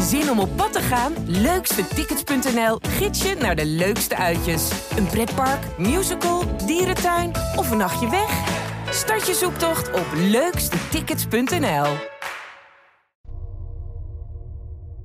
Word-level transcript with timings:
Zin 0.00 0.30
om 0.30 0.38
op 0.38 0.56
pad 0.56 0.72
te 0.72 0.80
gaan? 0.80 1.12
Leukstetickets.nl 1.26 2.78
gids 2.80 3.22
je 3.22 3.34
naar 3.34 3.56
de 3.56 3.66
leukste 3.66 4.16
uitjes. 4.16 4.70
Een 4.96 5.06
pretpark, 5.06 5.60
musical, 5.78 6.42
dierentuin 6.66 7.30
of 7.56 7.70
een 7.70 7.76
nachtje 7.76 8.10
weg? 8.10 8.30
Start 8.90 9.26
je 9.26 9.34
zoektocht 9.34 9.92
op 9.92 10.06
leukstetickets.nl. 10.14 11.86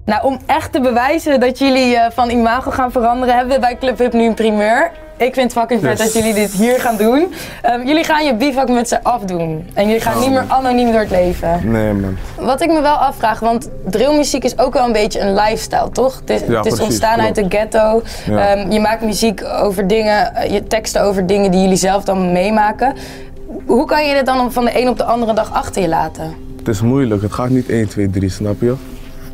Nou, 0.06 0.24
om 0.24 0.40
echt 0.46 0.72
te 0.72 0.82
bewijzen 0.82 1.40
dat 1.40 1.60
jullie 1.60 1.96
eh, 1.96 2.12
van 2.12 2.30
imago 2.30 2.72
gaan 2.72 2.92
veranderen, 2.92 3.36
hebben 3.36 3.54
we 3.54 3.60
bij 3.60 3.78
Club 3.78 3.98
Hub 3.98 4.14
nu 4.14 4.26
een 4.26 4.34
primeur. 4.34 4.92
Ik 5.20 5.34
vind 5.34 5.52
het 5.54 5.60
fucking 5.62 5.82
vet 5.82 5.98
Yes. 5.98 6.14
dat 6.14 6.14
jullie 6.24 6.34
dit 6.34 6.52
hier 6.52 6.80
gaan 6.80 6.98
doen. 6.98 7.34
Ehm, 7.62 7.88
jullie 7.88 8.04
gaan 8.04 8.26
je 8.26 8.36
bivakmutsen 8.36 9.00
afdoen. 9.04 9.66
En 9.74 9.86
jullie 9.86 10.02
gaan 10.02 10.20
niet 10.20 10.30
meer 10.30 10.44
anoniem 10.48 10.92
door 10.92 11.00
het 11.00 11.10
leven. 11.10 11.72
Nee, 11.72 11.94
man. 11.94 12.18
Wat 12.40 12.62
ik 12.62 12.68
me 12.68 12.82
wel 12.82 12.96
afvraag, 12.96 13.40
want 13.40 13.70
drillmuziek 13.86 14.44
is 14.44 14.58
ook 14.58 14.74
wel 14.74 14.86
een 14.86 14.92
beetje 14.92 15.20
een 15.20 15.34
lifestyle, 15.34 15.90
toch? 15.92 16.20
Het 16.20 16.30
is, 16.30 16.40
Ja, 16.40 16.46
het 16.46 16.56
is 16.56 16.62
precies, 16.62 16.80
ontstaan 16.82 17.20
uit 17.20 17.36
de 17.36 17.46
ghetto. 17.50 18.02
Ja. 18.26 18.56
Ehm, 18.56 18.72
je 18.72 18.80
maakt 18.80 19.02
muziek 19.02 19.44
over 19.44 19.88
dingen, 19.88 20.36
eh, 20.36 20.52
je 20.52 20.68
teksten 20.68 21.02
over 21.04 21.26
dingen 21.26 21.52
die 21.52 21.62
jullie 21.62 21.76
zelf 21.78 22.04
dan 22.04 22.32
meemaken. 22.32 22.94
Hoe 23.66 23.86
kan 23.86 24.06
je 24.08 24.14
dit 24.14 24.26
dan 24.26 24.52
van 24.52 24.66
de 24.66 24.82
een 24.82 24.90
op 24.90 24.98
de 24.98 25.04
andere 25.04 25.34
dag 25.34 25.54
achter 25.54 25.82
je 25.82 25.88
laten? 25.88 26.34
Het 26.58 26.68
is 26.68 26.82
moeilijk. 26.82 27.22
Het 27.22 27.34
gaat 27.34 27.50
niet 27.50 27.70
1, 27.70 27.88
2, 27.88 28.10
3, 28.10 28.30
snap 28.30 28.62
je? 28.62 28.76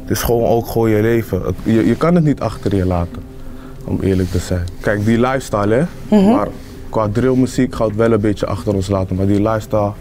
Het 0.01 0.09
is 0.17 0.21
gewoon 0.21 0.49
ook 0.49 0.67
gewoon 0.67 0.89
je 0.89 1.01
leven. 1.01 1.55
Je, 1.63 1.87
je 1.87 1.95
kan 1.95 2.15
het 2.15 2.23
niet 2.23 2.39
achter 2.39 2.75
je 2.75 2.85
laten, 2.85 3.23
om 3.85 3.99
eerlijk 4.01 4.31
te 4.31 4.39
zijn. 4.39 4.63
Kijk, 4.79 5.05
die 5.05 5.19
lifestyle, 5.19 5.73
hè. 5.73 5.83
Mhm. 6.17 6.31
Maar 6.31 6.47
qua 6.89 7.09
drillmuziek 7.11 7.75
gaat 7.75 7.87
het 7.87 7.95
wel 7.95 8.11
een 8.11 8.21
beetje 8.21 8.45
achter 8.45 8.73
ons 8.73 8.87
laten. 8.87 9.15
Maar 9.15 9.25
die 9.25 9.41
lifestyle, 9.41 9.91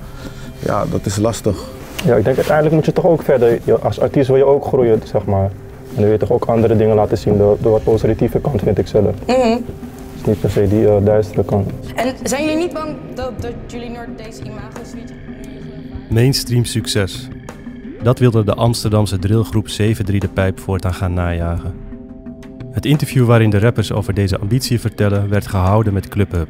ja, 0.59 0.84
dat 0.91 1.06
is 1.06 1.16
lastig. 1.16 1.56
Ja, 2.05 2.16
ik 2.16 2.25
denk 2.25 2.37
uiteindelijk 2.37 2.75
moet 2.75 2.84
je 2.84 2.92
toch 2.92 3.06
ook 3.06 3.23
verder, 3.23 3.61
als 3.83 4.01
artiest 4.01 4.28
wil 4.28 4.37
je 4.37 4.45
ook 4.45 4.65
groeien, 4.65 5.01
zeg 5.05 5.25
maar. 5.25 5.45
En 5.45 6.01
dan 6.01 6.02
wil 6.02 6.12
je 6.12 6.19
toch 6.19 6.33
ook 6.33 6.45
andere 6.45 6.77
dingen 6.77 6.95
laten 6.95 7.19
zien, 7.19 7.37
de, 7.37 7.55
de 7.62 7.69
wat 7.69 7.84
positieve 7.84 8.41
kant 8.41 8.61
vind 8.62 8.78
ik 8.78 8.86
zelf. 8.86 9.14
Mhm. 9.27 9.58
Dus 10.12 10.25
niet 10.27 10.41
per 10.41 10.51
se 10.51 10.69
die 10.69 10.89
eh, 10.89 11.05
duistere 11.05 11.45
kant. 11.45 11.70
En 11.95 12.14
zijn 12.23 12.42
jullie 12.42 12.58
niet 12.58 12.73
bang 12.73 12.97
dat, 13.14 13.33
dat 13.41 13.53
jullie 13.67 13.91
nooit 13.91 14.08
deze 14.17 14.42
imago 14.42 14.80
switch 14.83 15.12
Mainstream 16.11 16.64
succes. 16.64 17.28
Dat 18.03 18.19
wilde 18.19 18.45
de 18.45 18.55
Amsterdamse 18.55 19.19
drillgroep 19.19 19.69
7-3 19.69 19.73
de 20.05 20.28
Pijp 20.34 20.61
voortaan 20.61 20.95
gaan 20.95 21.14
najagen. 21.14 21.83
Het 22.75 22.84
interview 22.84 23.27
waarin 23.27 23.50
de 23.50 23.58
rappers 23.58 23.92
over 23.92 24.14
deze 24.14 24.39
ambitie 24.39 24.80
vertellen 24.80 25.28
werd 25.28 25.47
gehouden 25.47 25.92
met 25.92 26.08
Club 26.08 26.33
Hub, 26.33 26.48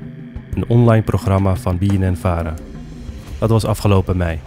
een 0.55 0.69
online 0.69 1.03
programma 1.03 1.57
van 1.57 1.79
BNN 1.79 2.17
Vara. 2.17 2.55
Dat 3.39 3.51
was 3.51 3.65
afgelopen 3.65 4.17
mei. 4.17 4.41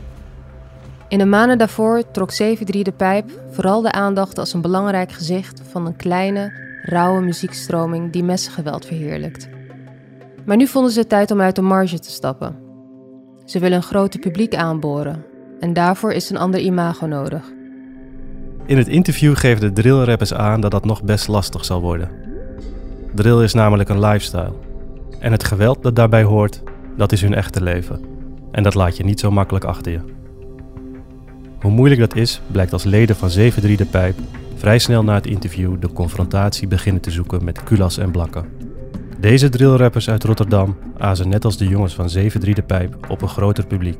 In 1.08 1.18
de 1.18 1.26
maanden 1.26 1.58
daarvoor 1.58 2.12
trok 2.12 2.32
7-3 2.32 2.36
de 2.66 2.94
pijp 2.98 3.32
vooral 3.52 3.82
de 3.82 3.92
aandacht 3.92 4.38
als 4.38 4.54
een 4.54 4.62
belangrijk 4.62 5.12
gezicht 5.12 5.62
van 5.70 5.86
een 5.86 5.96
kleine, 5.96 6.52
rauwe 6.82 7.22
muziekstroming 7.22 8.12
die 8.12 8.24
messengeweld 8.24 8.86
verheerlijkt. 8.86 9.50
Maar 10.46 10.58
nu 10.58 10.68
vonden 10.68 10.92
ze 10.92 11.00
het 11.00 11.10
tijd 11.10 11.32
om 11.32 11.42
uit 11.42 11.56
de 11.56 11.62
marge 11.62 12.00
te 12.00 12.12
stappen. 12.12 12.56
Ze 13.46 13.60
willen 13.60 13.78
een 13.78 13.84
groter 13.84 14.20
publiek 14.20 14.56
aanboren 14.56 15.26
en 15.60 15.74
daarvoor 15.74 16.12
is 16.12 16.30
een 16.30 16.38
ander 16.38 16.60
imago 16.60 17.06
nodig. 17.06 17.56
In 18.68 18.78
het 18.78 18.88
interview 18.88 19.36
geven 19.36 19.62
de 19.62 19.82
drillrappers 19.82 20.34
aan 20.34 20.62
dat 20.62 20.72
dat 20.72 20.86
nog 20.86 21.04
best 21.04 21.28
lastig 21.28 21.66
zal 21.66 21.82
worden. 21.82 22.10
Drill 23.16 23.44
is 23.44 23.54
namelijk 23.54 23.90
een 23.90 24.00
lifestyle. 24.00 24.54
En 25.20 25.32
het 25.32 25.44
geweld 25.44 25.84
dat 25.84 25.96
daarbij 25.96 26.24
hoort, 26.24 26.64
dat 26.98 27.12
is 27.12 27.22
hun 27.22 27.34
echte 27.34 27.64
leven. 27.64 28.00
En 28.52 28.64
dat 28.64 28.74
laat 28.74 28.98
je 28.98 29.04
niet 29.04 29.20
zo 29.20 29.32
makkelijk 29.32 29.66
achter 29.66 29.92
je. 29.92 30.00
Hoe 31.60 31.72
moeilijk 31.72 32.00
dat 32.00 32.16
is, 32.16 32.42
blijkt 32.48 32.74
als 32.74 32.84
leden 32.84 33.16
van 33.16 33.30
7-3 33.30 33.34
de 33.76 33.88
Pijp 33.92 34.16
vrij 34.56 34.80
snel 34.80 35.04
na 35.04 35.14
het 35.14 35.28
interview 35.28 35.76
de 35.80 35.94
confrontatie 35.94 36.68
beginnen 36.68 37.02
te 37.02 37.12
zoeken 37.12 37.44
met 37.44 37.64
Kulas 37.64 37.98
en 37.98 38.12
Blakken. 38.12 38.46
Deze 39.20 39.50
drillrappers 39.50 40.10
uit 40.10 40.24
Rotterdam 40.24 40.78
azen 40.98 41.30
net 41.30 41.46
als 41.46 41.58
de 41.58 41.68
jongens 41.68 41.94
van 41.94 42.10
7-3 42.18 42.20
de 42.40 42.64
Pijp 42.68 42.98
op 43.10 43.22
een 43.22 43.28
groter 43.28 43.66
publiek. 43.66 43.98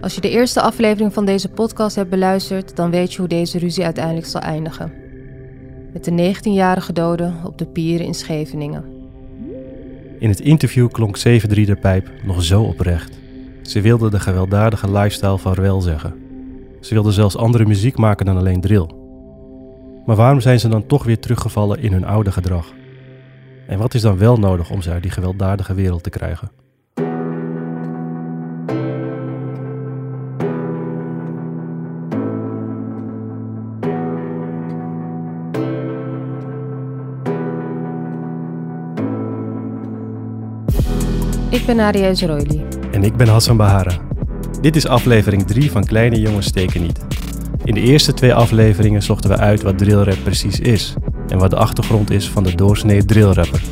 Als 0.00 0.14
je 0.14 0.20
de 0.20 0.30
eerste 0.30 0.60
aflevering 0.60 1.12
van 1.12 1.24
deze 1.24 1.48
podcast 1.48 1.96
hebt 1.96 2.10
beluisterd, 2.10 2.76
dan 2.76 2.90
weet 2.90 3.12
je 3.12 3.18
hoe 3.18 3.28
deze 3.28 3.58
ruzie 3.58 3.84
uiteindelijk 3.84 4.26
zal 4.26 4.40
eindigen. 4.40 4.92
Met 5.92 6.04
de 6.04 6.34
19-jarige 6.34 6.92
dode 6.92 7.32
op 7.44 7.58
de 7.58 7.66
pieren 7.66 8.06
in 8.06 8.14
Scheveningen. 8.14 8.84
In 10.18 10.28
het 10.28 10.40
interview 10.40 10.90
klonk 10.90 11.18
7-3 11.18 11.22
de 11.48 11.76
Pijp 11.80 12.10
nog 12.24 12.42
zo 12.42 12.62
oprecht. 12.62 13.18
Ze 13.62 13.80
wilde 13.80 14.10
de 14.10 14.20
gewelddadige 14.20 14.90
lifestyle 14.90 15.38
vaarwel 15.38 15.80
zeggen. 15.80 16.14
Ze 16.80 16.94
wilde 16.94 17.12
zelfs 17.12 17.36
andere 17.36 17.66
muziek 17.66 17.96
maken 17.96 18.26
dan 18.26 18.36
alleen 18.36 18.60
drill. 18.60 18.90
Maar 20.06 20.16
waarom 20.16 20.40
zijn 20.40 20.60
ze 20.60 20.68
dan 20.68 20.86
toch 20.86 21.04
weer 21.04 21.18
teruggevallen 21.18 21.82
in 21.82 21.92
hun 21.92 22.04
oude 22.04 22.32
gedrag? 22.32 22.72
En 23.66 23.78
wat 23.78 23.94
is 23.94 24.02
dan 24.02 24.18
wel 24.18 24.36
nodig 24.36 24.70
om 24.70 24.82
ze 24.82 24.90
uit 24.90 25.02
die 25.02 25.10
gewelddadige 25.10 25.74
wereld 25.74 26.02
te 26.02 26.10
krijgen? 26.10 26.50
Ik 41.50 41.66
ben 41.66 41.76
Nadia 41.76 42.14
Zeroili. 42.14 42.64
En 42.92 43.02
ik 43.02 43.16
ben 43.16 43.28
Hassan 43.28 43.56
Bahara. 43.56 43.98
Dit 44.60 44.76
is 44.76 44.86
aflevering 44.86 45.46
3 45.46 45.70
van 45.70 45.84
Kleine 45.84 46.20
Jongens 46.20 46.46
Steken 46.46 46.82
Niet. 46.82 47.06
In 47.64 47.74
de 47.74 47.80
eerste 47.80 48.14
twee 48.14 48.34
afleveringen 48.34 49.02
zochten 49.02 49.30
we 49.30 49.36
uit 49.36 49.62
wat 49.62 49.78
drillrap 49.78 50.16
precies 50.22 50.60
is 50.60 50.94
en 51.28 51.38
wat 51.38 51.50
de 51.50 51.56
achtergrond 51.56 52.10
is 52.10 52.30
van 52.30 52.42
de 52.42 52.54
doorsnee 52.54 53.04
drillrapper. 53.04 53.62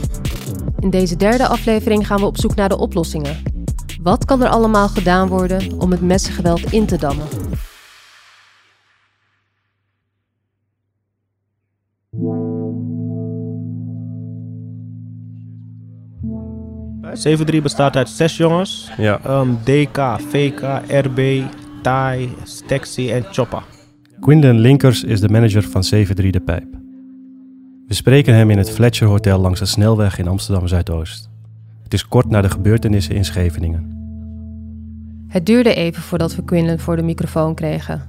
In 0.79 0.91
deze 0.91 1.17
derde 1.17 1.47
aflevering 1.47 2.07
gaan 2.07 2.21
we 2.21 2.27
op 2.27 2.39
zoek 2.39 2.55
naar 2.55 2.69
de 2.69 2.79
oplossingen. 2.79 3.37
Wat 4.03 4.25
kan 4.25 4.43
er 4.43 4.49
allemaal 4.49 4.89
gedaan 4.89 5.29
worden 5.29 5.81
om 5.81 5.91
het 5.91 6.01
messengeweld 6.01 6.73
in 6.73 6.87
te 6.87 6.97
dammen? 6.97 7.27
Zeven 17.17 17.47
3 17.47 17.63
bestaat 17.63 17.97
uit 17.97 18.09
zes 18.09 18.37
jongens. 18.37 18.91
Ja. 18.97 19.21
Ehm, 19.25 19.49
DK, 19.65 20.21
VK, 20.29 20.61
RB, 20.89 21.43
Tai, 21.83 22.29
Stexy 22.43 23.11
en 23.11 23.25
Choppa. 23.31 23.63
Quinten 24.21 24.59
Linkers 24.59 25.05
is 25.05 25.21
de 25.21 25.29
manager 25.29 25.63
van 25.63 25.85
7-3 25.85 26.31
De 26.31 26.41
Pijp. 26.41 26.67
We 27.87 27.95
spreken 27.95 28.35
hem 28.35 28.51
in 28.51 28.59
het 28.59 28.71
Fletcher 28.71 29.09
Hotel 29.09 29.39
langs 29.39 29.61
de 29.61 29.67
snelweg 29.67 30.19
in 30.19 30.29
Amsterdam 30.29 30.69
Zuidoost. 30.69 31.31
Het 31.83 31.95
is 31.95 32.09
kort 32.09 32.31
na 32.31 32.41
de 32.41 32.51
gebeurtenissen 32.51 33.15
in 33.15 33.25
Scheveningen. 33.25 33.95
Het 35.29 35.47
duurde 35.47 35.75
even 35.75 36.03
voordat 36.03 36.37
we 36.37 36.45
Quinlan 36.45 36.79
voor 36.79 36.97
de 36.97 37.03
microfoon 37.03 37.55
kregen. 37.55 38.03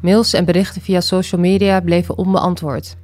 Mails 0.00 0.32
en 0.32 0.44
berichten 0.44 0.82
via 0.82 1.00
social 1.00 1.40
media 1.40 1.80
bleven 1.80 2.18
onbeantwoord. 2.18 2.96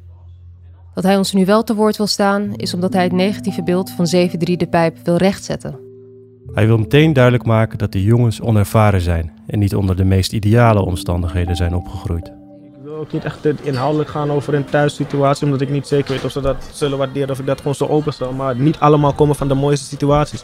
Dat 0.97 1.05
hij 1.05 1.17
ons 1.17 1.33
nu 1.33 1.45
wel 1.45 1.63
te 1.63 1.75
woord 1.75 1.97
wil 1.97 2.07
staan, 2.07 2.55
is 2.55 2.75
omdat 2.75 2.93
hij 2.93 3.03
het 3.03 3.13
negatieve 3.13 3.63
beeld 3.63 3.91
van 3.91 4.07
7-3 4.15 4.37
de 4.39 4.67
pijp 4.71 4.97
wil 5.05 5.17
rechtzetten. 5.17 5.79
Hij 6.53 6.67
wil 6.67 6.77
meteen 6.79 7.13
duidelijk 7.13 7.45
maken 7.45 7.79
dat 7.79 7.93
de 7.93 8.03
jongens 8.03 8.41
onervaren 8.41 9.01
zijn 9.01 9.33
en 9.47 9.59
niet 9.59 9.75
onder 9.75 9.97
de 9.97 10.05
meest 10.05 10.33
ideale 10.33 10.85
omstandigheden 10.85 11.57
zijn 11.57 11.75
opgegroeid. 11.75 12.27
Ik 12.27 12.83
wil 12.83 12.95
ook 12.97 13.13
niet 13.13 13.25
echt 13.25 13.47
inhoudelijk 13.63 14.11
gaan 14.11 14.31
over 14.31 14.55
een 14.55 14.65
thuissituatie, 14.65 15.45
omdat 15.45 15.61
ik 15.61 15.71
niet 15.71 15.87
zeker 15.87 16.13
weet 16.13 16.25
of 16.25 16.31
ze 16.31 16.41
dat 16.41 16.57
zullen 16.73 16.99
waarderen 16.99 17.31
of 17.31 17.39
ik 17.39 17.47
dat 17.47 17.59
gewoon 17.59 17.75
zo 17.75 17.87
openstel. 17.87 18.33
Maar 18.33 18.57
niet 18.57 18.79
allemaal 18.79 19.13
komen 19.13 19.37
van 19.37 19.49
de 19.49 19.55
mooiste 19.55 19.87
situaties. 19.87 20.43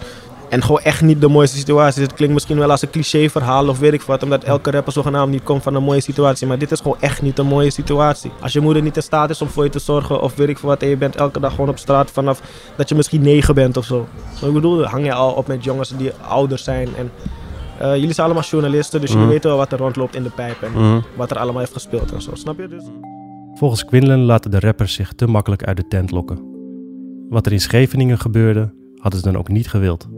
En 0.52 0.62
gewoon 0.62 0.80
echt 0.80 1.02
niet 1.02 1.20
de 1.20 1.28
mooiste 1.28 1.56
situaties. 1.56 2.02
Het 2.02 2.12
klinkt 2.14 2.34
misschien 2.34 2.58
wel 2.58 2.70
als 2.70 2.82
een 2.82 2.90
cliché 2.90 3.28
verhaal 3.30 3.68
of 3.68 3.78
weet 3.78 3.92
ik 3.92 4.02
wat, 4.02 4.22
omdat 4.22 4.44
elke 4.44 4.70
rapper 4.70 4.92
zogenaamd 4.92 5.30
niet 5.30 5.42
komt 5.42 5.62
van 5.62 5.74
een 5.74 5.82
mooie 5.82 6.00
situatie. 6.00 6.46
Maar 6.46 6.58
dit 6.58 6.70
is 6.70 6.80
gewoon 6.80 6.96
echt 7.00 7.22
niet 7.22 7.38
een 7.38 7.46
mooie 7.46 7.70
situatie. 7.70 8.31
Als 8.40 8.52
je 8.52 8.60
moeder 8.60 8.82
niet 8.82 8.96
in 8.96 9.02
staat 9.02 9.31
is 9.31 9.43
om 9.43 9.49
voor 9.49 9.64
je 9.64 9.70
te 9.70 9.78
zorgen 9.78 10.20
of 10.22 10.34
weet 10.37 10.49
ik 10.49 10.58
wat, 10.58 10.82
en 10.82 10.88
je 10.88 10.96
bent 10.96 11.16
elke 11.16 11.40
dag 11.40 11.50
gewoon 11.54 11.69
op 11.69 11.78
straat 11.78 12.10
vanaf 12.10 12.43
dat 12.76 12.88
je 12.88 12.94
misschien 12.94 13.22
negen 13.22 13.54
bent 13.54 13.76
of 13.76 13.84
zo. 13.84 14.06
Maar 14.40 14.49
ik 14.49 14.54
bedoel, 14.54 14.84
hang 14.84 15.04
je 15.04 15.12
al 15.12 15.32
op 15.32 15.46
met 15.46 15.64
jongens 15.64 15.88
die 15.96 16.12
ouder 16.28 16.58
zijn 16.58 16.88
en... 16.96 17.10
eh, 17.78 17.94
jullie 17.96 18.12
zijn 18.12 18.26
allemaal 18.26 18.44
journalisten, 18.50 19.00
dus 19.00 19.08
jullie 19.10 19.25
Mhm. 19.25 19.32
weten 19.34 19.48
wel 19.50 19.58
wat 19.58 19.72
er 19.72 19.78
rondloopt 19.78 20.14
in 20.14 20.22
de 20.22 20.31
pijp 20.31 20.62
en 20.62 21.02
wat 21.16 21.31
er 21.31 21.38
allemaal 21.38 21.60
heeft 21.60 21.72
gespeeld 21.72 22.12
en 22.12 22.22
zo. 22.22 22.31
Snap 22.34 22.58
je? 22.58 22.69
Dus... 22.69 22.82
Volgens 23.55 23.84
Quinlan 23.84 24.20
laten 24.20 24.50
de 24.50 24.60
rappers 24.60 24.94
zich 24.94 25.12
te 25.12 25.26
makkelijk 25.26 25.64
uit 25.64 25.76
de 25.76 25.88
tent 25.88 26.10
lokken. 26.10 26.38
Wat 27.28 27.46
er 27.46 27.52
in 27.52 27.60
Scheveningen 27.60 28.19
gebeurde, 28.19 28.72
hadden 28.98 29.20
ze 29.20 29.26
dan 29.31 29.38
ook 29.38 29.48
niet 29.48 29.69
gewild. 29.69 30.08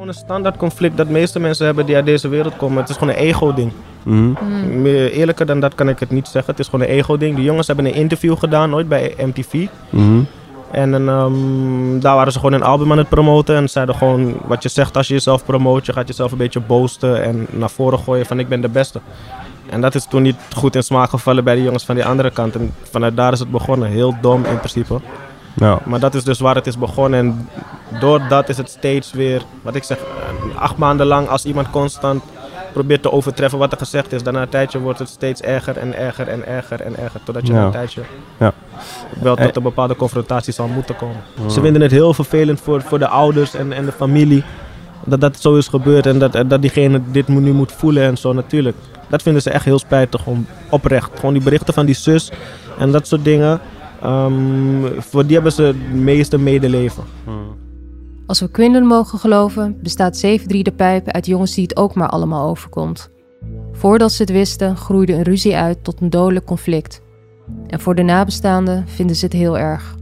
Gewoon 0.00 0.14
een 0.14 0.20
standaard 0.24 0.56
conflict 0.56 0.96
dat 0.96 1.06
de 1.06 1.12
meeste 1.12 1.40
mensen 1.40 1.66
hebben 1.66 1.86
die 1.86 1.94
uit 1.94 2.04
deze 2.04 2.28
wereld 2.28 2.56
komen. 2.56 2.78
Het 2.78 2.88
is 2.88 2.96
gewoon 2.96 3.14
een 3.14 3.20
ego-ding. 3.20 3.72
Mhm. 4.02 4.82
Meer 4.82 5.12
Eerlijker 5.12 5.46
dan 5.46 5.60
dat 5.60 5.74
kan 5.74 5.88
ik 5.88 5.98
het 5.98 6.10
niet 6.10 6.28
zeggen. 6.28 6.50
Het 6.50 6.60
is 6.60 6.68
gewoon 6.68 6.86
een 6.86 6.92
ego-ding. 6.92 7.36
Die 7.36 7.44
jongens 7.44 7.66
hebben 7.66 7.86
een 7.86 7.94
interview 7.94 8.38
gedaan 8.38 8.74
ooit 8.74 8.88
bij 8.88 9.14
MTV. 9.18 9.66
Mhm. 9.90 10.20
En 10.70 10.94
ehm, 11.08 11.98
daar 12.00 12.14
waren 12.14 12.32
ze 12.32 12.38
gewoon 12.38 12.52
een 12.52 12.62
album 12.62 12.92
aan 12.92 12.98
het 12.98 13.08
promoten. 13.08 13.56
En 13.56 13.68
zeiden 13.68 13.94
gewoon 13.94 14.36
wat 14.46 14.62
je 14.62 14.68
zegt 14.68 14.96
als 14.96 15.08
je 15.08 15.14
jezelf 15.14 15.44
promoot. 15.44 15.86
Je 15.86 15.92
gaat 15.92 16.08
jezelf 16.08 16.32
een 16.32 16.38
beetje 16.38 16.60
boosten 16.60 17.22
en 17.22 17.46
naar 17.50 17.70
voren 17.70 17.98
gooien 17.98 18.26
van 18.26 18.38
ik 18.38 18.48
ben 18.48 18.60
de 18.60 18.68
beste. 18.68 19.00
En 19.70 19.80
dat 19.80 19.94
is 19.94 20.06
toen 20.06 20.22
niet 20.22 20.36
goed 20.56 20.74
in 20.74 20.82
smaak 20.82 21.10
gevallen 21.10 21.44
bij 21.44 21.54
de 21.54 21.62
jongens 21.62 21.84
van 21.84 21.94
die 21.94 22.04
andere 22.04 22.30
kant. 22.30 22.54
En 22.54 22.74
vanuit 22.82 23.16
daar 23.16 23.32
is 23.32 23.38
het 23.38 23.50
begonnen. 23.50 23.88
Heel 23.88 24.14
dom 24.20 24.44
in 24.44 24.58
principe. 24.58 25.00
Ja. 25.54 25.78
Maar 25.84 26.00
dat 26.00 26.14
is 26.14 26.24
dus 26.24 26.38
waar 26.40 26.54
het 26.54 26.66
is 26.66 26.78
begonnen. 26.78 27.18
En 27.20 27.48
door 28.00 28.20
dat 28.28 28.48
is 28.48 28.56
het 28.56 28.68
steeds 28.70 29.12
weer, 29.12 29.42
wat 29.62 29.74
ik 29.74 29.82
zeg, 29.84 29.98
eh, 29.98 30.56
acht 30.60 30.76
maanden 30.76 31.06
lang 31.06 31.28
als 31.28 31.44
iemand 31.44 31.70
constant 31.70 32.22
probeert 32.72 33.02
te 33.02 33.12
overtreffen 33.12 33.58
wat 33.58 33.72
er 33.72 33.78
gezegd 33.78 34.12
is. 34.12 34.22
Dan 34.22 34.32
na 34.34 34.42
een 34.42 34.48
tijdje 34.48 34.78
wordt 34.80 34.98
het 34.98 35.08
steeds 35.08 35.40
erger 35.40 35.76
en 35.76 35.96
erger 35.96 36.28
en 36.28 36.46
erger 36.46 36.80
en 36.80 36.96
erger. 36.98 37.20
Totdat 37.24 37.46
je 37.46 37.52
Ja. 37.52 37.58
na 37.58 37.64
een 37.66 37.72
tijdje 37.72 38.00
Ja. 38.36 38.52
wel 39.20 39.36
tot 39.36 39.46
Eh. 39.46 39.52
een 39.54 39.62
bepaalde 39.62 39.96
confrontatie 39.96 40.52
zal 40.52 40.66
moeten 40.68 40.96
komen. 40.96 41.16
Ze 41.50 41.60
vinden 41.60 41.82
het 41.82 41.90
heel 41.90 42.14
vervelend 42.14 42.60
voor, 42.60 42.82
voor 42.82 42.98
de 42.98 43.08
ouders 43.08 43.54
en, 43.54 43.72
en 43.72 43.84
de 43.84 43.92
familie. 43.92 44.44
Dat 45.04 45.20
dat 45.20 45.40
zo 45.40 45.56
is 45.56 45.68
gebeurd 45.68 46.06
en 46.06 46.18
dat, 46.18 46.32
dat 46.46 46.60
diegene 46.62 47.00
dit 47.10 47.28
nu 47.28 47.52
moet 47.52 47.72
voelen 47.72 48.02
en 48.02 48.16
zo 48.16 48.32
natuurlijk. 48.32 48.76
Dat 49.08 49.22
vinden 49.22 49.42
ze 49.42 49.50
echt 49.50 49.64
heel 49.64 49.78
spijtig, 49.78 50.22
gewoon 50.22 50.46
oprecht. 50.68 51.10
Gewoon 51.14 51.32
die 51.34 51.42
berichten 51.42 51.74
van 51.74 51.86
die 51.86 51.94
zus 51.94 52.30
en 52.78 52.90
dat 52.90 53.06
soort 53.06 53.24
dingen. 53.24 53.60
Ehm, 54.02 55.00
voor 55.00 55.24
die 55.24 55.34
hebben 55.34 55.52
ze 55.52 55.62
het 55.62 55.92
meeste 55.92 56.38
medeleven. 56.38 57.04
Als 58.26 58.40
we 58.40 58.50
Quinlan 58.50 58.86
mogen 58.86 59.18
geloven, 59.18 59.78
bestaat 59.82 60.16
7-3 60.16 60.62
de 60.62 60.72
Pijp 60.76 61.08
uit 61.08 61.26
jongens 61.26 61.54
die 61.54 61.62
het 61.62 61.76
ook 61.76 61.94
maar 61.94 62.08
allemaal 62.08 62.48
overkomt. 62.48 63.10
Voordat 63.72 64.12
ze 64.12 64.22
het 64.22 64.30
wisten, 64.30 64.76
groeide 64.76 65.12
een 65.12 65.22
ruzie 65.22 65.56
uit 65.56 65.84
tot 65.84 66.00
een 66.00 66.10
dodelijk 66.10 66.46
conflict. 66.46 67.02
En 67.66 67.80
voor 67.80 67.94
de 67.94 68.02
nabestaanden 68.02 68.88
vinden 68.88 69.16
ze 69.16 69.24
het 69.24 69.34
heel 69.34 69.58
erg. 69.58 69.94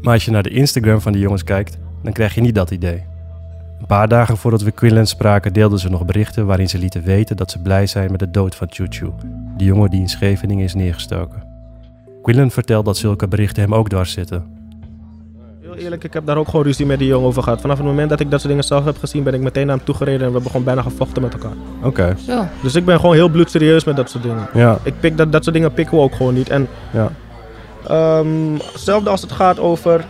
Maar 0.00 0.14
als 0.14 0.24
je 0.24 0.30
naar 0.30 0.42
de 0.42 0.50
Instagram 0.50 1.00
van 1.00 1.12
die 1.12 1.20
jongens 1.20 1.44
kijkt, 1.44 1.78
dan 2.02 2.12
krijg 2.12 2.34
je 2.34 2.40
niet 2.40 2.54
dat 2.54 2.70
idee. 2.70 3.04
Een 3.80 3.86
paar 3.86 4.08
dagen 4.08 4.36
voordat 4.36 4.62
we 4.62 4.70
Quinlan 4.70 5.06
spraken, 5.06 5.52
deelden 5.52 5.78
ze 5.78 5.88
nog 5.88 6.04
berichten 6.04 6.46
waarin 6.46 6.68
ze 6.68 6.78
lieten 6.78 7.02
weten 7.02 7.36
dat 7.36 7.50
ze 7.50 7.58
blij 7.62 7.86
zijn 7.86 8.10
met 8.10 8.20
de 8.20 8.30
dood 8.30 8.54
van 8.54 8.66
Chuchu, 8.70 9.10
de 9.56 9.64
jongen 9.64 9.90
die 9.90 10.00
in 10.00 10.08
Scheveningen 10.08 10.64
is 10.64 10.74
neergestoken. 10.74 11.49
Quinlan 12.22 12.50
vertelt 12.50 12.84
dat 12.84 12.96
zulke 12.96 13.28
berichten 13.28 13.62
hem 13.62 13.74
ook 13.74 13.88
dwars 13.88 14.12
zitten. 14.12 14.58
Heel 15.60 15.74
eerlijk, 15.74 16.04
ik 16.04 16.12
heb 16.12 16.26
daar 16.26 16.36
ook 16.36 16.48
gewoon 16.48 16.64
ruzie 16.64 16.86
met 16.86 16.98
die 16.98 17.08
jongen 17.08 17.26
over 17.26 17.42
gehad. 17.42 17.60
Vanaf 17.60 17.76
het 17.76 17.86
moment 17.86 18.10
dat 18.10 18.20
ik 18.20 18.30
dat 18.30 18.40
soort 18.40 18.52
dingen 18.52 18.68
zelf 18.68 18.84
heb 18.84 18.98
gezien, 18.98 19.22
ben 19.22 19.34
ik 19.34 19.40
meteen 19.40 19.66
naar 19.66 19.76
hem 19.76 19.84
toegereden 19.84 20.20
en 20.20 20.26
we 20.26 20.32
hebben 20.32 20.50
gewoon 20.50 20.66
bijna 20.66 20.82
gevochten 20.82 21.22
met 21.22 21.32
elkaar. 21.32 21.54
Oké. 21.82 22.16
Zo. 22.26 22.44
Dus 22.62 22.74
ik 22.74 22.84
ben 22.84 23.00
gewoon 23.00 23.14
heel 23.14 23.28
bloedserieus 23.28 23.84
met 23.84 23.96
dat 23.96 24.10
soort 24.10 24.22
dingen. 24.22 24.48
Ja, 24.54 24.78
Ik 24.82 25.00
pik 25.00 25.16
dat, 25.16 25.32
dat 25.32 25.42
soort 25.42 25.54
dingen 25.56 25.72
pikken 25.72 25.96
we 25.96 26.02
ook 26.02 26.14
gewoon 26.14 26.34
niet. 26.34 26.48
En 26.48 26.68
ja. 26.92 27.12
Ehm, 27.86 28.54
hetzelfde 28.72 29.10
als 29.10 29.20
het 29.20 29.32
gaat 29.32 29.58
over 29.58 30.04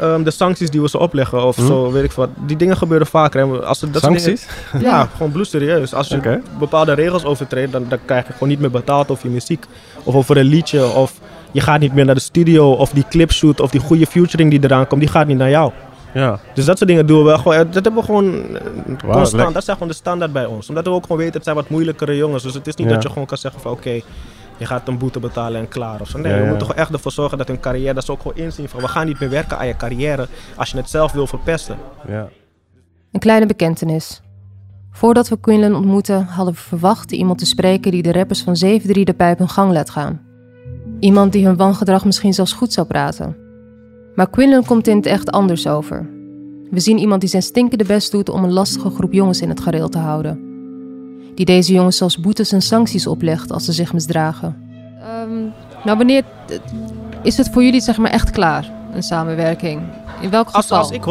ehm, 0.00 0.22
de 0.22 0.30
sancties 0.30 0.70
die 0.70 0.80
we 0.80 0.88
ze 0.88 0.98
opleggen 0.98 1.44
of 1.46 1.56
Hm? 1.56 1.66
zo, 1.66 1.90
weet 1.92 2.04
ik 2.04 2.12
wat. 2.12 2.28
Die 2.46 2.56
dingen 2.56 2.76
gebeuren 2.76 3.06
vaker. 3.06 3.40
En 3.40 3.66
als 3.66 3.80
dat 3.80 4.02
Sancties? 4.02 4.46
Dingen, 4.72 4.86
ja, 4.86 5.08
gewoon 5.16 5.32
bloedserieus. 5.32 5.94
Als 5.94 6.08
je 6.08 6.40
bepaalde 6.58 6.92
regels 6.92 7.24
overtreedt, 7.24 7.72
dan, 7.72 7.84
dan 7.88 7.98
krijg 8.04 8.26
je 8.26 8.32
gewoon 8.32 8.48
niet 8.48 8.60
meer 8.60 8.70
betaald 8.70 9.10
over 9.10 9.26
je 9.26 9.32
muziek. 9.32 9.64
Of 10.04 10.14
over 10.14 10.36
een 10.36 10.44
liedje. 10.46 10.88
Of 10.88 11.12
je 11.52 11.60
gaat 11.60 11.80
niet 11.80 11.94
meer 11.94 12.04
naar 12.04 12.14
de 12.14 12.20
studio. 12.20 12.72
Of 12.72 12.90
die 12.90 13.04
clipshoot 13.10 13.60
of 13.60 13.70
die 13.70 13.80
goede 13.80 14.06
featuring 14.06 14.50
die 14.50 14.64
eraan 14.64 14.86
komt, 14.86 15.00
die 15.00 15.10
gaat 15.10 15.26
niet 15.26 15.38
naar 15.38 15.50
jou. 15.50 15.72
Ja. 16.14 16.38
Dus 16.54 16.64
dat 16.64 16.76
soort 16.78 16.88
dingen 16.90 17.06
doen 17.06 17.18
we 17.18 17.24
wel 17.24 17.38
gewoon. 17.38 17.56
Dat 17.56 17.74
hebben 17.74 17.94
we 17.94 18.02
gewoon 18.02 18.44
constant. 19.12 19.54
Dat 19.54 19.64
zijn 19.64 19.76
gewoon 19.76 19.92
de 19.92 19.98
standaard 19.98 20.32
bij 20.32 20.44
ons. 20.46 20.68
Omdat 20.68 20.84
we 20.84 20.90
ook 20.90 21.02
gewoon 21.02 21.16
weten, 21.18 21.34
het 21.34 21.44
zijn 21.44 21.56
wat 21.56 21.68
moeilijkere 21.68 22.16
jongens. 22.16 22.42
Dus 22.42 22.54
het 22.54 22.66
is 22.66 22.74
niet 22.74 22.86
Ja. 22.88 22.92
dat 22.94 23.02
je 23.02 23.08
gewoon 23.08 23.26
kan 23.26 23.38
zeggen 23.38 23.60
van 23.60 23.72
oké, 23.72 24.00
je 24.60 24.66
gaat 24.66 24.88
een 24.88 24.98
boete 24.98 25.20
betalen 25.20 25.60
en 25.60 25.68
klaar. 25.68 26.00
Of 26.00 26.08
zo. 26.08 26.18
Nee, 26.18 26.32
Ja, 26.32 26.38
we 26.38 26.48
moeten 26.48 26.66
gewoon 26.66 26.82
echt 26.82 26.92
ervoor 26.92 27.12
zorgen 27.12 27.38
dat 27.38 27.48
hun 27.48 27.60
carrière, 27.60 27.94
dat 27.94 28.04
ze 28.04 28.12
ook 28.12 28.20
gewoon 28.20 28.36
inzien 28.36 28.68
van 28.68 28.80
we 28.80 28.88
gaan 28.88 29.06
niet 29.06 29.20
meer 29.20 29.30
werken 29.30 29.58
aan 29.58 29.66
je 29.66 29.76
carrière 29.76 30.28
als 30.56 30.70
je 30.70 30.76
het 30.76 30.90
zelf 30.90 31.12
wil 31.12 31.26
verpesten. 31.26 31.76
ja. 32.06 32.28
Een 33.12 33.20
kleine 33.20 33.46
bekentenis. 33.46 34.22
Voordat 34.92 35.28
we 35.28 35.40
Quinlan 35.40 35.74
ontmoetten, 35.74 36.24
hadden 36.24 36.54
we 36.54 36.60
verwacht 36.60 37.12
iemand 37.12 37.38
te 37.38 37.46
spreken 37.46 37.90
die 37.90 38.02
de 38.02 38.12
rappers 38.12 38.42
van 38.42 38.56
7-3 38.64 38.80
de 38.82 39.14
pijp 39.16 39.38
hun 39.38 39.48
gang 39.48 39.72
laat 39.72 39.90
gaan. 39.90 40.20
Iemand 41.00 41.32
die 41.32 41.46
hun 41.46 41.56
wangedrag 41.56 42.04
misschien 42.04 42.34
zelfs 42.34 42.52
goed 42.52 42.72
zou 42.72 42.86
praten. 42.86 43.36
Maar 44.14 44.30
Quinlan 44.30 44.64
komt 44.64 44.86
in 44.86 44.96
het 44.96 45.06
echt 45.06 45.30
anders 45.30 45.66
over. 45.66 46.10
We 46.70 46.80
zien 46.80 46.98
iemand 46.98 47.20
die 47.20 47.30
zijn 47.30 47.42
stinkende 47.42 47.84
best 47.84 48.10
doet 48.12 48.28
om 48.28 48.44
een 48.44 48.52
lastige 48.52 48.90
groep 48.90 49.12
jongens 49.12 49.40
in 49.40 49.48
het 49.48 49.60
gareel 49.60 49.88
te 49.88 49.98
houden. 49.98 50.49
Die 51.34 51.44
deze 51.44 51.72
jongens 51.72 51.96
zelfs 51.96 52.20
boetes 52.20 52.52
en 52.52 52.62
sancties 52.62 53.06
oplegt 53.06 53.52
als 53.52 53.64
ze 53.64 53.72
zich 53.72 53.92
misdragen. 53.92 54.56
nou, 55.84 55.96
wanneer 55.96 56.24
is 57.22 57.36
het 57.36 57.48
voor 57.52 57.62
jullie 57.62 57.80
zeg 57.80 57.96
maar 57.96 58.10
echt 58.10 58.30
klaar, 58.30 58.70
een 58.92 59.02
samenwerking? 59.02 59.82
In 60.20 60.30
welk 60.30 60.48
Als, 60.50 60.66
geval? 60.66 60.78
als 60.78 60.90
ik 60.90 61.02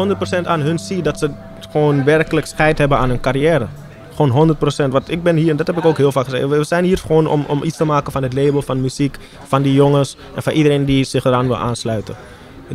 100% 0.42 0.46
aan 0.46 0.60
hun 0.60 0.78
zie 0.78 1.02
dat 1.02 1.18
ze 1.18 1.30
gewoon 1.70 2.04
werkelijk 2.04 2.46
scheid 2.46 2.78
hebben 2.78 2.98
aan 2.98 3.08
hun 3.08 3.20
carrière. 3.20 3.66
Gewoon 4.14 4.56
100%. 4.88 4.90
Want 4.90 5.10
ik 5.10 5.22
ben 5.22 5.36
hier, 5.36 5.50
en 5.50 5.56
dat 5.56 5.66
heb 5.66 5.78
ik 5.78 5.84
ook 5.84 5.96
heel 5.96 6.12
vaak 6.12 6.24
gezegd. 6.24 6.48
We 6.48 6.64
zijn 6.64 6.84
hier 6.84 6.98
gewoon 6.98 7.26
om, 7.26 7.44
om 7.48 7.62
iets 7.62 7.76
te 7.76 7.84
maken 7.84 8.12
van 8.12 8.22
het 8.22 8.32
label, 8.32 8.62
van 8.62 8.80
muziek, 8.80 9.16
van 9.46 9.62
die 9.62 9.72
jongens 9.74 10.16
en 10.34 10.42
van 10.42 10.52
iedereen 10.52 10.84
die 10.84 11.04
zich 11.04 11.24
eraan 11.24 11.46
wil 11.46 11.56
aansluiten. 11.56 12.14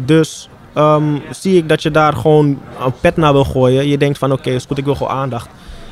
Dus 0.06 0.50
ehm, 0.74 1.18
zie 1.32 1.58
ik 1.58 1.70
dat 1.70 1.84
je 1.84 1.92
daar 1.92 2.14
gewoon 2.14 2.60
een 2.80 2.94
pet 3.02 3.18
naar 3.18 3.34
wil 3.34 3.44
gooien. 3.46 3.88
Je 3.88 3.98
denkt 3.98 4.18
van 4.18 4.32
oké, 4.32 4.50
is 4.50 4.66
goed, 4.66 4.78
ik 4.78 4.86
wil 4.86 4.96
gewoon 4.96 5.14
aandacht. 5.14 5.50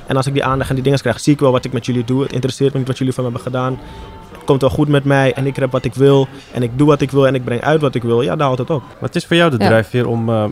En 0.08 0.16
als 0.16 0.28
ik 0.28 0.34
die 0.34 0.44
aandacht 0.44 0.70
en 0.70 0.76
die 0.76 0.84
dingen 0.84 1.00
krijg, 1.00 1.20
zie 1.20 1.34
ik 1.34 1.40
wel 1.40 1.52
wat 1.52 1.66
ik 1.66 1.74
met 1.74 1.86
jullie 1.86 2.04
doe. 2.04 2.24
Het 2.24 2.34
interesseert 2.34 2.72
me 2.74 2.80
niet 2.80 2.88
wat 2.88 2.98
jullie 2.98 3.14
van 3.14 3.24
me 3.24 3.30
hebben 3.32 3.52
gedaan. 3.52 3.80
Het 4.32 4.44
komt 4.44 4.62
wel 4.62 4.70
goed 4.70 4.88
met 4.88 5.04
mij 5.04 5.34
en 5.34 5.46
ik 5.46 5.56
heb 5.56 5.72
wat 5.72 5.86
ik 5.86 5.94
wil. 5.94 6.28
En 6.52 6.64
ik 6.64 6.72
doe 6.78 6.88
wat 6.88 7.02
ik 7.02 7.12
wil 7.12 7.28
en 7.28 7.36
ik 7.36 7.44
breng 7.44 7.62
uit 7.62 7.82
wat 7.82 7.96
ik 7.96 8.04
wil. 8.04 8.22
Ja, 8.22 8.36
daar 8.36 8.46
houdt 8.46 8.60
het 8.60 8.70
op. 8.70 8.84
Wat 9.00 9.16
is 9.16 9.26
voor 9.26 9.36
jou 9.36 9.52
de 9.52 9.58
Ja. 9.60 9.66
drijfveer 9.68 10.08
om 10.08 10.30
eh, 10.30 10.46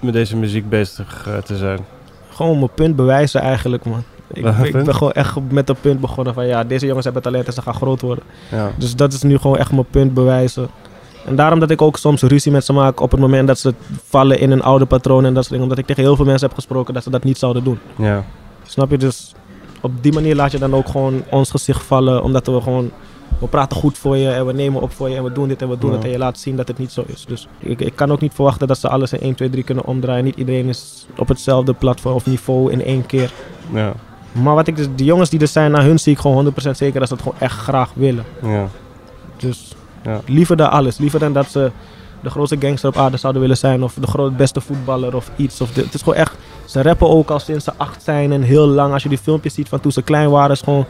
met 0.00 0.12
deze 0.12 0.36
muziek 0.36 0.68
bezig 0.68 1.26
eh, 1.28 1.36
te 1.36 1.56
zijn? 1.56 1.78
Gewoon 2.30 2.58
mijn 2.58 2.70
punt 2.74 2.96
bewijzen 2.96 3.40
eigenlijk, 3.40 3.84
man. 3.84 4.02
Ik, 4.32 4.46
ik 4.46 4.72
ben 4.84 4.94
gewoon 4.94 5.12
echt 5.12 5.36
met 5.50 5.66
dat 5.66 5.80
punt 5.80 6.00
begonnen 6.00 6.34
van 6.34 6.46
ja, 6.46 6.64
deze 6.64 6.86
jongens 6.86 7.04
hebben 7.04 7.22
talent 7.22 7.46
en 7.46 7.52
ze 7.52 7.62
gaan 7.62 7.74
groot 7.74 8.00
worden. 8.00 8.24
Ja. 8.50 8.70
Dus 8.78 8.96
dat 8.96 9.12
is 9.12 9.22
nu 9.22 9.38
gewoon 9.38 9.56
echt 9.58 9.72
mijn 9.72 9.86
punt 9.90 10.14
bewijzen. 10.14 10.68
En 11.26 11.36
daarom 11.36 11.60
dat 11.60 11.70
ik 11.70 11.82
ook 11.82 11.96
soms 11.96 12.22
ruzie 12.22 12.52
met 12.52 12.64
ze 12.64 12.72
maak 12.72 13.00
op 13.00 13.10
het 13.10 13.20
moment 13.20 13.46
dat 13.46 13.58
ze 13.58 13.74
vallen 14.04 14.38
in 14.40 14.50
een 14.50 14.62
oude 14.62 14.86
patroon 14.86 15.24
en 15.24 15.34
dat 15.34 15.36
soort 15.36 15.48
dingen. 15.48 15.62
Omdat 15.62 15.78
ik 15.78 15.86
tegen 15.86 16.02
heel 16.02 16.16
veel 16.16 16.24
mensen 16.24 16.46
heb 16.46 16.56
gesproken 16.56 16.94
dat 16.94 17.02
ze 17.02 17.10
dat 17.10 17.24
niet 17.24 17.38
zouden 17.38 17.64
doen. 17.64 17.78
ja. 17.96 18.24
Snap 18.66 18.90
je? 18.90 18.98
Dus 18.98 19.32
op 19.80 19.92
die 20.00 20.12
manier 20.12 20.34
laat 20.34 20.52
je 20.52 20.58
dan 20.58 20.74
ook 20.74 20.88
gewoon 20.88 21.22
ons 21.30 21.50
gezicht 21.50 21.82
vallen. 21.82 22.22
Omdat 22.22 22.46
we 22.46 22.60
gewoon, 22.60 22.90
we 23.38 23.46
praten 23.46 23.76
goed 23.76 23.98
voor 23.98 24.16
je 24.16 24.28
en 24.30 24.46
we 24.46 24.52
nemen 24.52 24.80
op 24.82 24.92
voor 24.92 25.08
je 25.10 25.16
en 25.16 25.24
we 25.24 25.32
doen 25.32 25.48
dit 25.48 25.62
en 25.62 25.68
we 25.68 25.78
doen 25.78 25.90
Ja. 25.90 25.96
het. 25.96 26.04
En 26.04 26.10
je 26.10 26.18
laat 26.18 26.38
zien 26.38 26.56
dat 26.56 26.68
het 26.68 26.78
niet 26.78 26.92
zo 26.92 27.04
is. 27.06 27.24
Dus 27.28 27.48
ik, 27.58 27.80
ik 27.80 27.92
kan 27.96 28.12
ook 28.12 28.20
niet 28.20 28.34
verwachten 28.34 28.66
dat 28.68 28.78
ze 28.78 28.88
alles 28.88 29.12
in 29.12 29.20
1, 29.20 29.34
2, 29.34 29.50
3 29.50 29.62
kunnen 29.64 29.84
omdraaien. 29.84 30.24
Niet 30.24 30.36
iedereen 30.36 30.68
is 30.68 31.06
op 31.16 31.28
hetzelfde 31.28 31.72
platform 31.72 32.14
of 32.14 32.26
niveau 32.26 32.72
in 32.72 32.84
één 32.84 33.06
keer. 33.06 33.32
Ja. 33.72 33.92
Maar 34.32 34.54
wat 34.54 34.66
ik 34.66 34.76
dus, 34.76 34.86
de 34.96 35.04
jongens 35.04 35.30
die 35.30 35.40
er 35.40 35.48
zijn, 35.48 35.70
naar 35.70 35.82
hun 35.84 35.98
zie 35.98 36.12
ik 36.12 36.18
gewoon 36.18 36.44
100% 36.44 36.70
zeker 36.70 36.98
dat 37.00 37.08
ze 37.08 37.14
het 37.14 37.22
gewoon 37.22 37.38
echt 37.40 37.58
graag 37.58 37.90
willen. 37.94 38.24
Ja. 38.42 38.68
Dus 39.36 39.72
Ja. 40.04 40.20
liever 40.26 40.56
dan 40.56 40.70
alles. 40.70 40.98
Liever 40.98 41.18
dan 41.20 41.32
dat 41.32 41.50
ze 41.50 41.70
de 42.22 42.30
grootste 42.30 42.56
gangster 42.60 42.88
op 42.88 42.96
aarde 42.96 43.16
zouden 43.16 43.42
willen 43.42 43.56
zijn. 43.56 43.82
Of 43.82 43.94
de 44.00 44.06
groot, 44.06 44.36
beste 44.36 44.60
voetballer 44.60 45.16
of 45.16 45.30
iets. 45.36 45.60
Of. 45.60 45.74
Het 45.74 45.94
is 45.94 46.02
gewoon 46.02 46.18
echt, 46.18 46.34
ze 46.66 46.82
rappen 46.82 47.08
ook 47.08 47.30
al 47.30 47.38
sinds 47.38 47.64
ze 47.64 47.72
acht 47.76 48.02
zijn 48.02 48.32
en 48.32 48.42
heel 48.42 48.66
lang. 48.66 48.92
Als 48.92 49.02
je 49.02 49.08
die 49.08 49.18
filmpjes 49.18 49.54
ziet 49.54 49.68
van 49.68 49.80
toen 49.80 49.92
ze 49.92 50.02
klein 50.02 50.30
waren, 50.30 50.50
is 50.50 50.60
gewoon 50.60 50.86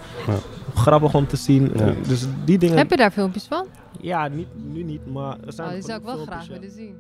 grappig 0.75 1.15
om 1.15 1.27
te 1.27 1.37
zien. 1.37 1.71
Ja. 1.77 1.95
Dus 2.09 2.27
die 2.45 2.59
dingen. 2.59 2.77
Heb 2.77 2.91
je 2.91 2.97
daar 2.97 3.11
filmpjes 3.11 3.45
van? 3.45 3.67
Ja, 4.01 4.29
niet, 4.29 4.49
nu 4.73 4.83
niet, 4.83 5.13
maar 5.13 5.37
er 5.47 5.53
zijn 5.53 5.69
Oh, 5.69 5.75
die 5.75 5.83
zou 5.83 5.99
ik 5.99 6.05
wel 6.05 6.15
filmpjes, 6.15 6.37
graag 6.37 6.49
ja. 6.49 6.53
willen 6.53 6.75
zien. 6.75 6.95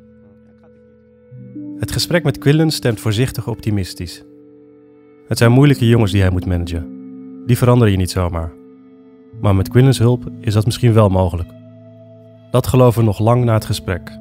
Het 1.78 1.92
gesprek 1.92 2.24
met 2.24 2.38
Quillen 2.38 2.70
stemt 2.70 3.00
voorzichtig 3.00 3.46
optimistisch. 3.46 4.24
Het 5.28 5.38
zijn 5.38 5.52
moeilijke 5.52 5.88
jongens 5.88 6.12
die 6.12 6.20
hij 6.20 6.30
moet 6.30 6.46
managen. 6.46 6.94
Die 7.46 7.58
veranderen 7.58 7.92
je 7.92 7.98
niet 7.98 8.10
zomaar. 8.10 8.52
Maar 9.40 9.54
met 9.54 9.68
Quillens 9.68 9.98
hulp 9.98 10.24
is 10.40 10.54
dat 10.54 10.64
misschien 10.64 10.92
wel 10.92 11.08
mogelijk. 11.08 11.48
Dat 12.50 12.66
geloven 12.66 13.00
we 13.00 13.06
nog 13.06 13.18
lang 13.18 13.44
na 13.44 13.54
het 13.54 13.64
gesprek. 13.64 14.18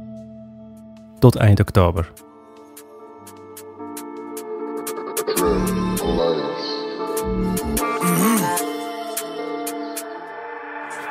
Tot 1.20 1.36
eind 1.36 1.60
oktober. 1.60 2.12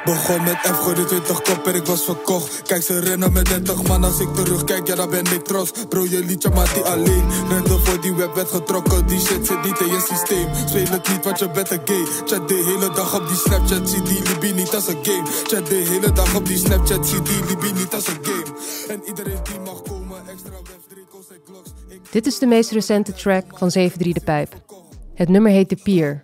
Begon 0.05 0.43
met 0.45 0.57
F, 0.63 0.83
gooide 0.83 1.05
20 1.05 1.43
kop 1.43 1.67
en 1.67 1.75
ik 1.75 1.87
was 1.87 2.05
verkocht. 2.05 2.63
Kijk, 2.63 2.83
ze 2.83 2.99
rennen 2.99 3.33
met 3.33 3.47
30 3.47 3.83
man 3.83 4.05
als 4.05 4.21
ik 4.21 4.35
terugkijk, 4.35 4.87
ja, 4.87 4.95
dan 4.95 5.11
ben 5.11 5.25
ik 5.25 5.45
trots. 5.45 5.73
Bro, 5.89 6.05
je 6.05 6.25
liedje, 6.25 6.51
maar 6.51 6.75
die 6.75 6.83
alleen. 6.83 7.25
Rende 7.49 7.79
voor 7.79 8.01
die 8.01 8.15
web 8.15 8.35
werd 8.35 8.51
getrokken, 8.51 9.07
die 9.07 9.21
shit 9.21 9.47
zit 9.47 9.63
niet 9.63 9.81
in 9.81 9.87
je 9.87 10.05
systeem. 10.09 10.49
Speel 10.69 10.87
het 10.87 11.09
niet, 11.09 11.25
want 11.25 11.39
je 11.39 11.51
bent 11.51 11.71
een 11.71 11.81
gay. 11.85 12.05
Chat 12.25 12.49
de 12.49 12.55
hele 12.55 12.91
dag 12.95 13.15
op 13.15 13.29
die 13.29 13.37
Snapchat, 13.37 13.91
zie 13.91 14.03
die 14.03 14.23
Libby 14.23 14.53
niet 14.53 14.75
als 14.75 14.89
een 14.89 14.99
game. 15.03 15.27
Chat 15.47 15.67
de 15.67 15.75
hele 15.75 16.13
dag 16.13 16.35
op 16.35 16.47
die 16.47 16.59
Snapchat, 16.59 17.07
zie 17.09 17.23
die 17.23 17.45
Libby 17.47 17.71
niet 17.73 17.95
als 17.95 18.07
een 18.07 18.19
game. 18.23 18.59
En 18.89 19.03
iedereen 19.07 19.41
die 19.43 19.61
mag 19.61 19.83
Dit 22.15 22.27
is 22.27 22.39
de 22.39 22.47
meest 22.47 22.71
recente 22.71 23.13
track 23.13 23.45
van 23.59 23.73
7-3 23.79 23.93
De 23.97 24.21
Pijp. 24.25 24.55
Het 25.15 25.29
nummer 25.29 25.53
heet 25.53 25.69
The 25.69 25.77
Pier. 25.83 26.23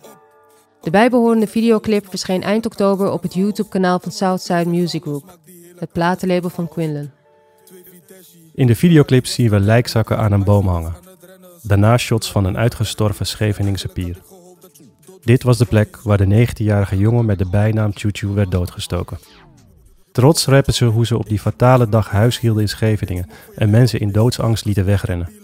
De 0.81 0.89
bijbehorende 0.89 1.47
videoclip 1.47 2.09
verscheen 2.09 2.43
eind 2.43 2.65
oktober 2.65 3.11
op 3.11 3.21
het 3.21 3.33
YouTube-kanaal 3.33 3.99
van 3.99 4.11
Southside 4.11 4.69
Music 4.69 5.01
Group, 5.01 5.39
het 5.75 5.91
platenlabel 5.91 6.49
van 6.49 6.67
Quinlan. 6.67 7.09
In 8.53 8.67
de 8.67 8.75
videoclip 8.75 9.25
zien 9.25 9.49
we 9.49 9.59
lijkzakken 9.59 10.17
aan 10.17 10.31
een 10.31 10.43
boom 10.43 10.67
hangen. 10.67 10.95
Daarna 11.61 11.97
shots 11.97 12.31
van 12.31 12.45
een 12.45 12.57
uitgestorven 12.57 13.25
Scheveningse 13.25 13.87
pier. 13.87 14.17
Dit 15.23 15.43
was 15.43 15.57
de 15.57 15.65
plek 15.65 15.97
waar 16.03 16.17
de 16.17 16.47
19-jarige 16.47 16.97
jongen 16.97 17.25
met 17.25 17.37
de 17.37 17.49
bijnaam 17.49 17.91
Chuchu 17.93 18.27
werd 18.27 18.51
doodgestoken. 18.51 19.19
Trots 20.11 20.45
rappen 20.45 20.73
ze 20.73 20.85
hoe 20.85 21.05
ze 21.05 21.17
op 21.17 21.29
die 21.29 21.39
fatale 21.39 21.89
dag 21.89 22.09
huis 22.09 22.39
hielden 22.39 22.61
in 22.61 22.69
Scheveningen 22.69 23.29
en 23.55 23.69
mensen 23.69 23.99
in 23.99 24.11
doodsangst 24.11 24.65
lieten 24.65 24.85
wegrennen. 24.85 25.40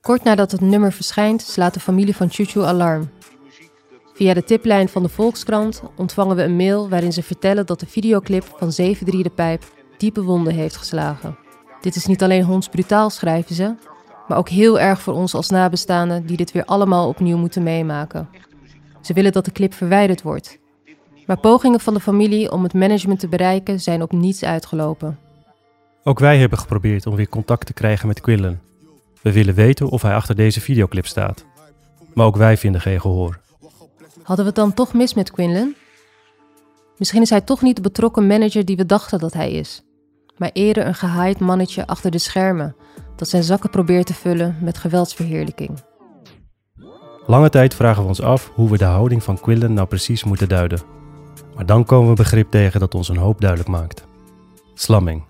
Kort 0.00 0.24
nadat 0.24 0.50
het 0.50 0.60
nummer 0.60 0.92
verschijnt, 0.92 1.42
slaat 1.42 1.74
de 1.74 1.80
familie 1.80 2.16
van 2.16 2.30
Chuchu 2.30 2.60
alarm. 2.60 3.10
Via 4.14 4.34
de 4.34 4.44
tiplijn 4.44 4.88
van 4.88 5.02
de 5.02 5.08
Volkskrant 5.08 5.82
ontvangen 5.96 6.36
we 6.36 6.42
een 6.42 6.56
mail 6.56 6.88
waarin 6.88 7.12
ze 7.12 7.22
vertellen 7.22 7.66
dat 7.66 7.80
de 7.80 7.86
videoclip 7.86 8.44
van 8.56 8.70
7-3 8.70 8.94
de 9.04 9.32
Pijp 9.34 9.64
diepe 9.96 10.22
wonden 10.22 10.54
heeft 10.54 10.76
geslagen. 10.76 11.36
Dit 11.80 11.96
is 11.96 12.06
niet 12.06 12.22
alleen 12.22 12.44
hondsbrutaal, 12.44 13.10
schrijven 13.10 13.54
ze, 13.54 13.74
maar 14.28 14.38
ook 14.38 14.48
heel 14.48 14.80
erg 14.80 15.00
voor 15.00 15.14
ons 15.14 15.34
als 15.34 15.48
nabestaanden 15.48 16.26
die 16.26 16.36
dit 16.36 16.52
weer 16.52 16.64
allemaal 16.64 17.08
opnieuw 17.08 17.36
moeten 17.36 17.62
meemaken. 17.62 18.28
Ze 19.00 19.12
willen 19.12 19.32
dat 19.32 19.44
de 19.44 19.52
clip 19.52 19.74
verwijderd 19.74 20.22
wordt. 20.22 20.58
Maar 21.26 21.40
pogingen 21.40 21.80
van 21.80 21.94
de 21.94 22.00
familie 22.00 22.52
om 22.52 22.62
het 22.62 22.74
management 22.74 23.20
te 23.20 23.28
bereiken 23.28 23.80
zijn 23.80 24.02
op 24.02 24.12
niets 24.12 24.44
uitgelopen. 24.44 25.18
Ook 26.04 26.18
wij 26.18 26.38
hebben 26.38 26.58
geprobeerd 26.58 27.06
om 27.06 27.14
weer 27.14 27.28
contact 27.28 27.66
te 27.66 27.72
krijgen 27.72 28.08
met 28.08 28.20
Quillen. 28.20 28.69
We 29.22 29.32
willen 29.32 29.54
weten 29.54 29.88
of 29.88 30.02
hij 30.02 30.14
achter 30.14 30.34
deze 30.34 30.60
videoclip 30.60 31.06
staat. 31.06 31.44
Maar 32.14 32.26
ook 32.26 32.36
wij 32.36 32.56
vinden 32.56 32.80
geen 32.80 33.00
gehoor. 33.00 33.38
Hadden 34.22 34.44
we 34.44 34.50
het 34.50 34.54
dan 34.54 34.74
toch 34.74 34.92
mis 34.92 35.14
met 35.14 35.30
Quinlan? 35.30 35.74
Misschien 36.96 37.22
is 37.22 37.30
hij 37.30 37.40
toch 37.40 37.62
niet 37.62 37.76
de 37.76 37.82
betrokken 37.82 38.26
manager 38.26 38.64
die 38.64 38.76
we 38.76 38.86
dachten 38.86 39.18
dat 39.18 39.32
hij 39.32 39.52
is, 39.52 39.82
maar 40.36 40.50
eerder 40.52 40.86
een 40.86 40.94
gehaaid 40.94 41.38
mannetje 41.38 41.86
achter 41.86 42.10
de 42.10 42.18
schermen 42.18 42.76
dat 43.16 43.28
zijn 43.28 43.42
zakken 43.42 43.70
probeert 43.70 44.06
te 44.06 44.14
vullen 44.14 44.56
met 44.60 44.78
geweldsverheerlijking. 44.78 45.82
Lange 47.26 47.48
tijd 47.48 47.74
vragen 47.74 48.02
we 48.02 48.08
ons 48.08 48.22
af 48.22 48.50
hoe 48.54 48.70
we 48.70 48.78
de 48.78 48.84
houding 48.84 49.22
van 49.22 49.40
Quillen 49.40 49.72
nou 49.72 49.88
precies 49.88 50.24
moeten 50.24 50.48
duiden. 50.48 50.80
Maar 51.54 51.66
dan 51.66 51.84
komen 51.84 52.08
we 52.08 52.14
begrip 52.14 52.50
tegen 52.50 52.80
dat 52.80 52.94
ons 52.94 53.08
een 53.08 53.16
hoop 53.16 53.40
duidelijk 53.40 53.70
maakt. 53.70 54.04
Slamming. 54.74 55.29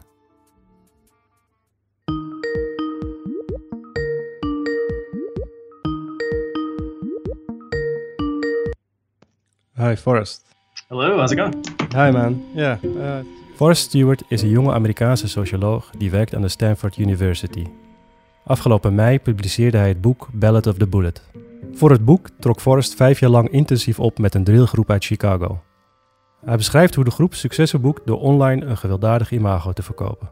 Hi, 9.80 9.96
Forrest. 9.96 10.44
Hello, 10.88 11.16
how's 11.16 11.32
it 11.32 11.38
going? 11.38 11.54
Hi, 11.92 12.10
man. 12.10 12.44
Yeah. 12.54 12.82
Uh, 12.82 13.18
Forrest 13.54 13.82
Stewart 13.82 14.22
is 14.28 14.42
een 14.42 14.48
jonge 14.48 14.72
Amerikaanse 14.72 15.28
socioloog 15.28 15.90
die 15.98 16.10
werkt 16.10 16.34
aan 16.34 16.42
de 16.42 16.48
Stanford 16.48 16.96
University. 16.96 17.66
Afgelopen 18.44 18.94
mei 18.94 19.20
publiceerde 19.20 19.76
hij 19.78 19.88
het 19.88 20.00
boek 20.00 20.28
Ballad 20.32 20.66
of 20.66 20.76
the 20.76 20.86
Bullet. 20.86 21.22
Voor 21.72 21.90
het 21.90 22.04
boek 22.04 22.28
trok 22.38 22.60
Forrest 22.60 22.94
vijf 22.94 23.20
jaar 23.20 23.30
lang 23.30 23.48
intensief 23.48 24.00
op 24.00 24.18
met 24.18 24.34
een 24.34 24.44
drillgroep 24.44 24.90
uit 24.90 25.04
Chicago. 25.04 25.60
Hij 26.44 26.56
beschrijft 26.56 26.94
hoe 26.94 27.04
de 27.04 27.10
groep 27.10 27.34
successen 27.34 27.80
boekt 27.80 28.06
door 28.06 28.20
online 28.20 28.66
een 28.66 28.76
gewelddadig 28.76 29.30
imago 29.30 29.72
te 29.72 29.82
verkopen. 29.82 30.30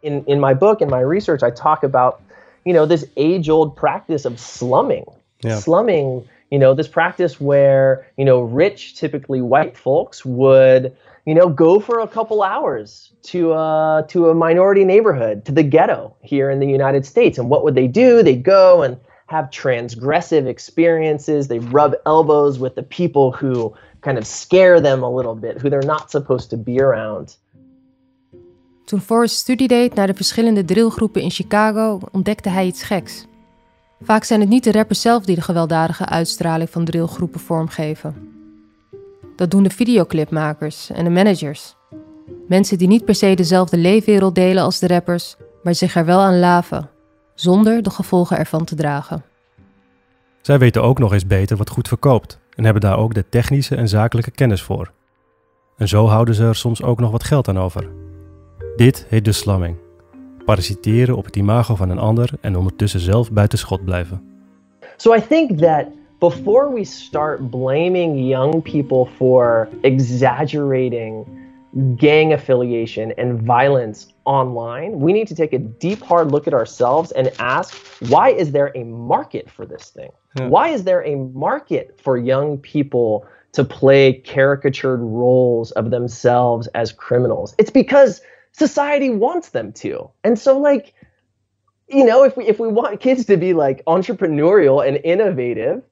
In, 0.00 0.22
in 0.24 0.40
my 0.40 0.56
book, 0.56 0.80
in 0.80 0.88
my 0.88 1.02
research, 1.02 1.42
I 1.42 1.52
talk 1.52 1.84
about, 1.84 2.14
you 2.62 2.76
know, 2.76 2.88
this 2.88 3.06
age-old 3.16 3.74
practice 3.74 4.28
of 4.28 4.38
slumming. 4.38 5.08
Yeah. 5.36 5.56
Slumming, 5.56 6.22
you 6.50 6.58
know, 6.58 6.74
this 6.74 6.88
practice 6.88 7.40
where, 7.40 8.06
you 8.16 8.24
know, 8.24 8.40
rich, 8.40 8.96
typically 8.96 9.40
white 9.40 9.76
folks 9.76 10.24
would, 10.24 10.96
you 11.24 11.34
know, 11.34 11.48
go 11.48 11.80
for 11.80 12.00
a 12.00 12.08
couple 12.08 12.42
hours 12.42 13.12
to 13.22 13.52
uh, 13.52 14.02
to 14.02 14.30
a 14.30 14.34
minority 14.34 14.84
neighborhood, 14.84 15.44
to 15.44 15.52
the 15.52 15.62
ghetto 15.62 16.14
here 16.22 16.50
in 16.50 16.58
the 16.58 16.66
United 16.66 17.06
States. 17.06 17.38
And 17.38 17.48
what 17.48 17.62
would 17.62 17.74
they 17.74 17.86
do? 17.86 18.22
They'd 18.22 18.42
go 18.42 18.82
and 18.82 18.96
have 19.26 19.48
transgressive 19.50 20.46
experiences. 20.46 21.46
They 21.46 21.60
rub 21.60 21.94
elbows 22.04 22.58
with 22.58 22.74
the 22.74 22.82
people 22.82 23.30
who 23.30 23.72
kind 24.00 24.18
of 24.18 24.26
scare 24.26 24.80
them 24.80 25.02
a 25.02 25.10
little 25.10 25.36
bit, 25.36 25.60
who 25.60 25.70
they're 25.70 25.86
not 25.86 26.10
supposed 26.10 26.50
to 26.50 26.56
be 26.56 26.80
around. 26.80 27.36
Toen 28.84 29.00
Forrest 29.00 29.36
studie 29.36 29.68
deed 29.68 29.94
naar 29.94 30.06
de 30.06 30.14
verschillende 30.14 30.64
drillgroepen 30.64 31.22
in 31.22 31.30
Chicago, 31.30 32.00
ontdekte 32.12 32.48
hij 32.48 32.66
iets 32.66 32.82
geks. 32.82 33.26
Vaak 34.02 34.24
zijn 34.24 34.40
het 34.40 34.48
niet 34.48 34.64
de 34.64 34.72
rappers 34.72 35.00
zelf 35.00 35.24
die 35.24 35.34
de 35.34 35.40
gewelddadige 35.40 36.06
uitstraling 36.06 36.70
van 36.70 36.84
drillgroepen 36.84 37.40
vormgeven. 37.40 38.28
Dat 39.36 39.50
doen 39.50 39.62
de 39.62 39.70
videoclipmakers 39.70 40.90
en 40.90 41.04
de 41.04 41.10
managers. 41.10 41.76
Mensen 42.48 42.78
die 42.78 42.88
niet 42.88 43.04
per 43.04 43.14
se 43.14 43.34
dezelfde 43.34 43.76
leefwereld 43.76 44.34
delen 44.34 44.62
als 44.62 44.78
de 44.78 44.86
rappers, 44.86 45.36
maar 45.62 45.74
zich 45.74 45.94
er 45.94 46.04
wel 46.04 46.20
aan 46.20 46.38
laven, 46.38 46.90
zonder 47.34 47.82
de 47.82 47.90
gevolgen 47.90 48.38
ervan 48.38 48.64
te 48.64 48.74
dragen. 48.74 49.24
Zij 50.40 50.58
weten 50.58 50.82
ook 50.82 50.98
nog 50.98 51.12
eens 51.12 51.26
beter 51.26 51.56
wat 51.56 51.70
goed 51.70 51.88
verkoopt 51.88 52.38
en 52.54 52.64
hebben 52.64 52.82
daar 52.82 52.98
ook 52.98 53.14
de 53.14 53.28
technische 53.28 53.76
en 53.76 53.88
zakelijke 53.88 54.30
kennis 54.30 54.62
voor. 54.62 54.92
En 55.76 55.88
zo 55.88 56.06
houden 56.06 56.34
ze 56.34 56.44
er 56.44 56.56
soms 56.56 56.82
ook 56.82 57.00
nog 57.00 57.10
wat 57.10 57.24
geld 57.24 57.48
aan 57.48 57.58
over. 57.58 57.88
Dit 58.76 59.06
heet 59.08 59.24
dus 59.24 59.38
slamming. 59.38 59.76
Parasiteren 60.44 61.16
op 61.16 61.24
het 61.24 61.36
imago 61.36 61.74
van 61.74 61.90
een 61.90 61.98
ander 61.98 62.30
en 62.40 62.56
ondertussen 62.56 63.00
zelf 63.00 63.32
buiten 63.32 63.58
schot 63.58 63.84
blijven. 63.84 64.22
So 64.96 65.14
I 65.14 65.20
think 65.20 65.58
that 65.58 65.86
before 66.18 66.72
we 66.74 66.84
start 66.84 67.50
blaming 67.50 68.28
young 68.28 68.62
people 68.62 69.06
for 69.16 69.68
exaggerating 69.82 71.24
gang 71.96 72.32
affiliation 72.32 73.12
and 73.16 73.40
violence 73.42 74.08
online, 74.24 75.00
we 75.00 75.12
need 75.12 75.28
to 75.28 75.34
take 75.34 75.52
a 75.52 75.58
deep, 75.58 76.02
hard 76.02 76.30
look 76.30 76.46
at 76.46 76.54
ourselves 76.54 77.12
and 77.12 77.30
ask 77.38 77.74
why 78.08 78.30
is 78.30 78.52
there 78.52 78.72
a 78.74 78.84
market 78.84 79.50
for 79.50 79.66
this 79.66 79.90
thing? 79.90 80.10
Why 80.34 80.68
is 80.68 80.84
there 80.84 81.04
a 81.06 81.16
market 81.16 81.98
for 82.00 82.16
young 82.16 82.58
people 82.58 83.26
to 83.52 83.64
play 83.64 84.12
caricatured 84.12 85.00
roles 85.00 85.72
of 85.72 85.90
themselves 85.90 86.68
as 86.68 86.92
criminals? 86.92 87.54
It's 87.58 87.70
because 87.70 88.20
society 88.52 89.10
wants 89.10 89.50
them 89.50 89.72
to. 89.72 90.10
And 90.24 90.38
so, 90.38 90.58
like, 90.58 90.94
you 91.88 92.04
know, 92.04 92.24
if 92.24 92.36
we 92.36 92.46
if 92.46 92.58
we 92.58 92.68
want 92.68 93.00
kids 93.00 93.24
to 93.26 93.36
be 93.36 93.52
like 93.52 93.84
entrepreneurial 93.86 94.86
and 94.86 94.98
innovative, 95.04 95.82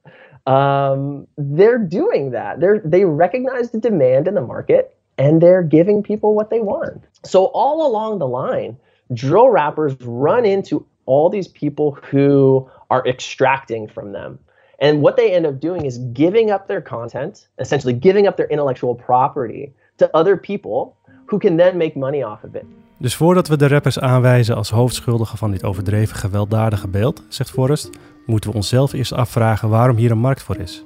um, 0.46 1.26
they're 1.36 1.78
doing 1.78 2.30
that. 2.30 2.60
They're 2.60 2.80
they 2.84 3.04
recognize 3.04 3.70
the 3.70 3.80
demand 3.80 4.28
in 4.28 4.34
the 4.34 4.40
market 4.40 4.96
and 5.18 5.40
they're 5.40 5.62
giving 5.62 6.02
people 6.02 6.34
what 6.34 6.50
they 6.50 6.60
want. 6.60 7.04
So 7.24 7.46
all 7.46 7.86
along 7.86 8.18
the 8.20 8.28
line, 8.28 8.76
drill 9.12 9.50
rappers 9.50 9.96
run 10.00 10.46
into 10.46 10.86
all 11.06 11.28
these 11.28 11.48
people 11.48 11.98
who 12.02 12.70
are 12.90 13.06
extracting 13.06 13.88
from 13.88 14.12
them. 14.12 14.38
And 14.78 15.02
what 15.02 15.16
they 15.16 15.32
end 15.32 15.46
up 15.46 15.58
doing 15.58 15.86
is 15.86 15.98
giving 15.98 16.50
up 16.50 16.68
their 16.68 16.80
content, 16.80 17.48
essentially 17.58 17.92
giving 17.92 18.28
up 18.28 18.36
their 18.36 18.46
intellectual 18.46 18.94
property 18.94 19.72
to 19.96 20.14
other 20.16 20.36
people 20.36 20.96
who 21.28 21.38
can 21.38 21.56
then 21.56 21.76
make 21.76 21.98
money 21.98 22.24
off 22.24 22.42
of 22.44 22.54
it. 22.54 22.64
Dus 22.98 23.14
voordat 23.14 23.48
we 23.48 23.56
de 23.56 23.68
rappers 23.68 23.98
aanwijzen 23.98 24.56
als 24.56 24.70
hoofdschuldigen 24.70 25.38
van 25.38 25.50
dit 25.50 25.64
overdreven 25.64 26.16
gewelddadige 26.16 26.88
beeld, 26.88 27.22
zegt 27.28 27.50
Forrest, 27.50 27.90
moeten 28.26 28.50
we 28.50 28.56
onszelf 28.56 28.92
eerst 28.92 29.12
afvragen 29.12 29.68
waarom 29.68 29.96
hier 29.96 30.10
een 30.10 30.18
markt 30.18 30.42
voor 30.42 30.56
is. 30.56 30.84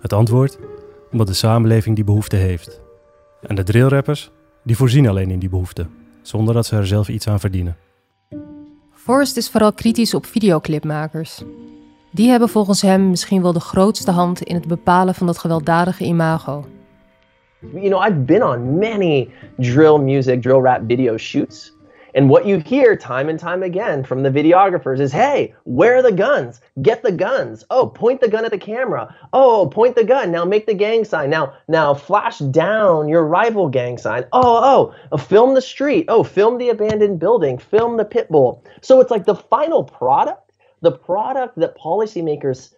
Het 0.00 0.12
antwoord: 0.12 0.58
omdat 1.12 1.26
de 1.26 1.32
samenleving 1.32 1.94
die 1.94 2.04
behoefte 2.04 2.36
heeft. 2.36 2.80
En 3.40 3.54
de 3.54 3.62
drillrappers, 3.62 4.30
die 4.62 4.76
voorzien 4.76 5.08
alleen 5.08 5.30
in 5.30 5.38
die 5.38 5.48
behoefte, 5.48 5.86
zonder 6.22 6.54
dat 6.54 6.66
ze 6.66 6.76
er 6.76 6.86
zelf 6.86 7.08
iets 7.08 7.28
aan 7.28 7.40
verdienen. 7.40 7.76
Forrest 8.92 9.36
is 9.36 9.50
vooral 9.50 9.72
kritisch 9.72 10.14
op 10.14 10.26
videoclipmakers. 10.26 11.42
Die 12.10 12.30
hebben 12.30 12.48
volgens 12.48 12.82
hem 12.82 13.10
misschien 13.10 13.42
wel 13.42 13.52
de 13.52 13.60
grootste 13.60 14.10
hand 14.10 14.42
in 14.42 14.54
het 14.54 14.66
bepalen 14.66 15.14
van 15.14 15.26
dat 15.26 15.38
gewelddadige 15.38 16.04
imago. 16.04 16.64
You 17.72 17.90
know, 17.90 17.98
I've 17.98 18.26
been 18.26 18.42
on 18.42 18.78
many 18.78 19.32
drill 19.60 19.98
music, 19.98 20.40
drill 20.40 20.60
rap 20.60 20.82
video 20.82 21.16
shoots. 21.16 21.72
And 22.14 22.30
what 22.30 22.46
you 22.46 22.58
hear 22.58 22.94
time 22.94 23.28
and 23.28 23.40
time 23.40 23.64
again 23.64 24.04
from 24.04 24.22
the 24.22 24.30
videographers 24.30 25.00
is, 25.00 25.10
hey, 25.10 25.52
where 25.64 25.96
are 25.96 26.02
the 26.02 26.12
guns? 26.12 26.60
Get 26.80 27.02
the 27.02 27.10
guns. 27.10 27.64
Oh, 27.70 27.88
point 27.88 28.20
the 28.20 28.28
gun 28.28 28.44
at 28.44 28.52
the 28.52 28.58
camera. 28.58 29.14
Oh, 29.32 29.68
point 29.68 29.96
the 29.96 30.04
gun. 30.04 30.30
Now 30.30 30.44
make 30.44 30.66
the 30.66 30.74
gang 30.74 31.04
sign. 31.04 31.30
Now, 31.30 31.54
now 31.66 31.92
flash 31.92 32.38
down 32.38 33.08
your 33.08 33.26
rival 33.26 33.68
gang 33.68 33.98
sign. 33.98 34.26
Oh, 34.32 34.60
oh, 34.62 34.94
uh, 35.10 35.16
film 35.16 35.54
the 35.54 35.60
street. 35.60 36.04
Oh, 36.08 36.22
film 36.22 36.58
the 36.58 36.68
abandoned 36.68 37.18
building. 37.18 37.58
Film 37.58 37.96
the 37.96 38.04
pit 38.04 38.28
bull. 38.30 38.64
So 38.80 39.00
it's 39.00 39.10
like 39.10 39.24
the 39.24 39.34
final 39.34 39.82
product, 39.82 40.52
the 40.82 40.92
product 40.92 41.58
that 41.58 41.76
policymakers 41.76 42.74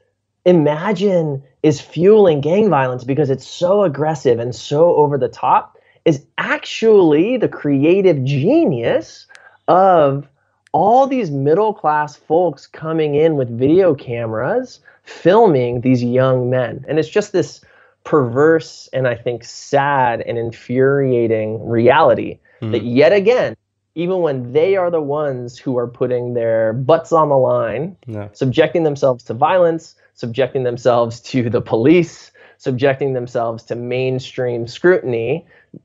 imagine 0.46 1.42
is 1.62 1.80
fueling 1.80 2.40
gang 2.40 2.70
violence 2.70 3.04
because 3.04 3.28
it's 3.28 3.46
so 3.46 3.82
aggressive 3.82 4.38
and 4.38 4.54
so 4.54 4.94
over 4.94 5.18
the 5.18 5.28
top 5.28 5.76
is 6.04 6.24
actually 6.38 7.36
the 7.36 7.48
creative 7.48 8.22
genius 8.24 9.26
of 9.66 10.26
all 10.72 11.06
these 11.08 11.30
middle 11.32 11.74
class 11.74 12.14
folks 12.14 12.66
coming 12.66 13.16
in 13.16 13.34
with 13.34 13.58
video 13.58 13.94
cameras 13.94 14.78
filming 15.02 15.80
these 15.80 16.02
young 16.02 16.48
men. 16.48 16.84
And 16.86 16.98
it's 16.98 17.08
just 17.08 17.32
this 17.32 17.60
perverse 18.04 18.88
and 18.92 19.08
I 19.08 19.16
think 19.16 19.42
sad 19.42 20.20
and 20.20 20.38
infuriating 20.38 21.68
reality 21.68 22.38
hmm. 22.60 22.70
that 22.70 22.84
yet 22.84 23.12
again, 23.12 23.56
even 23.96 24.20
when 24.20 24.52
they 24.52 24.76
are 24.76 24.92
the 24.92 25.00
ones 25.00 25.58
who 25.58 25.76
are 25.76 25.88
putting 25.88 26.34
their 26.34 26.72
butts 26.72 27.10
on 27.10 27.30
the 27.30 27.36
line, 27.36 27.96
Yeah. 28.06 28.28
subjecting 28.32 28.84
themselves 28.84 29.24
to 29.24 29.34
violence, 29.34 29.96
subjecting 30.16 30.64
themselves 30.64 31.20
to 31.20 31.48
the 31.50 31.60
police, 31.60 32.32
subjecting 32.56 33.14
themselves 33.14 33.64
to 33.64 33.74
mainstream 33.74 34.66
scrutiny, 34.66 35.44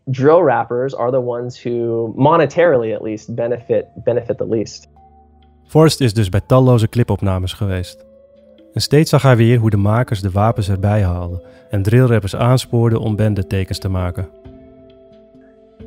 drill 0.10 0.44
rappers 0.44 0.94
are 0.94 1.12
the 1.12 1.22
ones 1.22 1.64
who 1.64 2.14
monetarily 2.18 2.94
at 2.96 3.02
least 3.02 3.36
benefit 3.36 3.86
benefit 4.04 4.38
the 4.38 4.46
least. 4.46 4.88
Forrest 5.68 6.02
is 6.02 6.14
dus 6.14 6.30
bij 6.30 6.42
talloze 6.46 6.90
clipopnames 6.90 7.54
geweest. 7.54 8.06
En 8.74 8.82
steeds 8.82 9.10
zag 9.10 9.22
hij 9.22 9.36
weer 9.36 9.58
hoe 9.58 9.70
de 9.70 9.78
makers 9.78 10.22
de 10.22 10.32
wapens 10.32 10.70
erbij 10.70 11.04
haalden 11.04 11.42
en 11.70 11.82
drillrappers 11.82 12.36
aanspoorden 12.36 13.00
om 13.00 13.16
bendetekens 13.16 13.80
te 13.80 13.90
maken. 13.90 14.30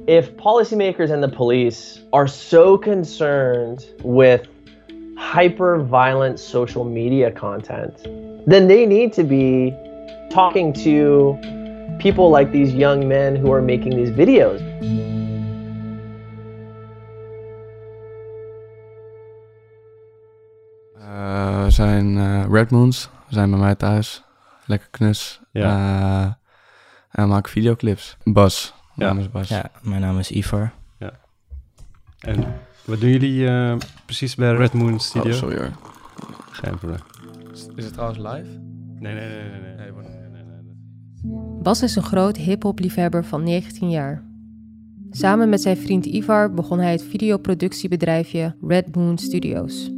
If 0.04 0.34
policymakers 0.34 1.10
and 1.10 1.22
the 1.22 1.36
police 1.36 2.00
are 2.10 2.26
so 2.26 2.78
concerned 2.78 3.94
with 4.02 4.48
hyper 5.32 5.86
violent 5.90 6.40
social 6.40 6.84
media 6.84 7.30
content, 7.30 8.08
then 8.46 8.66
they 8.68 8.86
need 8.86 9.12
to 9.12 9.24
be 9.24 9.72
talking 10.30 10.72
to 10.84 11.38
people 11.98 12.30
like 12.30 12.50
these 12.52 12.74
young 12.74 13.06
men 13.08 13.36
who 13.36 13.52
are 13.52 13.62
making 13.62 13.90
these 13.96 14.10
videos. 14.10 14.60
Uh, 20.98 21.64
we 21.64 21.70
zijn 21.70 22.16
uh, 22.16 22.44
Red 22.50 22.70
Moons. 22.70 23.08
We 23.28 23.34
zijn 23.34 23.50
bij 23.50 23.58
mij 23.58 23.74
thuis. 23.74 24.22
Lekker 24.66 24.88
knus. 24.90 25.40
Ja. 25.50 25.62
Uh, 25.62 26.22
en 27.10 27.22
we 27.22 27.26
maken 27.26 27.50
videoclips. 27.50 28.16
Bas. 28.24 28.74
Mijn 28.94 29.08
Ja. 29.08 29.14
naam 29.14 29.24
is 29.24 29.30
Bas. 29.30 29.48
Ja, 29.48 29.70
mijn 29.82 30.00
naam 30.00 30.18
is 30.18 30.30
Ivar. 30.30 30.72
Ja. 30.98 31.12
En 32.18 32.44
wat 32.84 33.00
doen 33.00 33.10
jullie 33.10 33.48
eh, 33.48 33.76
precies 34.04 34.34
bij 34.34 34.54
Red 34.54 34.72
Moon 34.72 35.00
Studio? 35.00 35.30
Oh, 35.30 35.36
sorry 35.36 35.56
hoor. 35.56 35.70
Geen 36.50 36.78
probleem. 36.78 37.00
Is, 37.54 37.66
is 37.74 37.84
het 37.84 37.92
trouwens 37.92 38.18
live? 38.18 38.60
Nee, 38.98 39.14
nee, 39.14 39.28
nee, 39.28 39.50
nee. 39.50 39.60
nee. 39.60 39.74
Bas 41.62 41.82
is 41.82 41.96
een 41.96 42.02
groot 42.02 42.36
hip-hop 42.36 42.78
liefhebber 42.78 43.24
van 43.24 43.42
19 43.42 43.90
jaar. 43.90 44.24
Samen 45.10 45.48
met 45.48 45.60
zijn 45.60 45.76
vriend 45.76 46.06
Ivar 46.06 46.54
begon 46.54 46.78
hij 46.78 46.92
het 46.92 47.02
videoproductiebedrijfje 47.02 48.56
Red 48.60 48.96
Moon 48.96 49.18
Studios. 49.18 49.90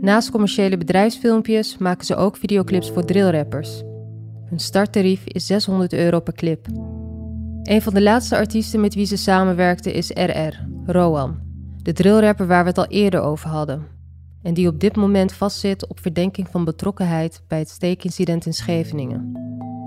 Naast 0.00 0.30
commerciële 0.30 0.76
bedrijfsfilmpjes 0.76 1.78
maken 1.78 2.06
ze 2.06 2.16
ook 2.16 2.36
videoclips 2.36 2.90
voor 2.90 3.04
drillrappers. 3.04 3.82
Hun 4.44 4.58
starttarief 4.58 5.24
is 5.26 5.46
600 5.46 5.92
euro 5.92 6.20
per 6.20 6.34
clip. 6.34 6.66
Een 7.62 7.82
van 7.82 7.94
de 7.94 8.02
laatste 8.02 8.36
artiesten 8.36 8.80
met 8.80 8.94
wie 8.94 9.06
ze 9.06 9.16
samenwerkten 9.16 9.94
is 9.94 10.10
RR, 10.10 10.66
Rowan, 10.86 11.38
de 11.82 11.92
drillrapper 11.92 12.46
waar 12.46 12.62
we 12.62 12.68
het 12.68 12.78
al 12.78 12.86
eerder 12.86 13.20
over 13.20 13.48
hadden. 13.48 13.95
En 14.46 14.54
die 14.54 14.68
op 14.68 14.80
dit 14.80 14.96
moment 14.96 15.32
vastzit 15.32 15.86
op 15.86 16.00
verdenking 16.00 16.48
van 16.50 16.64
betrokkenheid 16.64 17.42
bij 17.48 17.58
het 17.58 17.68
steekincident 17.68 18.46
in 18.46 18.52
Scheveningen. 18.52 19.32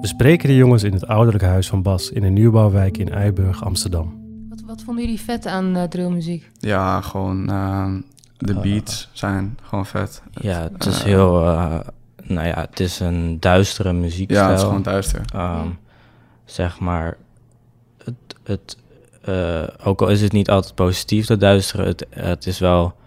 We 0.01 0.07
spreken 0.07 0.47
de 0.47 0.55
jongens 0.55 0.83
in 0.83 0.93
het 0.93 1.07
ouderlijke 1.07 1.47
huis 1.47 1.67
van 1.69 1.81
Bas 1.81 2.09
in 2.09 2.23
een 2.23 2.33
nieuwbouwwijk 2.33 2.97
in 2.97 3.09
Eiburg, 3.09 3.63
Amsterdam. 3.63 4.17
Wat, 4.49 4.61
wat 4.65 4.81
vonden 4.81 5.03
jullie 5.03 5.19
vet 5.19 5.45
aan 5.45 5.77
uh, 5.77 5.83
drillmuziek? 5.83 6.49
Ja, 6.57 7.01
gewoon 7.01 7.49
uh, 7.49 7.93
de 8.37 8.53
beats 8.53 9.09
zijn 9.11 9.57
gewoon 9.61 9.85
vet. 9.85 10.21
Ja, 10.31 10.69
het 10.73 10.85
is 10.85 11.03
heel... 11.03 11.43
Uh, 11.43 11.79
nou 12.23 12.47
ja, 12.47 12.59
het 12.69 12.79
is 12.79 12.99
een 12.99 13.39
duistere 13.39 13.93
muziekstijl. 13.93 14.43
Ja, 14.43 14.49
het 14.49 14.59
is 14.59 14.65
gewoon 14.65 14.83
duister. 14.83 15.21
Um, 15.35 15.77
zeg 16.45 16.79
maar... 16.79 17.17
Het, 18.03 18.15
het, 18.43 18.77
uh, 19.29 19.63
ook 19.83 20.01
al 20.01 20.07
is 20.07 20.21
het 20.21 20.31
niet 20.31 20.49
altijd 20.49 20.75
positief, 20.75 21.25
dat 21.25 21.39
duisteren. 21.39 21.85
Het, 21.85 22.05
het 22.09 22.45
is 22.45 22.59
wel... 22.59 22.97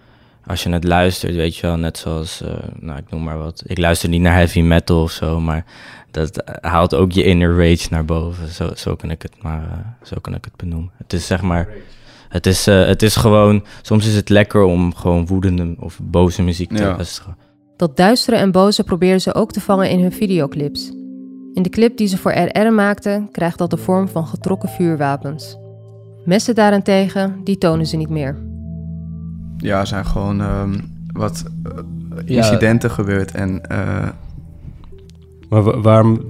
Als 0.46 0.62
je 0.62 0.70
het 0.70 0.84
luistert, 0.84 1.34
weet 1.34 1.56
je 1.56 1.66
wel, 1.66 1.76
net 1.76 1.98
zoals... 1.98 2.42
Uh, 2.42 2.48
nou, 2.80 2.98
ik 2.98 3.10
noem 3.10 3.22
maar 3.22 3.38
wat. 3.38 3.62
Ik 3.66 3.78
luister 3.78 4.08
niet 4.08 4.20
naar 4.20 4.34
heavy 4.34 4.60
metal 4.60 5.02
of 5.02 5.10
zo, 5.10 5.40
maar... 5.40 5.64
Dat 6.10 6.42
haalt 6.60 6.94
ook 6.94 7.12
je 7.12 7.24
inner 7.24 7.56
rage 7.56 7.86
naar 7.90 8.04
boven. 8.04 8.48
Zo, 8.48 8.70
zo 8.76 8.96
kan 8.96 9.10
ik 9.10 9.22
het 9.22 9.42
maar... 9.42 9.62
Uh, 9.62 10.06
zo 10.08 10.16
kan 10.20 10.34
ik 10.34 10.44
het 10.44 10.56
benoemen. 10.56 10.90
Het 10.96 11.12
is 11.12 11.26
zeg 11.26 11.42
maar... 11.42 11.68
Het 12.28 12.46
is, 12.46 12.68
uh, 12.68 12.86
het 12.86 13.02
is 13.02 13.16
gewoon... 13.16 13.64
Soms 13.82 14.06
is 14.06 14.14
het 14.14 14.28
lekker 14.28 14.62
om 14.62 14.94
gewoon 14.94 15.26
woedende 15.26 15.74
of 15.78 15.98
boze 16.02 16.42
muziek 16.42 16.68
te 16.76 16.82
Ja. 16.82 16.94
luisteren. 16.96 17.36
Dat 17.76 17.96
duistere 17.96 18.36
en 18.36 18.50
boze 18.50 18.84
proberen 18.84 19.20
ze 19.20 19.34
ook 19.34 19.52
te 19.52 19.60
vangen 19.60 19.90
in 19.90 20.00
hun 20.00 20.12
videoclips. 20.12 20.90
In 21.54 21.62
de 21.62 21.68
clip 21.70 21.96
die 21.96 22.06
ze 22.06 22.18
voor 22.18 22.32
RR 22.32 22.72
maakten, 22.72 23.28
krijgt 23.30 23.58
dat 23.58 23.70
de 23.70 23.76
vorm 23.76 24.08
van 24.08 24.26
getrokken 24.26 24.68
vuurwapens. 24.68 25.56
Messen 26.24 26.54
daarentegen, 26.54 27.40
die 27.44 27.58
tonen 27.58 27.86
ze 27.86 27.96
niet 27.96 28.08
meer. 28.08 28.51
Ja, 29.62 29.84
zijn 29.84 30.06
gewoon 30.06 30.40
um, 30.40 30.80
wat 31.12 31.44
uh, 31.66 32.36
incidenten 32.36 32.88
ja. 32.88 32.94
gebeurd 32.94 33.32
en... 33.32 33.62
Uh, 33.72 34.08
maar 35.48 35.62
wa 35.62 35.80
waarom 35.80 36.20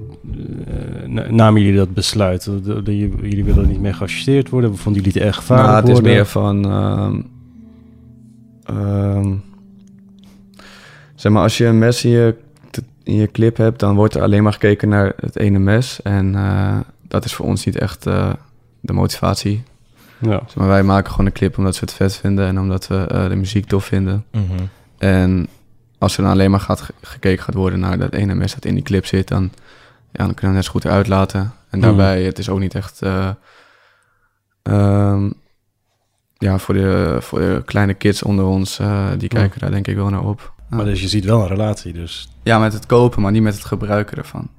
uh, 1.07 1.29
namen 1.29 1.61
jullie 1.61 1.77
dat 1.77 1.93
besluit? 1.93 2.49
Jullie 2.85 3.43
willen 3.43 3.67
niet 3.67 3.79
meer 3.79 3.93
geassisteerd 3.93 4.49
worden? 4.49 4.77
Vonden 4.77 5.01
jullie 5.01 5.17
het 5.17 5.27
echt 5.27 5.37
gevaarlijk 5.37 5.67
nou, 5.67 5.81
het 5.81 5.91
worden? 5.91 6.11
is 6.11 6.15
meer 6.15 6.25
van... 6.25 6.71
Um, 6.71 7.25
um, 8.77 9.41
zeg 11.15 11.31
maar, 11.31 11.41
als 11.41 11.57
je 11.57 11.65
een 11.65 11.77
mes 11.77 12.05
in 12.05 12.11
je, 12.11 12.35
in 13.03 13.15
je 13.15 13.31
clip 13.31 13.57
hebt, 13.57 13.79
dan 13.79 13.95
wordt 13.95 14.15
er 14.15 14.21
alleen 14.21 14.43
maar 14.43 14.53
gekeken 14.53 14.89
naar 14.89 15.13
het 15.15 15.37
ene 15.37 15.59
mes. 15.59 16.01
En 16.01 16.33
uh, 16.33 16.77
dat 17.07 17.25
is 17.25 17.33
voor 17.33 17.45
ons 17.45 17.65
niet 17.65 17.77
echt 17.77 18.03
de 18.79 18.93
motivatie. 18.93 19.63
Ja. 20.23 20.41
Maar 20.55 20.67
wij 20.67 20.83
maken 20.83 21.11
gewoon 21.11 21.25
een 21.25 21.31
clip 21.31 21.57
omdat 21.57 21.73
we 21.73 21.79
het 21.79 21.93
vet 21.93 22.15
vinden 22.15 22.47
en 22.47 22.59
omdat 22.59 22.87
we 22.87 23.09
uh, 23.11 23.27
de 23.27 23.35
muziek 23.35 23.65
tof 23.65 23.85
vinden. 23.85 24.25
Mm 24.31 24.45
-hmm. 24.47 24.69
En 24.97 25.47
als 25.97 26.17
er 26.17 26.23
dan 26.23 26.31
alleen 26.31 26.51
maar 26.51 26.59
gaat, 26.59 26.89
gekeken 27.01 27.43
gaat 27.43 27.55
worden 27.55 27.79
naar 27.79 27.97
dat 27.97 28.13
ene 28.13 28.33
mes 28.33 28.53
dat 28.53 28.65
in 28.65 28.73
die 28.73 28.83
clip 28.83 29.05
zit, 29.05 29.27
dan, 29.27 29.51
ja, 30.11 30.25
dan 30.25 30.33
kunnen 30.33 30.49
we 30.49 30.55
net 30.55 30.65
zo 30.65 30.71
goed 30.71 30.85
eruit 30.85 31.07
laten. 31.07 31.53
En 31.69 31.79
daarbij, 31.79 32.19
mm. 32.19 32.25
het 32.25 32.39
is 32.39 32.49
ook 32.49 32.59
niet 32.59 32.75
echt... 32.75 33.01
Um, 34.63 35.33
ja, 36.37 36.57
voor 36.57 36.73
de, 36.73 37.17
voor 37.19 37.39
de 37.39 37.61
kleine 37.65 37.93
kids 37.93 38.23
onder 38.23 38.45
ons, 38.45 38.79
die 39.17 39.29
kijken 39.29 39.59
daar 39.59 39.71
denk 39.71 39.87
ik 39.87 39.95
wel 39.95 40.09
naar 40.09 40.25
op. 40.25 40.53
Maar 40.69 40.85
dus 40.85 41.01
je 41.01 41.07
ziet 41.07 41.25
wel 41.25 41.41
een 41.41 41.47
relatie 41.47 41.93
dus? 41.93 42.29
Ja, 42.43 42.59
met 42.59 42.73
het 42.73 42.85
kopen, 42.85 43.21
maar 43.21 43.31
niet 43.31 43.41
met 43.41 43.53
het 43.53 43.65
gebruiken 43.65 44.17
ervan. 44.17 44.49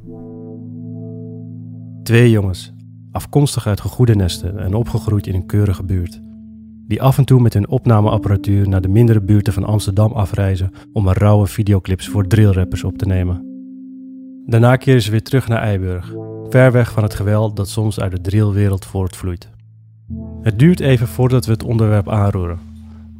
Twee 2.02 2.30
jongens, 2.30 2.72
afkomstig 3.14 3.66
uit 3.66 3.80
gegoede 3.80 4.14
nesten 4.14 4.58
en 4.58 4.74
opgegroeid 4.74 5.26
in 5.26 5.34
een 5.34 5.46
keurige 5.46 5.82
buurt. 5.82 6.20
Die 6.86 7.02
af 7.02 7.18
en 7.18 7.24
toe 7.24 7.40
met 7.40 7.52
hun 7.52 7.68
opnameapparatuur 7.68 8.68
naar 8.68 8.80
de 8.80 8.88
mindere 8.88 9.20
buurten 9.20 9.52
van 9.52 9.64
Amsterdam 9.64 10.12
afreizen 10.12 10.72
om 10.92 11.08
er 11.08 11.18
rauwe 11.18 11.46
videoclips 11.46 12.08
voor 12.08 12.26
drillrappers 12.26 12.84
op 12.84 12.98
te 12.98 13.06
nemen. 13.06 13.52
Daarna 14.46 14.76
keren 14.76 15.02
ze 15.02 15.10
weer 15.10 15.22
terug 15.22 15.48
naar 15.48 15.62
Eiburg, 15.62 16.12
ver 16.48 16.72
weg 16.72 16.92
van 16.92 17.02
het 17.02 17.14
geweld 17.14 17.56
dat 17.56 17.68
soms 17.68 18.00
uit 18.00 18.12
de 18.12 18.20
drillwereld 18.20 18.84
voortvloeit. 18.84 19.48
Het 20.42 20.58
duurt 20.58 20.80
even 20.80 21.08
voordat 21.08 21.46
we 21.46 21.52
het 21.52 21.64
onderwerp 21.64 22.08
aanroeren. 22.08 22.58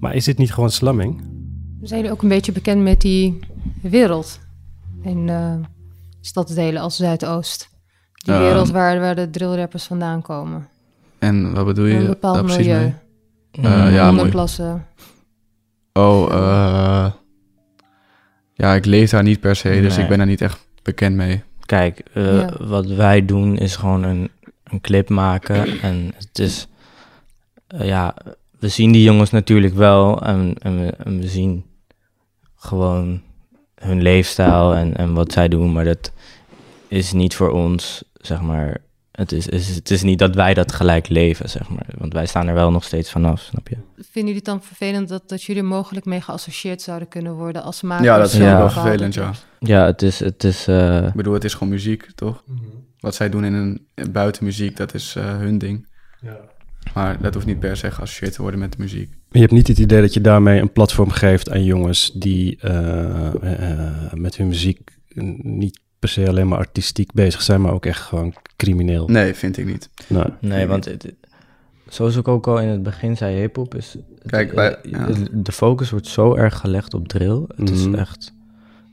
Maar 0.01 0.15
is 0.15 0.25
dit 0.25 0.39
niet 0.39 0.53
gewoon 0.53 0.71
slamming? 0.71 1.23
Zijn 1.83 2.11
ook 2.11 2.23
een 2.23 2.29
beetje 2.29 2.53
bekend 2.53 2.83
met 2.83 3.01
die 3.01 3.39
wereld? 3.83 4.41
In 5.03 5.29
uh, 5.29 5.55
stadsdelen 6.21 6.83
als 6.83 6.97
Zuidoost. 6.97 7.74
Die 8.25 8.35
um, 8.35 8.41
wereld 8.41 8.71
waar, 8.71 9.01
waar 9.01 9.15
de 9.15 9.31
drillrappers 9.31 9.85
vandaan 9.85 10.23
komen. 10.23 10.69
En 11.19 11.55
wat 11.55 11.65
bedoel 11.65 11.85
je 11.85 11.97
een 11.97 12.07
bepaald 12.07 12.35
daar 12.35 12.45
precies 12.45 12.67
milieu. 12.67 12.95
mee? 13.53 13.73
Uh, 13.73 13.95
ja, 13.95 14.09
onderklassen. 14.09 14.87
Oh, 15.93 16.29
uh, 16.31 17.07
ja, 18.55 18.75
ik 18.75 18.85
leef 18.85 19.11
daar 19.11 19.23
niet 19.23 19.41
per 19.41 19.57
se, 19.57 19.81
dus 19.81 19.95
nee. 19.95 20.03
ik 20.03 20.09
ben 20.09 20.19
daar 20.19 20.27
niet 20.27 20.41
echt 20.41 20.67
bekend 20.83 21.17
mee. 21.17 21.43
Kijk, 21.67 22.03
uh, 22.15 22.39
ja. 22.39 22.51
wat 22.61 22.87
wij 22.87 23.25
doen 23.25 23.57
is 23.57 23.77
gewoon 23.77 24.03
een, 24.03 24.31
een 24.65 24.81
clip 24.81 25.09
maken. 25.09 25.81
En 25.81 26.13
het 26.17 26.39
is, 26.39 26.69
ja, 27.67 28.15
we 28.59 28.69
zien 28.69 28.93
die 28.93 29.03
jongens 29.03 29.31
natuurlijk 29.31 29.75
wel 29.75 30.23
en, 30.23 30.55
en, 30.59 30.81
we, 30.81 30.87
en 30.87 31.21
we 31.21 31.29
zien 31.29 31.65
gewoon 32.55 33.23
hun 33.75 34.03
leefstijl 34.03 34.75
en, 34.75 34.97
en 34.97 35.15
wat 35.15 35.33
zij 35.33 35.49
doen, 35.49 35.73
maar 35.73 35.85
dat 35.85 36.13
is 36.89 37.13
niet 37.13 37.35
voor 37.35 37.51
ons, 37.51 38.05
zeg 38.27 38.41
maar. 38.41 38.77
Het 39.11 39.33
is, 39.33 39.49
is, 39.49 39.75
het 39.75 39.91
is 39.91 40.03
niet 40.03 40.19
dat 40.19 40.35
wij 40.35 40.55
dat 40.55 40.73
gelijk 40.73 41.09
leven, 41.09 41.49
zeg 41.49 41.69
maar. 41.69 41.87
Want 41.99 42.13
wij 42.13 42.27
staan 42.27 42.47
er 42.47 42.55
wel 42.55 42.71
nog 42.71 42.85
steeds 42.85 43.11
vanaf, 43.11 43.41
snap 43.41 43.69
je? 43.69 43.77
Vinden 43.95 44.13
jullie 44.15 44.35
het 44.35 44.45
dan 44.45 44.63
vervelend 44.63 45.09
dat, 45.09 45.29
dat 45.29 45.43
jullie 45.43 45.63
er 45.63 45.69
mogelijk 45.69 46.07
mee 46.07 46.21
geassocieerd 46.21 46.83
zouden 46.83 47.09
kunnen 47.09 47.35
worden 47.35 47.63
als 47.63 47.83
makers? 47.83 48.07
Ja, 48.07 48.19
dat 48.19 48.27
is 48.27 48.37
ja. 48.37 48.59
wel 48.59 48.71
vervelend, 48.71 49.15
ja. 49.15 49.33
Ja, 49.59 49.87
het 49.87 50.03
is... 50.03 50.19
Het 50.19 50.45
is 50.45 50.69
uh... 50.69 51.07
Ik 51.07 51.15
bedoel, 51.15 51.35
het 51.35 51.45
is 51.45 51.53
gewoon 51.53 51.69
muziek, 51.69 52.11
toch? 52.15 52.43
Mm 52.47 52.57
-hmm. 52.57 52.85
Wat 53.01 53.15
zij 53.15 53.29
doen 53.29 53.45
in 53.45 53.53
een 53.53 53.87
in 53.95 54.13
buitenmuziek, 54.13 54.77
dat 54.77 54.95
is 54.95 55.15
uh, 55.19 55.25
hun 55.25 55.59
ding. 55.59 55.89
Ja. 56.21 56.37
Maar 56.95 57.21
dat 57.21 57.35
hoeft 57.35 57.47
niet 57.47 57.61
per 57.61 57.77
se 57.77 57.91
geassocieerd 57.91 58.33
te 58.33 58.43
worden 58.43 58.61
met 58.61 58.73
de 58.73 58.79
muziek. 58.79 59.13
Je 59.31 59.41
hebt 59.41 59.53
niet 59.53 59.69
het 59.69 59.79
idee 59.79 60.01
dat 60.01 60.15
je 60.15 60.21
daarmee 60.21 60.61
een 60.61 60.73
platform 60.73 61.11
geeft 61.11 61.51
aan 61.51 61.65
jongens 61.65 62.11
die 62.15 62.59
uh, 62.65 62.71
uh, 63.43 64.13
met 64.13 64.37
hun 64.37 64.49
muziek 64.49 64.99
niet 65.43 65.81
per 66.05 66.13
se 66.13 66.29
alleen 66.29 66.49
maar 66.49 66.59
artistiek 66.59 67.13
bezig 67.13 67.43
zijn, 67.43 67.61
maar 67.61 67.73
ook 67.73 67.87
echt 67.87 68.01
gewoon 68.01 68.35
crimineel. 68.57 69.09
Nee, 69.09 69.35
vind 69.35 69.57
ik 69.57 69.67
niet. 69.67 69.89
Nee, 70.07 70.25
nee 70.41 70.67
want 70.67 70.85
het, 70.85 71.15
zoals 71.89 72.17
ik 72.17 72.29
ook 72.29 72.47
al 72.47 72.61
in 72.61 72.69
het 72.69 72.83
begin 72.83 73.17
zei, 73.17 73.37
hip-hop 73.37 73.75
is. 73.75 73.97
Kijk, 74.27 74.53
ja. 74.83 75.09
de 75.33 75.53
focus 75.53 75.91
wordt 75.91 76.07
zo 76.07 76.35
erg 76.35 76.59
gelegd 76.59 76.95
op 76.95 77.09
drill. 77.09 77.45
Het 77.49 77.59
mm 77.59 77.67
-hmm. 77.67 77.95
is 77.95 78.01
echt, 78.01 78.35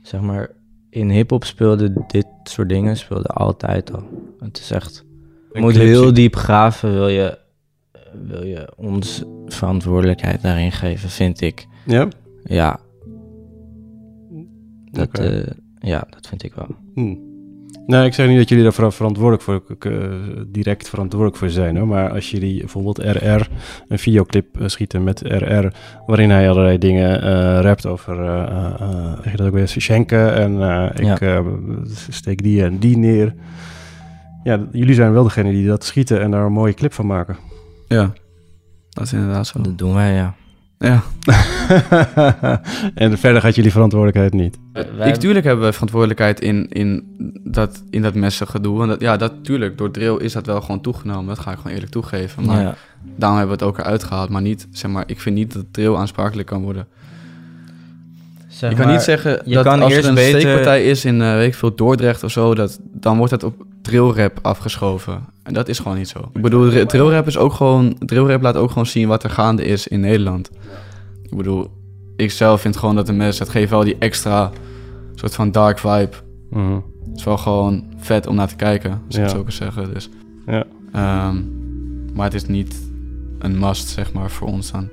zeg 0.02 0.20
maar, 0.20 0.50
in 0.90 1.10
hip-hop 1.10 1.44
speelde 1.44 2.04
dit 2.06 2.26
soort 2.44 2.68
dingen 2.68 2.96
speelde 2.96 3.28
altijd 3.28 3.92
al. 3.92 4.02
Het 4.38 4.58
is 4.58 4.70
echt. 4.70 5.04
Je 5.52 5.60
moet 5.60 5.76
heel 5.76 6.12
diep 6.12 6.36
graven, 6.36 6.92
wil 6.92 7.08
je, 7.08 7.38
wil 8.22 8.44
je 8.44 8.72
ons 8.76 9.22
verantwoordelijkheid 9.46 10.42
daarin 10.42 10.72
geven, 10.72 11.08
vind 11.08 11.40
ik. 11.40 11.66
Ja? 11.86 12.08
Ja. 12.44 12.80
Dat, 14.90 15.18
eh, 15.18 15.46
ja, 15.78 16.06
dat 16.10 16.26
vind 16.26 16.42
ik 16.42 16.54
wel. 16.54 16.68
Hm. 16.94 17.14
Nee, 17.86 18.06
ik 18.06 18.14
zeg 18.14 18.28
niet 18.28 18.36
dat 18.38 18.48
jullie 18.48 18.64
daar 18.64 18.72
ver- 18.72 18.92
verantwoordelijk 18.92 19.42
voor, 19.42 19.62
eh, 19.78 19.92
direct 20.48 20.88
verantwoordelijk 20.88 21.38
voor 21.38 21.50
zijn. 21.50 21.76
Hoor. 21.76 21.86
Maar 21.86 22.10
als 22.10 22.30
jullie 22.30 22.58
bijvoorbeeld 22.58 22.98
RR 22.98 23.48
een 23.88 23.98
videoclip 23.98 24.60
eh, 24.60 24.66
schieten 24.68 25.04
met 25.04 25.20
RR, 25.20 25.66
waarin 26.06 26.30
hij 26.30 26.50
allerlei 26.50 26.78
dingen 26.78 27.22
eh 27.22 27.58
rapt 27.60 27.86
over, 27.86 28.20
eh 28.20 28.42
eh, 28.42 28.74
eh, 28.80 29.12
zeg 29.22 29.30
je 29.30 29.36
dat 29.36 29.46
ook 29.46 29.52
weer, 29.52 29.68
schenken 29.68 30.34
en 30.34 30.62
eh, 30.62 30.88
ik 30.94 31.04
Ja. 31.04 31.18
eh, 31.18 31.46
steek 32.08 32.42
die 32.42 32.64
en 32.64 32.78
die 32.78 32.96
neer. 32.98 33.34
Ja, 34.42 34.60
jullie 34.72 34.94
zijn 34.94 35.12
wel 35.12 35.22
degene 35.22 35.50
die 35.50 35.66
dat 35.66 35.84
schieten 35.84 36.20
en 36.20 36.30
daar 36.30 36.44
een 36.44 36.52
mooie 36.52 36.74
clip 36.74 36.92
van 36.92 37.06
maken. 37.06 37.36
Ja, 37.88 38.12
dat 38.90 39.04
is 39.04 39.12
inderdaad 39.12 39.46
zo. 39.46 39.60
Dat 39.60 39.78
doen 39.78 39.94
wij, 39.94 40.14
ja. 40.14 40.34
Ja. 40.82 41.02
en 42.94 43.18
verder 43.18 43.40
gaat 43.40 43.54
jullie 43.54 43.70
verantwoordelijkheid 43.72 44.32
niet. 44.32 44.58
Ik, 45.04 45.14
tuurlijk 45.14 45.44
hebben 45.44 45.64
we 45.64 45.72
verantwoordelijkheid 45.72 46.40
in, 46.40 46.68
in, 46.68 47.04
dat, 47.44 47.82
in 47.90 48.02
dat 48.02 48.14
messengedoe. 48.14 48.78
Want 48.78 48.90
dat, 48.90 49.00
ja, 49.00 49.16
dat, 49.16 49.32
tuurlijk, 49.42 49.78
door 49.78 49.90
drill 49.90 50.16
is 50.16 50.32
dat 50.32 50.46
wel 50.46 50.60
gewoon 50.60 50.80
toegenomen. 50.80 51.26
Dat 51.26 51.38
ga 51.38 51.50
ik 51.50 51.56
gewoon 51.56 51.72
eerlijk 51.72 51.92
toegeven. 51.92 52.44
Maar 52.44 52.60
Ja. 52.62 52.74
daarom 53.16 53.38
hebben 53.38 53.58
we 53.58 53.64
het 53.64 53.72
ook 53.74 53.78
eruit 53.84 54.02
gehaald. 54.04 54.28
Maar 54.28 54.42
niet, 54.42 54.66
zeg 54.70 54.90
maar, 54.90 55.04
ik 55.06 55.20
vind 55.20 55.34
niet 55.36 55.52
dat 55.52 55.64
drill 55.70 55.94
aansprakelijk 55.94 56.48
kan 56.48 56.62
worden. 56.62 56.86
Zeg 58.48 58.70
je 58.70 58.76
kan 58.76 58.84
maar, 58.86 58.94
niet 58.94 59.04
zeggen 59.04 59.40
je 59.44 59.54
dat 59.54 59.64
kan 59.64 59.82
als 59.82 59.92
eerst 59.92 60.02
er 60.04 60.08
een 60.08 60.14
beter- 60.14 60.40
steekpartij 60.40 60.84
is 60.84 61.04
in, 61.04 61.22
eh, 61.22 61.34
weet 61.34 61.46
ik 61.48 61.54
veel, 61.54 61.74
Dordrecht 61.74 62.24
of 62.24 62.30
zo, 62.30 62.54
dat, 62.54 62.78
dan 62.92 63.16
wordt 63.16 63.30
dat 63.32 63.42
op 63.44 63.66
drillrap 63.82 64.38
afgeschoven. 64.42 65.24
En 65.42 65.52
dat 65.54 65.68
is 65.68 65.78
gewoon 65.78 65.96
niet 65.96 66.08
zo. 66.08 66.18
Ik 66.32 66.42
bedoel, 66.42 66.70
dri- 66.70 66.86
drillrap 66.86 67.26
is 67.26 67.38
ook 67.38 67.52
gewoon, 67.52 67.96
drillrap 67.98 68.42
laat 68.42 68.56
ook 68.56 68.68
gewoon 68.68 68.86
zien 68.86 69.08
wat 69.08 69.22
er 69.24 69.30
gaande 69.30 69.64
is 69.64 69.88
in 69.88 70.00
Nederland. 70.00 70.50
Ik 71.22 71.36
bedoel, 71.36 71.70
ik 72.16 72.30
zelf 72.30 72.60
vind 72.60 72.76
gewoon 72.76 72.94
dat 72.94 73.06
de 73.06 73.12
mes, 73.12 73.38
dat 73.38 73.48
geeft 73.48 73.70
wel 73.70 73.84
die 73.84 73.96
extra 73.98 74.50
soort 75.14 75.34
van 75.34 75.50
dark 75.50 75.78
vibe. 75.78 76.10
Mhm. 76.50 76.72
Het 77.08 77.16
is 77.20 77.24
wel 77.24 77.36
gewoon 77.38 77.84
vet 77.96 78.26
om 78.26 78.34
naar 78.34 78.48
te 78.48 78.56
kijken, 78.56 78.90
als 78.90 79.00
ik 79.08 79.12
Ja. 79.16 79.20
het 79.22 79.30
zo 79.30 79.42
kan 79.42 79.52
zeggen. 79.52 79.94
Dus. 79.94 80.08
Ja. 80.46 80.64
Ehm, 80.92 81.36
maar 82.14 82.24
het 82.24 82.34
is 82.34 82.46
niet 82.46 82.90
een 83.38 83.58
must, 83.58 83.88
zeg 83.88 84.12
maar, 84.12 84.30
voor 84.30 84.48
ons 84.48 84.72
dan. 84.72 84.88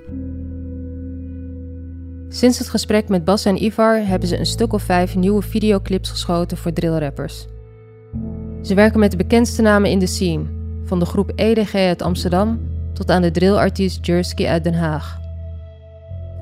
Sinds 2.29 2.57
het 2.59 2.69
gesprek 2.69 3.09
met 3.09 3.25
Bas 3.25 3.45
en 3.45 3.63
Ivar 3.63 4.05
hebben 4.07 4.27
ze 4.27 4.39
een 4.39 4.45
stuk 4.45 4.73
of 4.73 4.83
vijf 4.83 5.15
nieuwe 5.15 5.41
videoclips 5.41 6.09
geschoten 6.09 6.57
voor 6.57 6.73
drillrappers. 6.73 7.47
Ze 8.61 8.73
werken 8.73 8.99
met 8.99 9.11
de 9.11 9.17
bekendste 9.17 9.61
namen 9.61 9.89
in 9.89 9.99
de 9.99 10.07
scene, 10.07 10.43
van 10.85 10.99
de 10.99 11.05
groep 11.05 11.31
EDG 11.35 11.75
uit 11.75 12.01
Amsterdam 12.01 12.59
tot 12.93 13.11
aan 13.11 13.21
de 13.21 13.31
drillartiest 13.31 14.05
Jersky 14.05 14.45
uit 14.45 14.63
Den 14.63 14.73
Haag. 14.73 15.19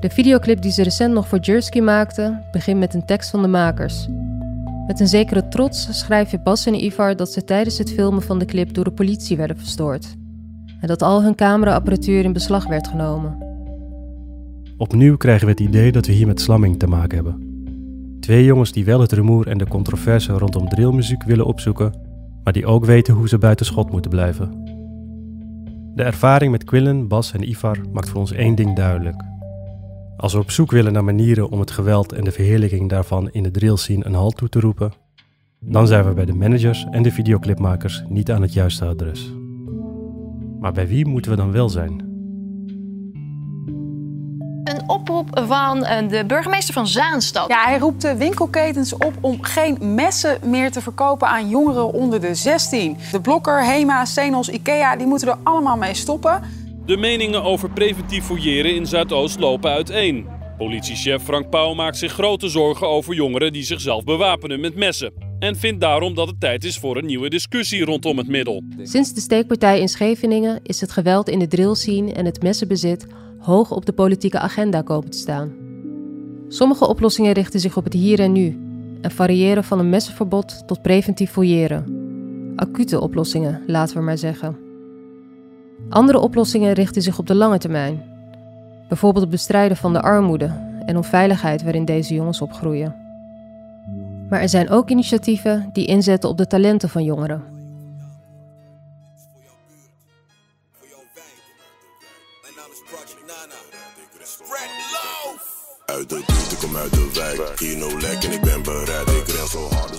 De 0.00 0.10
videoclip 0.10 0.62
die 0.62 0.72
ze 0.72 0.82
recent 0.82 1.14
nog 1.14 1.28
voor 1.28 1.38
Jersky 1.38 1.80
maakten, 1.80 2.44
begint 2.52 2.78
met 2.78 2.94
een 2.94 3.06
tekst 3.06 3.30
van 3.30 3.42
de 3.42 3.48
makers. 3.48 4.08
Met 4.86 5.00
een 5.00 5.08
zekere 5.08 5.48
trots 5.48 5.98
schrijven 5.98 6.42
Bas 6.42 6.66
en 6.66 6.84
Ivar 6.84 7.16
dat 7.16 7.32
ze 7.32 7.44
tijdens 7.44 7.78
het 7.78 7.92
filmen 7.92 8.22
van 8.22 8.38
de 8.38 8.44
clip 8.44 8.74
door 8.74 8.84
de 8.84 8.90
politie 8.90 9.36
werden 9.36 9.58
verstoord. 9.58 10.16
En 10.80 10.88
dat 10.88 11.02
al 11.02 11.22
hun 11.22 11.34
cameraapparatuur 11.34 12.24
in 12.24 12.32
beslag 12.32 12.66
werd 12.66 12.88
genomen. 12.88 13.46
Opnieuw 14.76 15.16
krijgen 15.16 15.44
we 15.44 15.50
het 15.50 15.60
idee 15.60 15.92
dat 15.92 16.06
we 16.06 16.12
hier 16.12 16.26
met 16.26 16.40
slamming 16.40 16.78
te 16.78 16.86
maken 16.86 17.16
hebben. 17.16 17.46
Twee 18.20 18.44
jongens 18.44 18.72
die 18.72 18.84
wel 18.84 19.00
het 19.00 19.12
rumoer 19.12 19.48
en 19.48 19.58
de 19.58 19.68
controverse 19.68 20.32
rondom 20.32 20.68
drillmuziek 20.68 21.22
willen 21.22 21.46
opzoeken, 21.46 22.07
maar 22.44 22.52
die 22.52 22.66
ook 22.66 22.84
weten 22.84 23.14
hoe 23.14 23.28
ze 23.28 23.38
buiten 23.38 23.66
schot 23.66 23.90
moeten 23.90 24.10
blijven. 24.10 24.76
De 25.94 26.02
ervaring 26.02 26.50
met 26.50 26.64
Quillen, 26.64 27.08
Bas 27.08 27.32
en 27.32 27.48
Ivar 27.48 27.78
maakt 27.92 28.08
voor 28.08 28.20
ons 28.20 28.32
één 28.32 28.54
ding 28.54 28.76
duidelijk. 28.76 29.22
Als 30.16 30.32
we 30.32 30.38
op 30.38 30.50
zoek 30.50 30.70
willen 30.70 30.92
naar 30.92 31.04
manieren 31.04 31.50
om 31.50 31.60
het 31.60 31.70
geweld 31.70 32.12
en 32.12 32.24
de 32.24 32.32
verheerlijking 32.32 32.88
daarvan 32.88 33.30
in 33.30 33.42
de 33.42 33.50
drillscene 33.50 34.06
een 34.06 34.14
halt 34.14 34.36
toe 34.36 34.48
te 34.48 34.60
roepen, 34.60 34.92
dan 35.60 35.86
zijn 35.86 36.04
we 36.04 36.14
bij 36.14 36.24
de 36.24 36.34
managers 36.34 36.86
en 36.90 37.02
de 37.02 37.12
videoclipmakers 37.12 38.04
niet 38.08 38.30
aan 38.30 38.42
het 38.42 38.52
juiste 38.52 38.84
adres. 38.84 39.32
Maar 40.60 40.72
bij 40.72 40.88
wie 40.88 41.06
moeten 41.06 41.30
we 41.30 41.36
dan 41.36 41.52
wel 41.52 41.68
zijn? 41.68 42.07
Oproep 44.88 45.42
van 45.46 45.84
eh, 45.84 46.08
de 46.08 46.24
burgemeester 46.24 46.74
van 46.74 46.86
Zaanstad. 46.86 47.48
Ja, 47.48 47.64
hij 47.64 47.78
roept 47.78 48.02
de 48.02 48.16
winkelketens 48.16 48.94
op 48.96 49.12
om 49.20 49.42
geen 49.42 49.94
messen 49.94 50.38
meer 50.42 50.70
te 50.70 50.80
verkopen 50.80 51.28
aan 51.28 51.48
jongeren 51.48 51.92
onder 51.92 52.20
de 52.20 52.34
16. 52.34 52.96
De 53.12 53.20
Blokker, 53.20 53.64
Hema, 53.64 54.04
Senos, 54.04 54.48
Ikea, 54.48 54.96
die 54.96 55.06
moeten 55.06 55.28
er 55.28 55.36
allemaal 55.42 55.76
mee 55.76 55.94
stoppen. 55.94 56.42
De 56.86 56.96
meningen 56.96 57.42
over 57.42 57.70
preventief 57.70 58.24
fouilleren 58.24 58.74
in 58.74 58.86
Zuidoost 58.86 59.38
lopen 59.38 59.70
uiteen. 59.70 60.26
Politiechef 60.58 61.22
Frank 61.22 61.50
Pauw 61.50 61.74
maakt 61.74 61.98
zich 61.98 62.12
grote 62.12 62.48
zorgen 62.48 62.88
over 62.88 63.14
jongeren 63.14 63.52
die 63.52 63.64
zichzelf 63.64 64.04
bewapenen 64.04 64.60
met 64.60 64.74
messen. 64.74 65.27
En 65.38 65.56
vindt 65.56 65.80
daarom 65.80 66.14
dat 66.14 66.26
het 66.26 66.40
tijd 66.40 66.64
is 66.64 66.78
voor 66.78 66.96
een 66.96 67.06
nieuwe 67.06 67.28
discussie 67.28 67.84
rondom 67.84 68.18
het 68.18 68.28
middel. 68.28 68.62
Sinds 68.82 69.14
de 69.14 69.20
steekpartij 69.20 69.80
in 69.80 69.88
Scheveningen 69.88 70.60
is 70.62 70.80
het 70.80 70.92
geweld 70.92 71.28
in 71.28 71.38
de 71.38 71.46
drillscene 71.46 72.12
en 72.12 72.24
het 72.24 72.42
messenbezit 72.42 73.06
hoog 73.38 73.70
op 73.70 73.86
de 73.86 73.92
politieke 73.92 74.38
agenda 74.38 74.82
komen 74.82 75.10
te 75.10 75.18
staan. 75.18 75.52
Sommige 76.48 76.88
oplossingen 76.88 77.32
richten 77.32 77.60
zich 77.60 77.76
op 77.76 77.84
het 77.84 77.92
hier 77.92 78.20
en 78.20 78.32
nu 78.32 78.58
en 79.00 79.10
variëren 79.10 79.64
van 79.64 79.78
een 79.78 79.88
messenverbod 79.88 80.62
tot 80.66 80.82
preventief 80.82 81.30
fouilleren. 81.30 81.84
Acute 82.56 83.00
oplossingen, 83.00 83.62
laten 83.66 83.96
we 83.96 84.02
maar 84.02 84.18
zeggen. 84.18 84.56
Andere 85.88 86.18
oplossingen 86.18 86.72
richten 86.72 87.02
zich 87.02 87.18
op 87.18 87.26
de 87.26 87.34
lange 87.34 87.58
termijn. 87.58 88.02
Bijvoorbeeld 88.88 89.22
het 89.22 89.32
bestrijden 89.32 89.76
van 89.76 89.92
de 89.92 90.02
armoede 90.02 90.66
en 90.86 90.96
onveiligheid 90.96 91.62
waarin 91.62 91.84
deze 91.84 92.14
jongens 92.14 92.40
opgroeien. 92.40 93.07
Maar 94.28 94.40
er 94.40 94.48
zijn 94.48 94.70
ook 94.70 94.90
initiatieven 94.90 95.70
die 95.72 95.86
inzetten 95.86 96.30
op 96.30 96.36
de 96.36 96.46
talenten 96.46 96.88
van 96.88 97.04
jongeren. 97.04 97.56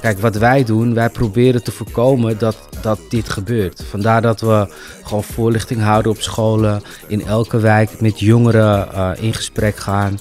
Kijk, 0.02 0.20
wat 0.20 0.36
wij 0.36 0.64
doen, 0.64 0.94
wij 0.94 1.10
proberen 1.10 1.64
te 1.64 1.72
voorkomen 1.72 2.38
dat, 2.38 2.70
dat 2.82 3.00
dit 3.10 3.30
gebeurt. 3.30 3.84
Vandaar 3.90 4.22
dat 4.22 4.42
we 4.42 4.74
gewoon 5.04 5.24
voorlichting 5.24 5.82
houden 5.82 6.12
op 6.12 6.22
scholen, 6.22 6.82
in 7.08 7.26
elke 7.26 7.60
wijk 7.60 8.02
met 8.02 8.20
jongeren 8.20 8.94
eh, 8.94 9.12
in 9.20 9.34
gesprek 9.34 9.78
gaan. 9.78 10.20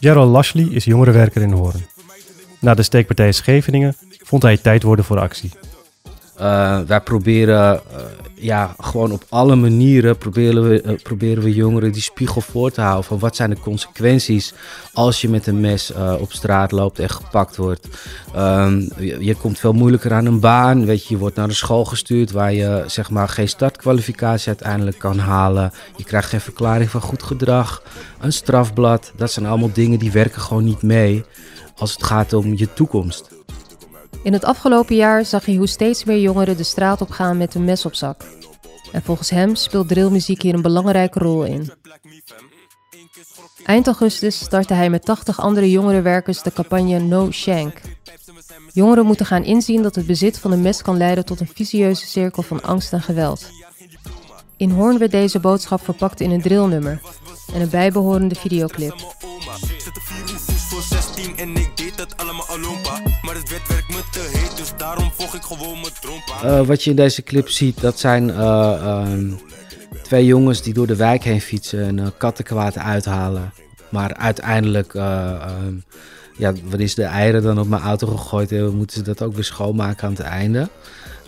Gerald 0.00 0.30
Lashley 0.30 0.68
is 0.70 0.84
jongerenwerker 0.84 1.42
in 1.42 1.52
Hoorn. 1.52 1.97
Na 2.60 2.74
de 2.74 2.82
steekpartij 2.82 3.32
Scheveningen 3.32 3.96
vond 4.22 4.42
hij 4.42 4.56
tijd 4.56 4.82
worden 4.82 5.04
voor 5.04 5.18
actie. 5.18 5.50
Eh, 6.38 6.80
wij 6.80 7.00
proberen 7.00 7.74
eh, 7.74 7.80
ja, 8.34 8.74
gewoon 8.78 9.12
op 9.12 9.24
alle 9.28 9.56
manieren 9.56 10.18
proberen 10.18 10.68
we, 10.68 10.80
eh, 10.82 10.94
proberen 11.02 11.42
we 11.42 11.54
jongeren 11.54 11.92
die 11.92 12.02
spiegel 12.02 12.40
voor 12.40 12.70
te 12.70 12.80
houden. 12.80 13.04
Van 13.04 13.18
wat 13.18 13.36
zijn 13.36 13.50
de 13.50 13.60
consequenties 13.60 14.54
als 14.92 15.20
je 15.20 15.28
met 15.28 15.46
een 15.46 15.60
mes 15.60 15.92
op 16.18 16.32
straat 16.32 16.72
loopt 16.72 16.98
en 16.98 17.10
gepakt 17.10 17.56
wordt. 17.56 17.88
Ehm, 18.34 18.80
je, 18.98 19.16
je 19.20 19.34
komt 19.34 19.58
veel 19.58 19.72
moeilijker 19.72 20.12
aan 20.12 20.26
een 20.26 20.40
baan. 20.40 20.86
Weet 20.86 21.06
je, 21.06 21.14
je 21.14 21.20
wordt 21.20 21.36
naar 21.36 21.48
een 21.48 21.54
school 21.54 21.84
gestuurd 21.84 22.30
waar 22.30 22.52
je 22.52 22.84
zeg 22.86 23.10
maar, 23.10 23.28
geen 23.28 23.48
startkwalificatie 23.48 24.48
uiteindelijk 24.48 24.98
kan 24.98 25.18
halen. 25.18 25.72
Je 25.96 26.04
krijgt 26.04 26.28
geen 26.28 26.40
verklaring 26.40 26.90
van 26.90 27.00
goed 27.00 27.22
gedrag. 27.22 27.82
Een 28.20 28.32
strafblad. 28.32 29.12
Dat 29.16 29.32
zijn 29.32 29.46
allemaal 29.46 29.72
dingen 29.72 29.98
die 29.98 30.12
werken 30.12 30.40
gewoon 30.40 30.64
niet 30.64 30.82
mee 30.82 31.24
als 31.78 31.92
het 31.92 32.02
gaat 32.02 32.32
om 32.32 32.56
je 32.56 32.72
toekomst. 32.72 33.28
In 34.22 34.32
het 34.32 34.44
afgelopen 34.44 34.96
jaar 34.96 35.24
zag 35.24 35.44
hij 35.44 35.54
hoe 35.54 35.66
steeds 35.66 36.04
meer 36.04 36.20
jongeren 36.20 36.56
de 36.56 36.62
straat 36.62 37.00
op 37.00 37.10
gaan 37.10 37.36
met 37.36 37.54
een 37.54 37.64
mes 37.64 37.84
op 37.84 37.94
zak. 37.94 38.24
En 38.92 39.02
volgens 39.02 39.30
hem 39.30 39.54
speelt 39.54 39.88
drillmuziek 39.88 40.42
hier 40.42 40.54
een 40.54 40.62
belangrijke 40.62 41.18
rol 41.18 41.44
in. 41.44 41.70
Eind 43.64 43.86
augustus 43.86 44.38
startte 44.38 44.74
hij 44.74 44.90
met 44.90 45.04
80 45.04 45.40
andere 45.40 45.70
jongerenwerkers 45.70 46.42
de 46.42 46.52
campagne 46.52 46.98
No 46.98 47.30
Shank. 47.30 47.80
Jongeren 48.72 49.06
moeten 49.06 49.26
gaan 49.26 49.44
inzien 49.44 49.82
dat 49.82 49.94
het 49.94 50.06
bezit 50.06 50.38
van 50.38 50.52
een 50.52 50.62
mes 50.62 50.82
kan 50.82 50.96
leiden 50.96 51.24
tot 51.24 51.40
een 51.40 51.50
vicieuze 51.54 52.06
cirkel 52.06 52.42
van 52.42 52.62
angst 52.62 52.92
en 52.92 53.02
geweld. 53.02 53.50
In 54.56 54.70
Hoorn 54.70 54.98
werd 54.98 55.10
deze 55.10 55.40
boodschap 55.40 55.84
verpakt 55.84 56.20
in 56.20 56.30
een 56.30 56.42
drillnummer 56.42 57.00
en 57.54 57.60
een 57.60 57.70
bijbehorende 57.70 58.34
videoclip. 58.34 58.94
Zette 61.18 61.34
vier 61.34 61.36
oefens 61.36 61.36
voor 61.36 61.36
16 61.36 61.36
en 61.36 61.56
ik 61.56 61.76
deed 61.76 62.16
allemaal. 62.16 62.46
Maar 63.22 63.34
het 63.34 63.50
werd 63.50 63.64
te 64.12 64.52
dus 64.56 64.72
daarom 64.76 65.12
ik 65.34 65.42
gewoon 65.42 65.80
mijn 65.80 65.92
trompa. 66.00 66.42
Eh, 66.42 66.66
wat 66.66 66.84
je 66.84 66.90
in 66.90 66.96
deze 66.96 67.22
clip 67.22 67.48
ziet, 67.48 67.80
dat 67.80 67.98
zijn 67.98 68.30
eh, 68.30 68.74
ehm, 68.82 69.30
twee 70.02 70.24
jongens 70.24 70.62
die 70.62 70.74
door 70.74 70.86
de 70.86 70.96
wijk 70.96 71.24
heen 71.24 71.40
fietsen 71.40 71.86
en 71.86 71.98
eh, 71.98 72.06
kattenkwaad 72.18 72.78
uithalen. 72.78 73.52
Maar 73.88 74.14
uiteindelijk 74.14 74.94
ehm, 74.94 75.74
ja, 76.36 76.52
wanneer 76.52 76.80
is 76.80 76.94
de 76.94 77.02
eieren 77.02 77.42
dan 77.42 77.58
op 77.58 77.68
mijn 77.68 77.82
auto 77.82 78.06
gegooid 78.06 78.50
hebben, 78.50 78.76
moeten 78.76 78.96
ze 78.96 79.02
dat 79.02 79.22
ook 79.22 79.34
weer 79.34 79.44
schoonmaken 79.44 80.06
aan 80.06 80.14
het 80.14 80.20
einde. 80.20 80.68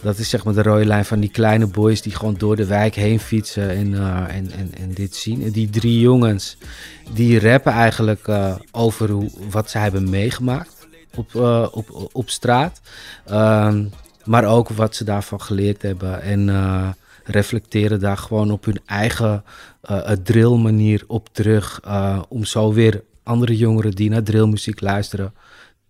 Dat 0.03 0.19
is 0.19 0.29
zeg 0.29 0.45
maar 0.45 0.55
de 0.55 0.63
rode 0.63 0.87
lijn 0.87 1.05
van 1.05 1.21
die 1.21 1.31
kleine 1.31 1.67
boys 1.67 2.03
die 2.03 2.15
gewoon 2.15 2.35
door 2.35 2.57
de 2.57 2.67
wijk 2.67 2.95
heen 2.95 3.21
fietsen 3.21 3.71
en, 3.71 3.87
uh, 3.93 4.37
en, 4.37 4.51
en, 4.51 4.71
en 4.79 4.95
dit 4.95 5.15
zien. 5.15 5.43
En 5.43 5.51
die 5.51 5.71
drie 5.71 6.01
jongens, 6.01 6.57
die 7.13 7.41
rappen 7.41 7.73
eigenlijk 7.73 8.27
uh, 8.27 8.55
over 8.71 9.11
hoe, 9.11 9.31
wat 9.51 9.71
ze 9.71 9.79
hebben 9.79 10.11
meegemaakt 10.11 10.87
op, 11.15 11.35
uh, 11.35 11.67
op, 11.71 12.09
op 12.13 12.31
straat. 12.31 12.81
Ehm, 13.27 13.85
maar 14.25 14.45
ook 14.45 14.69
wat 14.69 14.97
ze 14.97 15.05
daarvan 15.05 15.41
geleerd 15.41 15.83
hebben. 15.83 16.23
En 16.23 16.95
reflecteren 17.25 18.01
daar 18.01 18.17
gewoon 18.17 18.51
op 18.51 18.65
hun 18.65 18.81
eigen 18.87 19.45
drillmanier 20.23 21.05
op 21.07 21.29
terug. 21.33 21.81
om 22.29 22.45
zo 22.45 22.73
weer 22.73 23.03
andere 23.23 23.57
jongeren 23.57 23.91
die 23.91 24.11
naar 24.11 24.23
drillmuziek 24.23 24.81
luisteren, 24.81 25.35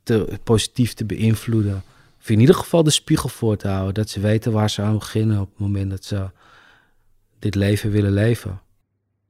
te, 0.03 0.38
positief 0.44 0.94
te 0.94 1.05
beïnvloeden. 1.05 1.83
Of 2.20 2.30
in 2.30 2.40
ieder 2.40 2.54
geval 2.54 2.83
de 2.83 2.90
spiegel 2.90 3.28
voor 3.28 3.56
te 3.56 3.68
houden. 3.68 3.94
Dat 3.94 4.09
ze 4.09 4.20
weten 4.20 4.52
waar 4.52 4.70
ze 4.70 4.83
aan 4.83 4.98
beginnen 4.98 5.40
op 5.40 5.48
het 5.50 5.59
moment 5.59 5.90
dat 5.90 6.04
ze 6.04 6.30
dit 7.38 7.54
leven 7.54 7.90
willen 7.90 8.12
leven. 8.12 8.61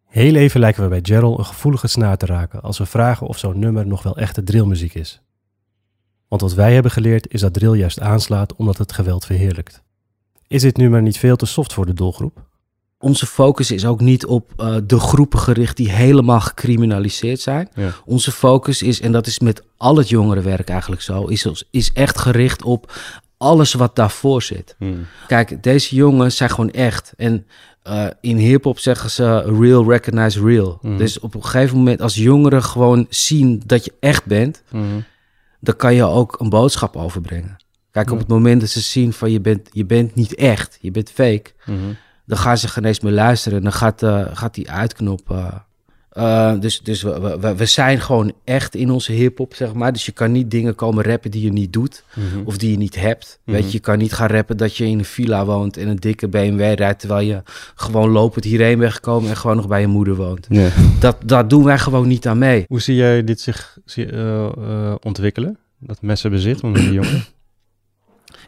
Heel 0.06 0.34
even 0.34 0.60
lijken 0.60 0.82
we 0.82 0.88
bij 0.88 1.00
Gerald 1.02 1.38
een 1.38 1.44
gevoelige 1.44 1.86
snaar 1.86 2.16
te 2.16 2.26
raken 2.26 2.62
als 2.62 2.78
we 2.78 2.86
vragen 2.86 3.26
of 3.26 3.38
zo'n 3.38 3.58
nummer 3.58 3.86
nog 3.86 4.02
wel 4.02 4.16
echte 4.16 4.42
drillmuziek 4.42 4.94
is. 4.94 5.20
Want 6.28 6.42
wat 6.42 6.54
wij 6.54 6.74
hebben 6.74 6.90
geleerd 6.92 7.32
is 7.32 7.40
dat 7.40 7.54
drill 7.54 7.78
juist 7.78 8.00
aanslaat 8.00 8.54
omdat 8.54 8.78
het 8.78 8.92
geweld 8.92 9.24
verheerlijkt. 9.24 9.82
Is 10.46 10.62
dit 10.62 10.76
nummer 10.76 11.02
niet 11.02 11.18
veel 11.18 11.36
te 11.36 11.46
soft 11.46 11.72
voor 11.72 11.86
de 11.86 11.94
doelgroep? 11.94 12.49
Onze 13.02 13.26
focus 13.26 13.70
is 13.70 13.86
ook 13.86 14.00
niet 14.00 14.26
op 14.26 14.52
uh, 14.56 14.76
de 14.84 14.98
groepen 14.98 15.38
gericht 15.38 15.76
die 15.76 15.90
helemaal 15.90 16.40
gecriminaliseerd 16.40 17.40
zijn. 17.40 17.68
Ja. 17.74 17.90
Onze 18.04 18.32
focus 18.32 18.82
is, 18.82 19.00
en 19.00 19.12
dat 19.12 19.26
is 19.26 19.38
met 19.38 19.62
al 19.76 19.96
het 19.96 20.08
jongerenwerk 20.08 20.68
eigenlijk 20.68 21.02
zo, 21.02 21.24
is, 21.24 21.64
is 21.70 21.92
echt 21.92 22.18
gericht 22.18 22.62
op 22.62 22.92
alles 23.36 23.72
wat 23.72 23.96
daarvoor 23.96 24.42
zit. 24.42 24.74
Hmm. 24.78 25.06
Kijk, 25.26 25.62
deze 25.62 25.94
jongens 25.94 26.36
zijn 26.36 26.50
gewoon 26.50 26.70
echt. 26.70 27.12
En 27.16 27.46
uh, 27.88 28.06
in 28.20 28.36
hip-hop 28.36 28.78
zeggen 28.78 29.10
ze 29.10 29.40
real 29.60 29.90
recognize 29.90 30.44
real. 30.44 30.78
Hmm. 30.80 30.96
Dus 30.96 31.18
op 31.18 31.34
een 31.34 31.44
gegeven 31.44 31.76
moment, 31.76 32.00
als 32.00 32.14
jongeren 32.14 32.62
gewoon 32.62 33.06
zien 33.08 33.62
dat 33.66 33.84
je 33.84 33.92
echt 34.00 34.24
bent, 34.24 34.62
Hmm. 34.68 35.04
dan 35.60 35.76
kan 35.76 35.94
je 35.94 36.04
ook 36.04 36.40
een 36.40 36.48
boodschap 36.48 36.96
overbrengen. 36.96 37.56
Kijk, 37.90 38.10
op 38.10 38.18
het 38.18 38.28
moment 38.28 38.60
dat 38.60 38.70
ze 38.70 38.80
zien 38.80 39.12
van 39.12 39.30
je 39.30 39.40
bent, 39.40 39.68
je 39.72 39.84
bent 39.84 40.14
niet 40.14 40.34
echt, 40.34 40.78
je 40.80 40.90
bent 40.90 41.10
fake. 41.10 41.50
Dan 42.30 42.38
gaan 42.38 42.58
ze 42.58 42.68
geen 42.68 42.84
eens 42.84 43.00
meer 43.00 43.12
luisteren. 43.12 43.62
Dan 43.62 43.72
gaat, 43.72 44.02
eh, 44.02 44.26
gaat 44.32 44.54
die 44.54 44.70
uitknop. 44.70 45.20
eh, 45.30 45.54
dus 46.60 46.80
dus 46.80 47.02
we, 47.02 47.38
we, 47.40 47.54
we 47.54 47.64
zijn 47.66 48.00
gewoon 48.00 48.32
echt 48.44 48.74
in 48.74 48.90
onze 48.90 49.12
hip-hop, 49.12 49.54
zeg 49.54 49.72
maar. 49.74 49.92
Dus 49.92 50.06
je 50.06 50.12
kan 50.12 50.32
niet 50.32 50.50
dingen 50.50 50.74
komen 50.74 51.04
rappen 51.04 51.30
die 51.30 51.42
je 51.42 51.52
niet 51.52 51.72
doet 51.72 52.04
Mhm. 52.14 52.44
of 52.44 52.58
die 52.58 52.70
je 52.70 52.76
niet 52.76 52.94
hebt. 53.00 53.40
Weet 53.44 53.56
Mhm. 53.56 53.66
je, 53.66 53.72
je 53.72 53.78
kan 53.80 53.98
niet 53.98 54.12
gaan 54.12 54.28
rappen 54.28 54.56
dat 54.56 54.76
je 54.76 54.86
in 54.86 54.98
een 54.98 55.04
villa 55.04 55.44
woont 55.44 55.76
en 55.76 55.88
een 55.88 55.96
dikke 55.96 56.28
BMW 56.28 56.60
rijdt, 56.74 56.98
terwijl 57.00 57.26
je 57.26 57.42
gewoon 57.74 58.10
lopend 58.10 58.44
hierheen 58.44 58.78
bent 58.78 58.92
gekomen 58.92 59.30
en 59.30 59.36
gewoon 59.36 59.56
nog 59.56 59.68
bij 59.68 59.80
je 59.80 59.86
moeder 59.86 60.14
woont. 60.16 60.46
Dat, 61.00 61.16
dat 61.24 61.50
doen 61.50 61.64
wij 61.64 61.78
gewoon 61.78 62.08
niet 62.08 62.26
aan 62.26 62.38
mee. 62.38 62.64
Hoe 62.68 62.80
zie 62.80 62.94
jij 62.94 63.24
dit 63.24 63.40
zich 63.40 63.78
zie- 63.84 64.10
eh, 64.12 64.94
ontwikkelen? 65.02 65.58
Dat 65.78 66.02
messenbezit 66.02 66.62
onder 66.62 66.82
de 66.82 66.92
jongeren? 66.92 67.24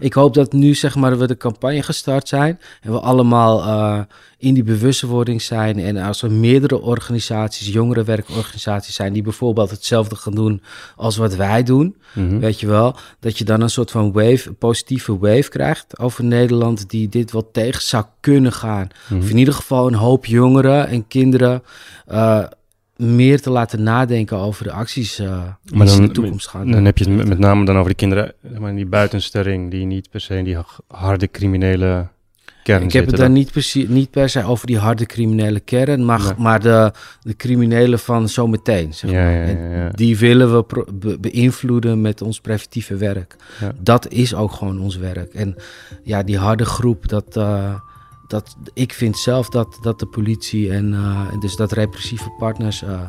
Ik 0.03 0.13
hoop 0.13 0.35
dat 0.35 0.53
nu 0.53 0.75
zeg 0.75 0.95
maar 0.95 1.19
we 1.19 1.27
de 1.27 1.37
campagne 1.37 1.83
gestart 1.83 2.29
zijn 2.29 2.61
en 2.81 2.93
we 2.93 3.01
allemaal 3.01 3.63
eh, 3.63 4.01
in 4.39 4.55
die 4.55 4.63
bewustwording 4.63 5.43
zijn 5.43 5.79
en 5.79 5.97
als 5.97 6.23
er 6.23 6.31
meerdere 6.31 6.81
organisaties, 6.81 7.69
jongerenwerkorganisaties 7.73 8.95
zijn 8.95 9.13
die 9.13 9.23
bijvoorbeeld 9.23 9.71
hetzelfde 9.71 10.17
gaan 10.17 10.35
doen 10.35 10.63
als 10.97 11.17
wat 11.17 11.35
wij 11.35 11.63
doen, 11.63 11.97
Mhm. 12.15 12.39
weet 12.39 12.61
je 12.61 12.67
wel, 12.67 12.97
dat 13.21 13.39
je 13.39 13.45
dan 13.45 13.61
een 13.61 13.71
soort 13.71 13.91
van 13.91 14.13
wave, 14.13 14.49
een 14.49 14.57
positieve 14.57 15.19
wave 15.19 15.49
krijgt 15.49 15.99
over 15.99 16.25
Nederland 16.25 16.91
die 16.91 17.09
dit 17.09 17.33
wel 17.33 17.51
tegen 17.53 17.83
zou 17.83 18.05
kunnen 18.21 18.53
gaan. 18.53 18.89
Mhm. 19.09 19.21
Of 19.21 19.31
in 19.31 19.39
ieder 19.39 19.55
geval 19.55 19.87
een 19.87 19.95
hoop 19.95 20.27
jongeren 20.27 20.89
en 20.89 21.07
kinderen 21.07 21.63
eh, 22.07 22.45
meer 23.03 23.41
te 23.41 23.51
laten 23.51 23.83
nadenken 23.83 24.37
over 24.37 24.65
de 24.65 24.73
acties 24.73 25.19
eh 25.19 25.43
die 25.65 25.77
Maar 25.77 25.87
in 25.89 26.03
de 26.07 26.11
toekomst 26.11 26.49
gaan 26.49 26.71
dan 26.71 26.85
heb 26.85 26.99
je 26.99 27.11
het 27.11 27.29
met, 27.29 27.39
name 27.39 27.65
dan 27.65 27.75
over 27.77 27.87
die 27.89 27.97
kinderen 27.97 28.33
maar, 28.59 28.71
in 28.71 28.77
die 28.77 28.87
buitenstelling 28.87 29.71
die 29.71 29.85
niet 29.87 30.11
per 30.11 30.21
se 30.21 30.37
in 30.37 30.45
die 30.45 30.59
harde 30.89 31.31
criminele 31.31 32.09
kern 32.63 32.83
Ik 32.83 32.93
heb 32.93 33.07
het 33.07 33.17
dan 33.17 33.33
niet, 33.33 33.51
precies, 33.51 33.89
niet 33.89 34.11
per 34.11 34.29
se 34.29 34.45
over 34.45 34.67
die 34.67 34.79
harde 34.79 35.07
criminele 35.07 35.61
kern, 35.61 36.05
maar, 36.05 36.21
Nee. 36.23 36.33
maar 36.39 36.61
de, 36.61 36.93
de 37.23 37.37
criminelen 37.37 37.99
van 37.99 38.29
zometeen. 38.29 38.95
Zeg 38.95 39.11
maar. 39.11 39.21
ja, 39.21 39.31
ja, 39.31 39.45
En 39.45 39.71
ja. 39.71 39.89
Die 39.91 40.19
willen 40.19 40.57
we 40.57 40.85
be- 40.95 41.19
beïnvloeden 41.21 42.01
met 42.01 42.23
ons 42.23 42.41
preventieve 42.41 42.97
werk. 42.97 43.37
Dat 43.81 44.09
is 44.09 44.35
ook 44.35 44.53
gewoon 44.53 44.81
ons 44.81 44.97
werk. 44.97 45.35
En 45.35 45.55
ja, 46.03 46.23
die 46.23 46.39
harde 46.39 46.65
groep, 46.65 47.09
dat, 47.09 47.37
eh, 47.37 47.75
dat, 48.33 48.57
ik 48.75 48.93
vind 48.93 49.19
zelf 49.19 49.49
dat, 49.49 49.79
dat 49.81 49.99
de 49.99 50.07
politie 50.07 50.73
en 50.73 50.93
eh, 50.93 51.41
dus 51.41 51.57
dat 51.57 51.73
repressieve 51.73 52.31
partners 52.39 52.83
eh, 52.83 53.01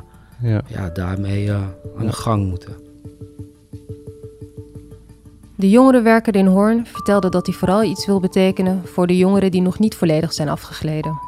Ja. 0.42 0.62
ja. 0.68 0.90
daarmee 0.90 1.50
eh, 1.50 1.62
aan 1.98 2.06
de 2.06 2.14
gang 2.14 2.50
moeten. 2.50 2.74
De 5.56 5.70
jongerenwerker 5.70 6.36
in 6.36 6.46
Hoorn 6.46 6.86
vertelde 6.86 7.30
dat 7.30 7.46
hij 7.46 7.56
vooral 7.56 7.84
iets 7.84 8.06
wil 8.06 8.20
betekenen 8.20 8.82
voor 8.86 9.08
de 9.08 9.18
jongeren 9.18 9.52
die 9.52 9.62
nog 9.62 9.80
niet 9.80 9.96
volledig 9.96 10.34
zijn 10.34 10.50
afgegleden. 10.50 11.20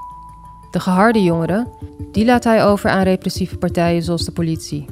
De 0.72 0.80
geharde 0.80 1.24
jongeren, 1.24 1.68
die 2.12 2.26
laat 2.26 2.44
hij 2.44 2.66
over 2.66 2.90
aan 2.90 3.04
repressieve 3.04 3.58
partijen 3.58 4.04
zoals 4.04 4.26
de 4.26 4.32
politie. 4.32 4.86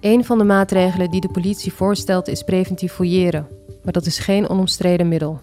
Een 0.00 0.24
van 0.24 0.38
de 0.38 0.44
maatregelen 0.44 1.10
die 1.10 1.20
de 1.20 1.28
politie 1.28 1.72
voorstelt 1.72 2.28
is 2.28 2.42
preventief 2.42 2.92
fouilleren, 2.92 3.46
maar 3.84 3.92
dat 3.92 4.06
is 4.06 4.18
geen 4.18 4.48
onomstreden 4.48 5.08
middel. 5.08 5.40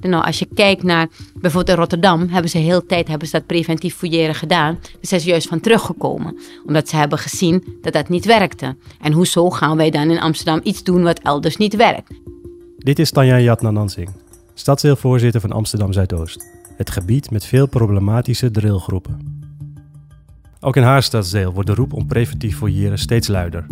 Nou, 0.00 0.24
als 0.24 0.38
je 0.38 0.48
kijkt 0.54 0.82
naar 0.82 1.08
bijvoorbeeld 1.34 1.68
in 1.68 1.82
Rotterdam, 1.82 2.28
hebben 2.28 2.50
ze 2.50 2.58
heel 2.58 2.86
tijd 2.86 3.08
hebben 3.08 3.28
ze 3.28 3.36
dat 3.36 3.46
preventief 3.46 3.94
fouilleren 3.94 4.34
gedaan. 4.34 4.78
Daar 4.82 4.90
zijn 5.00 5.20
ze 5.20 5.28
juist 5.28 5.48
van 5.48 5.60
teruggekomen, 5.60 6.38
omdat 6.66 6.88
ze 6.88 6.96
hebben 6.96 7.18
gezien 7.18 7.64
dat 7.82 7.92
dat 7.92 8.08
niet 8.08 8.24
werkte. 8.24 8.76
En 9.00 9.12
hoezo 9.12 9.50
gaan 9.50 9.76
wij 9.76 9.90
dan 9.90 10.10
in 10.10 10.20
Amsterdam 10.20 10.60
iets 10.62 10.82
doen 10.82 11.02
wat 11.02 11.18
elders 11.18 11.56
niet 11.56 11.76
werkt? 11.76 12.12
Dit 12.78 12.98
is 12.98 13.10
Tanja 13.10 13.38
Jatnanansing, 13.38 14.10
stadsdeelvoorzitter 14.54 15.40
van 15.40 15.52
Amsterdam 15.52 15.92
Zuidoost. 15.92 16.46
Het 16.76 16.90
gebied 16.90 17.30
met 17.30 17.44
veel 17.44 17.66
problematische 17.66 18.50
drillgroepen. 18.50 19.44
Ook 20.60 20.76
in 20.76 20.82
haar 20.82 21.02
stadsdeel 21.02 21.52
wordt 21.52 21.68
de 21.68 21.74
roep 21.74 21.92
om 21.92 22.06
preventief 22.06 22.56
fouilleren 22.56 22.98
steeds 22.98 23.28
luider. 23.28 23.66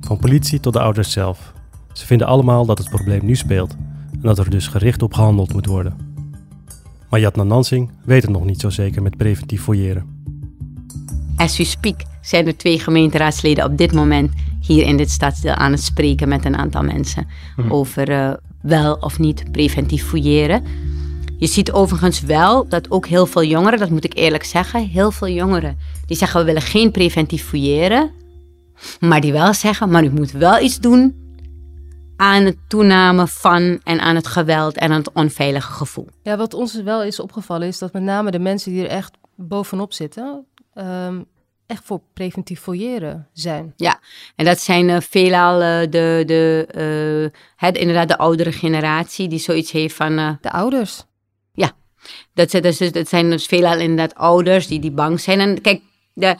Van 0.00 0.18
politie 0.18 0.60
tot 0.60 0.72
de 0.72 0.80
ouders 0.80 1.12
zelf. 1.12 1.52
Ze 1.92 2.06
vinden 2.06 2.26
allemaal 2.26 2.66
dat 2.66 2.78
het 2.78 2.88
probleem 2.88 3.24
nu 3.24 3.36
speelt 3.36 3.76
en 4.22 4.28
dat 4.28 4.38
er 4.38 4.50
dus 4.50 4.66
gericht 4.66 5.02
op 5.02 5.14
gehandeld 5.14 5.52
moet 5.52 5.66
worden. 5.66 5.96
Maar 7.10 7.20
Jatna 7.20 7.42
Nansing 7.42 7.90
weet 8.04 8.22
het 8.22 8.30
nog 8.30 8.44
niet 8.44 8.60
zo 8.60 8.70
zeker 8.70 9.02
met 9.02 9.16
preventief 9.16 9.62
fouilleren. 9.62 10.20
As 11.36 11.56
we 11.56 11.64
speak 11.64 12.00
zijn 12.20 12.46
er 12.46 12.56
twee 12.56 12.78
gemeenteraadsleden 12.78 13.64
op 13.64 13.76
dit 13.78 13.92
moment 13.92 14.32
hier 14.60 14.86
in 14.86 14.96
dit 14.96 15.10
stadsdeel 15.10 15.54
aan 15.54 15.72
het 15.72 15.82
spreken 15.82 16.28
met 16.28 16.44
een 16.44 16.56
aantal 16.56 16.82
mensen 16.82 17.26
Mhm. 17.56 17.72
over 17.72 18.08
eh, 18.10 18.32
wel 18.62 18.94
of 18.94 19.18
niet 19.18 19.44
preventief 19.52 20.04
fouilleren. 20.06 20.62
Je 21.38 21.46
ziet 21.46 21.72
overigens 21.72 22.20
wel 22.20 22.68
dat 22.68 22.90
ook 22.90 23.06
heel 23.06 23.26
veel 23.26 23.44
jongeren, 23.44 23.78
dat 23.78 23.90
moet 23.90 24.04
ik 24.04 24.14
eerlijk 24.16 24.44
zeggen, 24.44 24.88
heel 24.88 25.10
veel 25.10 25.28
jongeren 25.28 25.76
die 26.06 26.16
zeggen 26.16 26.40
we 26.40 26.46
willen 26.46 26.62
geen 26.62 26.90
preventief 26.90 27.44
fouilleren, 27.44 28.10
maar 29.00 29.20
die 29.20 29.32
wel 29.32 29.54
zeggen, 29.54 29.90
maar 29.90 30.04
u 30.04 30.10
moet 30.10 30.30
wel 30.30 30.60
iets 30.60 30.80
doen 30.80 31.14
aan 32.22 32.44
het 32.44 32.56
toename 32.68 33.26
van 33.26 33.80
en 33.84 34.00
aan 34.00 34.14
het 34.14 34.26
geweld 34.26 34.76
en 34.76 34.90
aan 34.90 34.98
het 34.98 35.12
onveilige 35.12 35.72
gevoel. 35.72 36.08
Ja, 36.22 36.36
wat 36.36 36.54
ons 36.54 36.82
wel 36.82 37.02
is 37.02 37.20
opgevallen 37.20 37.68
is 37.68 37.78
dat 37.78 37.92
met 37.92 38.02
name 38.02 38.30
de 38.30 38.38
mensen 38.38 38.72
die 38.72 38.82
er 38.82 38.90
echt 38.90 39.18
bovenop 39.34 39.92
zitten, 39.92 40.46
ehm, 40.74 41.20
echt 41.66 41.84
voor 41.84 42.00
preventief 42.12 42.60
fouilleren 42.60 43.28
zijn. 43.32 43.72
Ja, 43.76 44.00
en 44.36 44.44
dat 44.44 44.60
zijn 44.60 44.90
eh, 44.90 45.00
veelal 45.00 45.60
eh, 45.60 45.80
de, 45.90 46.22
de, 46.26 46.66
eh, 46.70 47.40
het, 47.56 47.76
inderdaad 47.76 48.08
de 48.08 48.18
oudere 48.18 48.52
generatie 48.52 49.28
die 49.28 49.38
zoiets 49.38 49.70
heeft 49.70 49.94
van... 49.94 50.38
de 50.40 50.50
ouders? 50.50 51.04
Ja, 51.52 51.72
dat, 52.34 52.50
zijn 52.50 52.62
dus, 52.62 52.78
dat 52.78 53.08
zijn 53.08 53.30
dus 53.30 53.46
veelal 53.46 53.78
inderdaad 53.78 54.14
ouders 54.14 54.66
die, 54.66 54.80
die 54.80 54.92
bang 54.92 55.20
zijn. 55.20 55.40
En 55.40 55.60
kijk, 55.60 55.82
de, 56.14 56.36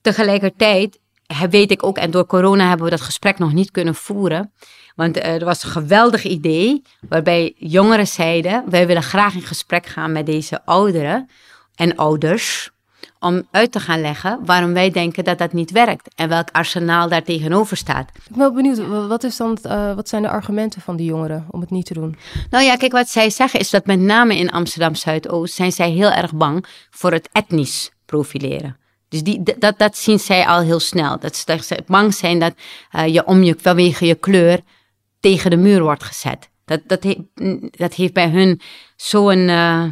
tegelijkertijd 0.00 0.98
weet 1.50 1.70
ik 1.70 1.82
ook, 1.82 1.98
en 1.98 2.10
door 2.10 2.26
corona 2.26 2.68
hebben 2.68 2.84
we 2.84 2.90
dat 2.90 3.00
gesprek 3.00 3.38
nog 3.38 3.52
niet 3.52 3.70
kunnen 3.70 3.94
voeren. 3.94 4.52
Want 5.00 5.16
eh, 5.16 5.34
er 5.34 5.44
was 5.44 5.62
een 5.64 5.70
geweldig 5.70 6.24
idee 6.24 6.82
waarbij 7.08 7.54
jongeren 7.56 8.06
zeiden: 8.06 8.64
wij 8.70 8.86
willen 8.86 9.02
graag 9.02 9.34
in 9.34 9.42
gesprek 9.42 9.86
gaan 9.86 10.12
met 10.12 10.26
deze 10.26 10.64
ouderen 10.64 11.28
en 11.74 11.96
ouders. 11.96 12.70
Om 13.18 13.42
uit 13.50 13.72
te 13.72 13.80
gaan 13.80 14.00
leggen 14.00 14.38
waarom 14.44 14.72
wij 14.72 14.90
denken 14.90 15.24
dat 15.24 15.38
dat 15.38 15.52
niet 15.52 15.70
werkt 15.70 16.14
en 16.14 16.28
welk 16.28 16.48
arsenaal 16.52 17.08
daar 17.08 17.22
tegenover 17.22 17.76
staat. 17.76 18.08
Ik 18.14 18.22
ben 18.28 18.38
wel 18.38 18.52
benieuwd, 18.52 18.86
wa- 18.86 19.06
wat, 19.06 19.24
is 19.24 19.36
dan, 19.36 19.58
eh, 19.62 19.94
wat 19.94 20.08
zijn 20.08 20.22
de 20.22 20.28
argumenten 20.28 20.80
van 20.80 20.96
die 20.96 21.06
jongeren 21.06 21.46
om 21.50 21.60
het 21.60 21.70
niet 21.70 21.86
te 21.86 21.94
doen? 21.94 22.16
Nou 22.50 22.64
ja, 22.64 22.76
kijk, 22.76 22.92
wat 22.92 23.08
zij 23.08 23.30
zeggen 23.30 23.60
is 23.60 23.70
dat 23.70 23.86
met 23.86 24.00
name 24.00 24.36
in 24.36 24.50
Amsterdam 24.50 24.94
Zuidoost 24.94 25.54
zijn 25.54 25.72
zij 25.72 25.90
heel 25.90 26.10
erg 26.10 26.34
bang 26.34 26.66
voor 26.90 27.12
het 27.12 27.28
etnisch 27.32 27.90
profileren. 28.06 28.76
Dus 29.08 29.22
die, 29.22 29.42
dat, 29.58 29.78
dat 29.78 29.96
zien 29.96 30.18
zij 30.18 30.46
al 30.46 30.60
heel 30.60 30.80
snel. 30.80 31.18
Dat 31.18 31.36
ze, 31.36 31.44
dat 31.44 31.64
ze 31.64 31.82
bang 31.86 32.14
zijn 32.14 32.38
dat 32.38 32.52
eh, 32.90 33.06
je 33.06 33.26
om 33.26 33.42
je, 33.42 33.56
vanwege 33.58 34.06
je 34.06 34.14
kleur 34.14 34.60
tegen 35.20 35.50
de 35.50 35.56
muur 35.56 35.82
wordt 35.82 36.04
gezet. 36.04 36.50
Dat, 36.64 36.80
dat, 36.86 37.02
he- 37.02 37.24
dat 37.70 37.94
heeft 37.94 38.12
bij 38.12 38.28
hun 38.28 38.60
zo'n, 38.96 39.48
eh, 39.48 39.84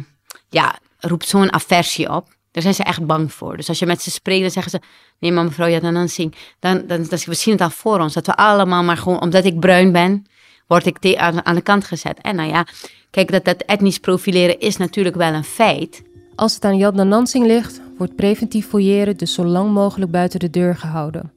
ja, 0.49 0.79
roept 0.99 1.27
zo'n 1.27 1.53
aversie 1.53 2.13
op. 2.13 2.37
Daar 2.51 2.63
zijn 2.63 2.73
ze 2.73 2.83
echt 2.83 3.05
bang 3.05 3.33
voor. 3.33 3.57
Dus 3.57 3.69
als 3.69 3.79
je 3.79 3.85
met 3.85 4.01
ze 4.01 4.11
spreekt, 4.11 4.41
dan 4.41 4.51
zeggen 4.51 4.71
ze: 4.71 4.79
Nee, 5.19 5.31
maar 5.31 5.43
mevrouw 5.43 5.69
Jadanansing, 5.69 6.35
dan, 6.59 6.83
dan, 6.87 7.05
dan 7.09 7.19
we 7.25 7.33
zien 7.33 7.53
het 7.53 7.63
al 7.63 7.69
voor 7.69 7.99
ons. 7.99 8.13
Dat 8.13 8.25
we 8.25 8.35
allemaal 8.35 8.83
maar 8.83 8.97
gewoon, 8.97 9.21
omdat 9.21 9.45
ik 9.45 9.59
bruin 9.59 9.91
ben, 9.91 10.25
word 10.67 10.85
ik 10.85 11.15
aan, 11.17 11.45
aan 11.45 11.55
de 11.55 11.61
kant 11.61 11.83
gezet. 11.85 12.19
En 12.21 12.35
nou 12.35 12.49
ja, 12.49 12.65
kijk, 13.09 13.31
dat, 13.31 13.45
dat 13.45 13.61
etnisch 13.61 13.99
profileren 13.99 14.59
is 14.59 14.77
natuurlijk 14.77 15.15
wel 15.15 15.33
een 15.33 15.43
feit. 15.43 16.01
Als 16.35 16.53
het 16.53 16.65
aan 16.65 16.77
Jadna 16.77 17.03
Nansing 17.03 17.45
ligt, 17.45 17.81
wordt 17.97 18.15
preventief 18.15 18.67
fouilleren 18.67 19.17
dus 19.17 19.33
zo 19.33 19.45
lang 19.45 19.71
mogelijk 19.73 20.11
buiten 20.11 20.39
de 20.39 20.49
deur 20.49 20.75
gehouden. 20.75 21.31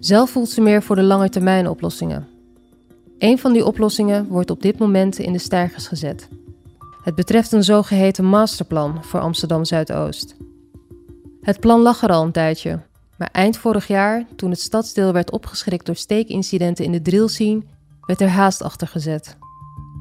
Zelf 0.00 0.30
voelt 0.30 0.50
ze 0.50 0.60
meer 0.60 0.82
voor 0.82 0.96
de 0.96 1.02
lange 1.02 1.28
termijn 1.28 1.68
oplossingen. 1.68 2.29
Een 3.20 3.38
van 3.38 3.52
die 3.52 3.64
oplossingen 3.64 4.26
wordt 4.26 4.50
op 4.50 4.62
dit 4.62 4.78
moment 4.78 5.18
in 5.18 5.32
de 5.32 5.38
stijgers 5.38 5.86
gezet. 5.86 6.28
Het 7.02 7.14
betreft 7.14 7.52
een 7.52 7.64
zogeheten 7.64 8.24
masterplan 8.24 9.04
voor 9.04 9.20
Amsterdam 9.20 9.64
Zuidoost. 9.64 10.36
Het 11.40 11.60
plan 11.60 11.80
lag 11.80 12.02
er 12.02 12.10
al 12.10 12.24
een 12.24 12.32
tijdje, 12.32 12.80
maar 13.18 13.28
eind 13.32 13.56
vorig 13.56 13.86
jaar, 13.86 14.26
toen 14.36 14.50
het 14.50 14.60
stadsdeel 14.60 15.12
werd 15.12 15.30
opgeschrikt 15.30 15.86
door 15.86 15.96
steekincidenten 15.96 16.84
in 16.84 16.92
de 16.92 17.02
drillscene, 17.02 17.62
werd 18.06 18.20
er 18.20 18.28
haast 18.28 18.62
achter 18.62 18.88
gezet. 18.88 19.36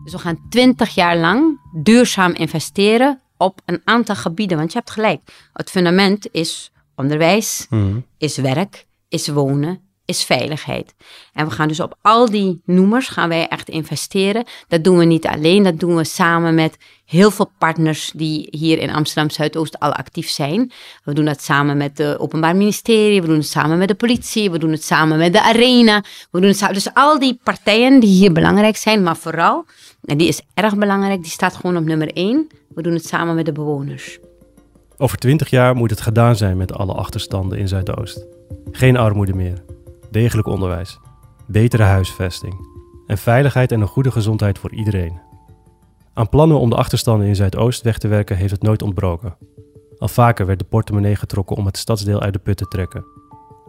Dus 0.04 0.14
we 0.14 0.20
gaan 0.20 0.40
twintig 0.50 0.96
jaar 0.96 1.18
lang 1.18 1.60
duurzaam 1.74 2.34
investeren 2.34 3.20
op 3.38 3.62
een 3.66 3.82
aantal 3.84 4.16
gebieden. 4.16 4.58
Want 4.58 4.72
je 4.72 4.78
hebt 4.78 4.92
gelijk. 4.92 5.50
Het 5.54 5.70
fundament 5.70 6.28
is 6.32 6.72
onderwijs, 6.96 7.68
Mhm. 7.70 8.00
is 8.18 8.38
werk, 8.38 8.86
is 9.08 9.28
wonen, 9.28 9.80
is 10.10 10.24
veiligheid. 10.24 10.96
En 11.34 11.46
we 11.46 11.52
gaan 11.52 11.68
dus 11.68 11.80
op 11.80 11.98
al 12.02 12.30
die 12.30 12.62
noemers 12.66 13.08
gaan 13.08 13.30
wij 13.30 13.48
echt 13.48 13.70
investeren. 13.70 14.46
Dat 14.68 14.84
doen 14.84 14.98
we 14.98 15.06
niet 15.06 15.28
alleen, 15.28 15.64
dat 15.64 15.80
doen 15.80 15.96
we 15.96 16.04
samen 16.04 16.56
met 16.56 16.78
heel 17.06 17.32
veel 17.32 17.52
partners 17.58 18.12
die 18.16 18.48
hier 18.52 18.80
in 18.80 18.90
Amsterdam 18.90 19.30
Zuidoost 19.30 19.80
al 19.80 19.94
actief 19.94 20.30
zijn. 20.30 20.72
We 21.04 21.14
doen 21.14 21.26
dat 21.26 21.42
samen 21.42 21.78
met 21.78 21.98
het 21.98 22.20
Openbaar 22.20 22.56
Ministerie, 22.56 23.22
we 23.22 23.28
doen 23.28 23.38
het 23.38 23.48
samen 23.48 23.78
met 23.78 23.88
de 23.88 23.96
politie, 23.96 24.52
we 24.52 24.60
doen 24.60 24.72
het 24.72 24.84
samen 24.84 25.18
met 25.18 25.34
de 25.34 25.42
Arena. 25.42 26.04
We 26.32 26.40
doen 26.40 26.50
het 26.50 26.58
samen, 26.58 26.74
dus 26.74 26.94
al 26.94 27.20
die 27.20 27.40
partijen 27.44 28.00
die 28.00 28.10
hier 28.10 28.32
belangrijk 28.32 28.78
zijn, 28.78 29.04
maar 29.04 29.18
vooral, 29.18 29.66
en 30.04 30.18
die 30.18 30.28
is 30.28 30.42
erg 30.54 30.78
belangrijk, 30.78 31.22
die 31.22 31.32
staat 31.32 31.56
gewoon 31.56 31.78
op 31.78 31.84
nummer 31.84 32.14
één. 32.14 32.48
We 32.74 32.82
doen 32.82 32.94
het 32.94 33.06
samen 33.06 33.36
met 33.36 33.46
de 33.46 33.52
bewoners. 33.52 34.20
Over 34.98 35.18
20 35.18 35.50
jaar 35.50 35.76
moet 35.76 35.90
het 35.90 36.02
gedaan 36.02 36.36
zijn 36.36 36.58
met 36.58 36.74
alle 36.74 36.94
achterstanden 36.94 37.58
in 37.58 37.68
Zuidoost. 37.68 38.26
Geen 38.72 38.98
armoede 38.98 39.34
meer, 39.34 39.64
degelijk 40.12 40.48
onderwijs, 40.48 41.00
betere 41.48 41.84
huisvesting 41.84 42.68
en 43.08 43.18
veiligheid 43.18 43.72
en 43.72 43.82
een 43.82 43.88
goede 43.88 44.12
gezondheid 44.12 44.60
voor 44.60 44.74
iedereen. 44.74 45.20
Aan 46.14 46.30
plannen 46.30 46.60
om 46.60 46.70
de 46.70 46.76
achterstanden 46.76 47.28
in 47.28 47.36
Zuidoost 47.36 47.82
weg 47.82 47.98
te 47.98 48.08
werken 48.08 48.38
heeft 48.38 48.52
het 48.52 48.62
nooit 48.62 48.82
ontbroken. 48.82 49.38
Al 49.98 50.08
vaker 50.08 50.46
werd 50.46 50.60
de 50.60 50.66
portemonnee 50.66 51.16
getrokken 51.16 51.56
om 51.56 51.66
het 51.66 51.78
stadsdeel 51.78 52.22
uit 52.22 52.34
de 52.34 52.40
put 52.40 52.58
te 52.58 52.66
trekken. 52.66 53.06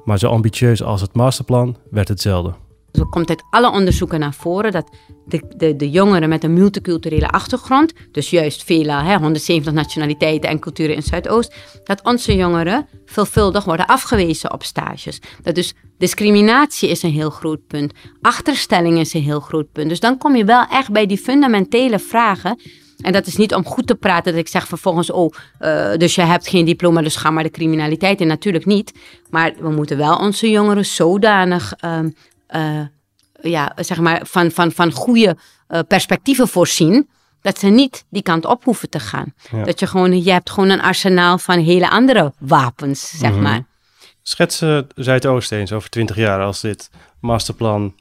Maar 0.04 0.18
zo 0.18 0.28
ambitieus 0.28 0.82
als 0.82 1.00
het 1.00 1.14
masterplan 1.14 1.76
werd 1.90 2.08
het 2.08 2.20
zelden. 2.20 2.69
Zo 2.92 3.04
komt 3.04 3.28
uit 3.28 3.44
alle 3.50 3.70
onderzoeken 3.70 4.20
naar 4.20 4.34
voren 4.34 4.72
dat 4.72 4.90
de, 5.26 5.54
de, 5.56 5.76
de 5.76 5.90
jongeren 5.90 6.28
met 6.28 6.44
een 6.44 6.52
multiculturele 6.52 7.28
achtergrond, 7.28 7.92
dus 8.12 8.30
juist 8.30 8.64
veelal, 8.64 9.00
hè, 9.00 9.16
170 9.16 9.72
nationaliteiten 9.72 10.50
en 10.50 10.58
culturen 10.58 10.94
in 10.94 11.02
Zuidoost, 11.02 11.54
dat 11.84 12.04
onze 12.04 12.36
jongeren 12.36 12.86
veelvuldig 13.04 13.64
worden 13.64 13.86
afgewezen 13.86 14.52
op 14.52 14.62
stages. 14.62 15.20
Dat 15.42 15.54
dus 15.54 15.74
discriminatie 15.98 16.88
is 16.88 17.02
een 17.02 17.12
heel 17.12 17.30
groot 17.30 17.66
punt, 17.66 17.92
achterstelling 18.20 18.98
is 18.98 19.14
een 19.14 19.22
heel 19.22 19.40
groot 19.40 19.72
punt. 19.72 19.88
Dus 19.88 20.00
dan 20.00 20.18
kom 20.18 20.36
je 20.36 20.44
wel 20.44 20.66
echt 20.70 20.90
bij 20.90 21.06
die 21.06 21.18
fundamentele 21.18 21.98
vragen. 21.98 22.58
En 23.00 23.12
dat 23.12 23.26
is 23.26 23.36
niet 23.36 23.54
om 23.54 23.64
goed 23.64 23.86
te 23.86 23.94
praten 23.94 24.32
dat 24.32 24.40
ik 24.40 24.48
zeg 24.48 24.66
vervolgens, 24.66 25.10
oh, 25.10 25.32
eh, 25.58 25.96
dus 25.96 26.14
je 26.14 26.22
hebt 26.22 26.48
geen 26.48 26.64
diploma, 26.64 27.02
dus 27.02 27.16
ga 27.16 27.30
maar 27.30 27.42
de 27.42 27.50
criminaliteit 27.50 28.20
in. 28.20 28.26
Natuurlijk 28.26 28.66
niet. 28.66 28.92
Maar 29.30 29.54
we 29.58 29.70
moeten 29.70 29.96
wel 29.96 30.16
onze 30.16 30.50
jongeren 30.50 30.86
zodanig 30.86 31.72
ehm, 31.76 32.10
eh, 32.50 32.80
ja, 33.42 33.72
zeg 33.76 33.98
maar, 34.00 34.20
van, 34.26 34.50
van, 34.50 34.72
van 34.72 34.92
goede 34.92 35.36
eh, 35.66 35.80
perspectieven 35.88 36.48
voorzien. 36.48 37.08
Dat 37.42 37.58
ze 37.58 37.66
niet 37.66 38.04
die 38.10 38.22
kant 38.22 38.44
op 38.44 38.64
hoeven 38.64 38.90
te 38.90 39.00
gaan. 39.00 39.34
Ja. 39.50 39.64
Dat 39.64 39.80
je 39.80 39.86
gewoon, 39.86 40.22
je 40.22 40.32
hebt 40.32 40.50
gewoon 40.50 40.68
een 40.68 40.80
arsenaal 40.82 41.38
van 41.38 41.58
hele 41.58 41.90
andere 41.90 42.32
wapens, 42.38 43.10
zeg 43.18 43.30
Mhm. 43.30 43.42
maar. 43.42 43.66
Schets 44.22 44.60
eh, 44.60 44.78
Zuidoost 44.94 45.52
eens 45.52 45.72
over 45.72 45.90
20 45.90 46.16
jaar 46.16 46.40
als 46.42 46.60
dit 46.60 46.90
masterplan 47.20 47.94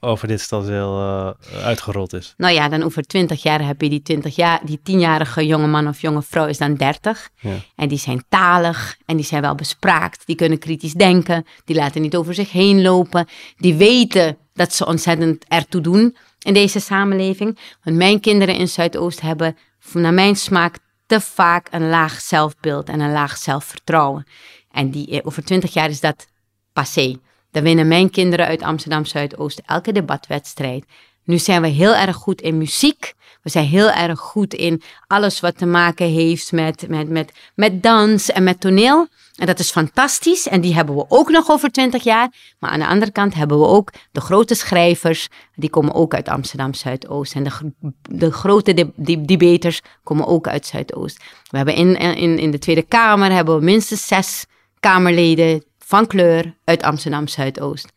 over 0.00 0.28
dit 0.28 0.40
stadsdeel 0.40 0.98
eh, 0.98 1.64
uitgerold 1.64 2.12
is. 2.12 2.34
Nou 2.36 2.54
ja, 2.54 2.68
dan 2.68 2.82
over 2.82 3.02
twintig 3.02 3.42
jaar 3.42 3.66
heb 3.66 3.80
je 3.82 3.88
die 3.88 4.02
20 4.02 4.36
jaar, 4.36 4.60
die 4.64 4.80
tienjarige 4.82 5.46
jonge 5.46 5.66
man 5.66 5.88
of 5.88 6.00
jonge 6.00 6.22
vrouw 6.22 6.46
is 6.46 6.58
dan 6.58 6.74
30. 6.74 7.28
Ja. 7.40 7.54
En 7.76 7.88
die 7.88 7.98
zijn 7.98 8.24
talig 8.28 8.96
en 9.06 9.16
die 9.16 9.24
zijn 9.24 9.42
wel 9.42 9.54
bespraakt. 9.54 10.26
Die 10.26 10.36
kunnen 10.36 10.58
kritisch 10.58 10.92
denken. 10.92 11.46
Die 11.64 11.76
laten 11.76 12.02
niet 12.02 12.16
over 12.16 12.34
zich 12.34 12.52
heen 12.52 12.82
lopen. 12.82 13.26
Die 13.56 13.74
weten 13.74 14.36
dat 14.52 14.74
ze 14.74 14.86
ontzettend 14.86 15.44
ertoe 15.48 15.80
doen 15.80 16.16
in 16.38 16.54
deze 16.54 16.80
samenleving. 16.80 17.58
Want 17.82 17.96
mijn 17.96 18.20
kinderen 18.20 18.54
in 18.54 18.68
Zuidoost 18.68 19.20
hebben, 19.20 19.56
naar 19.92 20.14
mijn 20.14 20.36
smaak, 20.36 20.78
te 21.06 21.20
vaak 21.20 21.68
een 21.70 21.88
laag 21.88 22.20
zelfbeeld 22.20 22.88
en 22.88 23.00
een 23.00 23.12
laag 23.12 23.36
zelfvertrouwen. 23.36 24.26
En 24.70 24.90
die, 24.90 25.10
eh, 25.10 25.26
over 25.26 25.44
twintig 25.44 25.72
jaar 25.72 25.88
is 25.88 26.00
dat 26.00 26.26
passé. 26.72 27.18
Dan 27.50 27.62
winnen 27.62 27.88
mijn 27.88 28.10
kinderen 28.10 28.46
uit 28.46 28.62
Amsterdam 28.62 29.04
Zuidoost 29.04 29.62
elke 29.66 29.92
debatwedstrijd. 29.92 30.84
Nu 31.24 31.38
zijn 31.38 31.62
we 31.62 31.68
heel 31.68 31.94
erg 31.94 32.16
goed 32.16 32.40
in 32.40 32.58
muziek. 32.58 33.14
We 33.42 33.50
zijn 33.50 33.66
heel 33.66 33.90
erg 33.90 34.18
goed 34.20 34.54
in 34.54 34.82
alles 35.06 35.40
wat 35.40 35.58
te 35.58 35.66
maken 35.66 36.06
heeft 36.06 36.52
met, 36.52 36.88
met, 36.88 37.08
met, 37.08 37.32
met 37.54 37.82
dans 37.82 38.30
en 38.30 38.42
met 38.44 38.60
toneel. 38.60 39.06
En 39.36 39.46
dat 39.46 39.58
is 39.58 39.70
fantastisch. 39.70 40.48
En 40.48 40.60
die 40.60 40.74
hebben 40.74 40.94
we 40.94 41.04
ook 41.08 41.28
nog 41.30 41.50
over 41.50 41.70
twintig 41.70 42.02
jaar. 42.04 42.32
Maar 42.58 42.70
aan 42.70 42.78
de 42.78 42.86
andere 42.86 43.12
kant 43.12 43.34
hebben 43.34 43.58
we 43.58 43.66
ook 43.66 43.92
de 44.12 44.20
grote 44.20 44.54
schrijvers. 44.54 45.28
Die 45.54 45.70
komen 45.70 45.94
ook 45.94 46.14
uit 46.14 46.28
Amsterdam 46.28 46.74
Zuidoost. 46.74 47.34
En 47.34 47.44
de, 47.44 47.72
de 48.10 48.32
grote 48.32 48.74
de- 48.74 48.92
de- 48.96 49.24
debaters 49.24 49.80
komen 50.02 50.26
ook 50.26 50.48
uit 50.48 50.66
Zuidoost. 50.66 51.24
We 51.50 51.56
hebben 51.56 51.74
in, 51.74 51.96
in, 51.96 52.38
in 52.38 52.50
de 52.50 52.58
Tweede 52.58 52.82
Kamer 52.82 53.32
hebben 53.32 53.58
we 53.58 53.64
minstens 53.64 54.06
zes 54.06 54.46
Kamerleden 54.80 55.64
van 55.88 56.06
kleur 56.06 56.54
uit 56.64 56.82
Amsterdam 56.82 57.28
Zuidoost. 57.28 57.92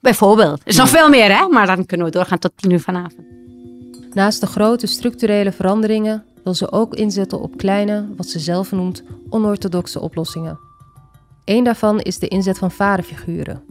Bijvoorbeeld. 0.00 0.60
Er 0.60 0.66
is 0.66 0.76
nog 0.76 0.88
veel 0.88 1.08
meer, 1.08 1.38
hè? 1.38 1.48
Maar 1.48 1.66
dan 1.66 1.86
kunnen 1.86 2.06
we 2.06 2.12
doorgaan 2.12 2.38
tot 2.38 2.52
tien 2.56 2.70
uur 2.70 2.80
vanavond. 2.80 3.26
Naast 4.12 4.40
de 4.40 4.46
grote 4.46 4.86
structurele 4.86 5.52
veranderingen 5.52 6.24
wil 6.44 6.54
ze 6.54 6.72
ook 6.72 6.94
inzetten 6.94 7.40
op 7.40 7.56
kleine, 7.56 8.08
wat 8.16 8.26
ze 8.26 8.38
zelf 8.38 8.72
noemt, 8.72 9.02
onorthodoxe 9.28 10.00
oplossingen. 10.00 10.58
Eén 11.44 11.64
daarvan 11.64 12.00
is 12.00 12.18
de 12.18 12.28
inzet 12.28 12.58
van 12.58 12.70
vaderfiguren. 12.70 13.62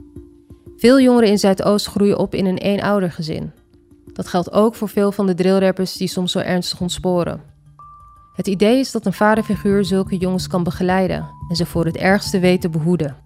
Veel 0.78 1.00
jongeren 1.00 1.30
in 1.30 1.40
Zuidoost 1.40 1.88
groeien 1.88 2.18
op 2.18 2.36
in 2.36 2.46
een 2.46 2.58
eenoudergezin. 2.58 3.52
Dat 4.14 4.28
geldt 4.28 4.52
ook 4.52 4.76
voor 4.76 4.90
veel 4.90 5.12
van 5.12 5.26
de 5.28 5.34
drillrappers 5.34 5.94
die 5.94 6.08
soms 6.08 6.32
zo 6.32 6.40
ernstig 6.40 6.82
ontsporen. 6.82 7.53
Het 8.34 8.48
idee 8.48 8.80
is 8.80 8.91
dat 8.91 9.06
een 9.06 9.13
vaderfiguur 9.13 9.86
zulke 9.86 10.17
jongens 10.17 10.48
kan 10.48 10.63
begeleiden 10.63 11.30
en 11.50 11.56
ze 11.56 11.65
voor 11.65 11.86
het 11.86 11.98
ergste 11.98 12.39
weet 12.39 12.62
te 12.62 12.69
behoeden. 12.69 13.17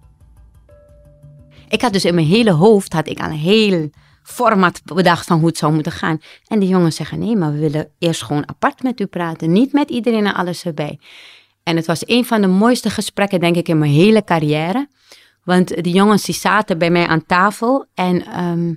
Ik 1.68 1.82
had 1.82 1.92
dus 1.92 2.04
in 2.04 2.14
mijn 2.14 2.26
hele 2.26 2.50
hoofd 2.50 2.92
had 2.92 3.08
ik 3.08 3.20
al 3.20 3.30
een 3.30 3.32
heel 3.32 3.90
format 4.22 4.80
bedacht 4.84 5.26
van 5.26 5.38
hoe 5.38 5.48
het 5.48 5.58
zou 5.58 5.72
moeten 5.72 5.92
gaan. 5.92 6.20
En 6.46 6.58
die 6.58 6.68
jongens 6.68 6.96
zeggen, 6.96 7.18
nee, 7.18 7.36
maar 7.36 7.52
we 7.52 7.58
willen 7.58 7.88
eerst 7.98 8.22
gewoon 8.22 8.48
apart 8.48 8.82
met 8.82 9.00
u 9.00 9.06
praten. 9.06 9.52
Niet 9.52 9.72
met 9.72 9.90
iedereen 9.90 10.26
en 10.26 10.34
alles 10.34 10.64
erbij. 10.64 10.98
En 11.62 11.76
het 11.76 11.86
was 11.86 12.02
een 12.06 12.24
van 12.24 12.40
de 12.40 12.46
mooiste 12.46 12.90
gesprekken, 12.90 13.40
denk 13.40 13.56
ik, 13.56 13.68
in 13.68 13.78
mijn 13.78 13.92
hele 13.92 14.24
carrière. 14.24 14.88
Want 15.44 15.82
die 15.82 15.92
jongens 15.92 16.24
die 16.24 16.34
zaten 16.34 16.78
bij 16.78 16.90
mij 16.90 17.06
aan 17.06 17.26
tafel 17.26 17.86
en 17.94 18.26
ehm, 18.26 18.74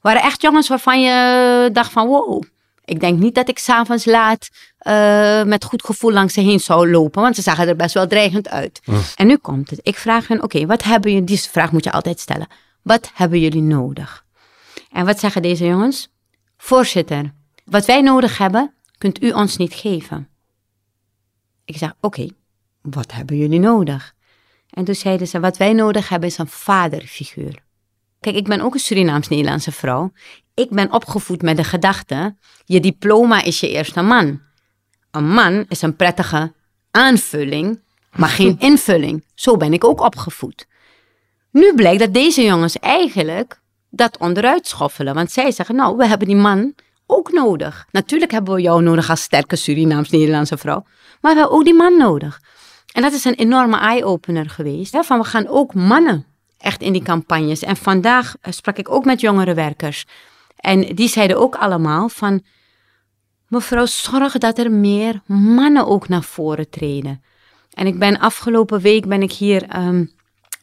waren 0.00 0.22
echt 0.22 0.42
jongens 0.42 0.68
waarvan 0.68 1.00
je 1.00 1.68
dacht 1.72 1.92
van, 1.92 2.06
wow. 2.06 2.42
Ik 2.90 3.00
denk 3.00 3.18
niet 3.18 3.34
dat 3.34 3.48
ik 3.48 3.58
s'avonds 3.58 4.04
laat 4.04 4.48
eh, 4.78 5.42
met 5.44 5.64
goed 5.64 5.84
gevoel 5.84 6.12
langs 6.12 6.34
ze 6.34 6.40
heen 6.40 6.60
zou 6.60 6.90
lopen, 6.90 7.22
want 7.22 7.36
ze 7.36 7.42
zagen 7.42 7.68
er 7.68 7.76
best 7.76 7.94
wel 7.94 8.06
dreigend 8.06 8.48
uit. 8.48 8.80
En 9.16 9.26
nu 9.26 9.36
komt 9.36 9.70
het. 9.70 9.80
Ik 9.82 9.96
vraag 9.96 10.28
hen, 10.28 10.42
oké, 10.42 10.66
wat 10.66 10.82
hebben 10.82 11.10
jullie, 11.10 11.26
die 11.26 11.40
vraag 11.40 11.72
moet 11.72 11.84
je 11.84 11.92
altijd 11.92 12.20
stellen. 12.20 12.46
Wat 12.82 13.10
hebben 13.14 13.40
jullie 13.40 13.62
nodig? 13.62 14.24
En 14.92 15.04
wat 15.06 15.20
zeggen 15.20 15.42
deze 15.42 15.66
jongens? 15.66 16.08
Voorzitter, 16.56 17.32
wat 17.64 17.86
wij 17.86 18.00
nodig 18.00 18.38
hebben, 18.38 18.74
kunt 18.98 19.22
u 19.22 19.30
ons 19.30 19.56
niet 19.56 19.74
geven. 19.74 20.28
Ik 21.64 21.76
zeg, 21.76 21.94
oké, 22.00 22.28
wat 22.82 23.12
hebben 23.12 23.36
jullie 23.36 23.60
nodig? 23.60 24.14
En 24.70 24.84
toen 24.84 24.94
zeiden 24.94 25.28
ze, 25.28 25.40
wat 25.40 25.56
wij 25.56 25.72
nodig 25.72 26.08
hebben 26.08 26.28
is 26.28 26.38
een 26.38 26.48
vaderfiguur. 26.48 27.62
Kijk, 28.20 28.36
ik 28.36 28.44
ben 28.44 28.60
ook 28.60 28.74
een 28.74 28.80
Surinaams-Nederlandse 28.80 29.72
vrouw. 29.72 30.12
Ik 30.60 30.70
ben 30.70 30.92
opgevoed 30.92 31.42
met 31.42 31.56
de 31.56 31.64
gedachte, 31.64 32.36
je 32.64 32.80
diploma 32.80 33.42
is 33.42 33.60
je 33.60 33.68
eerste 33.68 34.02
man. 34.02 34.40
Een 35.10 35.28
man 35.28 35.64
is 35.68 35.82
een 35.82 35.96
prettige 35.96 36.52
aanvulling 36.90 37.80
maar 38.16 38.28
geen 38.28 38.56
invulling. 38.70 39.24
Zo 39.34 39.56
ben 39.56 39.72
ik 39.72 39.84
ook 39.84 40.00
opgevoed. 40.00 40.66
Nu 41.50 41.74
blijkt 41.74 42.00
dat 42.00 42.14
deze 42.14 42.42
jongens 42.42 42.78
eigenlijk 42.78 43.60
dat 43.90 44.18
onderuit 44.18 44.66
schoffelen. 44.66 45.14
Want 45.14 45.32
zij 45.32 45.50
zeggen, 45.50 45.74
nou, 45.74 45.96
we 45.96 46.06
hebben 46.06 46.26
die 46.26 46.36
man 46.36 46.74
ook 47.06 47.32
nodig. 47.32 47.86
Natuurlijk 47.90 48.30
hebben 48.30 48.54
we 48.54 48.60
jou 48.60 48.82
nodig 48.82 49.10
als 49.10 49.22
sterke 49.22 49.56
Surinaams-Nederlandse 49.56 50.58
vrouw. 50.58 50.84
Maar 51.20 51.32
we 51.32 51.38
hebben 51.38 51.56
ook 51.58 51.64
die 51.64 51.74
man 51.74 51.96
nodig. 51.96 52.40
En 52.92 53.02
dat 53.02 53.12
is 53.12 53.24
een 53.24 53.34
enorme 53.34 53.78
eye-opener 53.78 54.50
geweest. 54.50 54.92
Hè, 54.92 55.02
van 55.02 55.18
we 55.18 55.24
gaan 55.24 55.48
ook 55.48 55.74
mannen 55.74 56.26
echt 56.58 56.82
in 56.82 56.92
die 56.92 57.02
campagnes. 57.02 57.62
En 57.62 57.76
vandaag 57.76 58.34
eh, 58.40 58.52
sprak 58.52 58.76
ik 58.76 58.90
ook 58.90 59.04
met 59.04 59.20
jongere 59.20 59.54
werkers. 59.54 60.06
En 60.60 60.94
die 60.94 61.08
zeiden 61.08 61.38
ook 61.38 61.54
allemaal 61.54 62.08
van... 62.08 62.42
Mevrouw, 63.48 63.86
zorg 63.86 64.38
dat 64.38 64.58
er 64.58 64.70
meer 64.70 65.22
mannen 65.26 65.86
ook 65.86 66.08
naar 66.08 66.22
voren 66.22 66.70
treden. 66.70 67.22
En 67.72 67.86
ik 67.86 67.98
ben 67.98 68.18
afgelopen 68.18 68.80
week 68.80 69.06
ben 69.06 69.22
ik 69.22 69.32
hier... 69.32 69.62
ehm, 69.68 70.04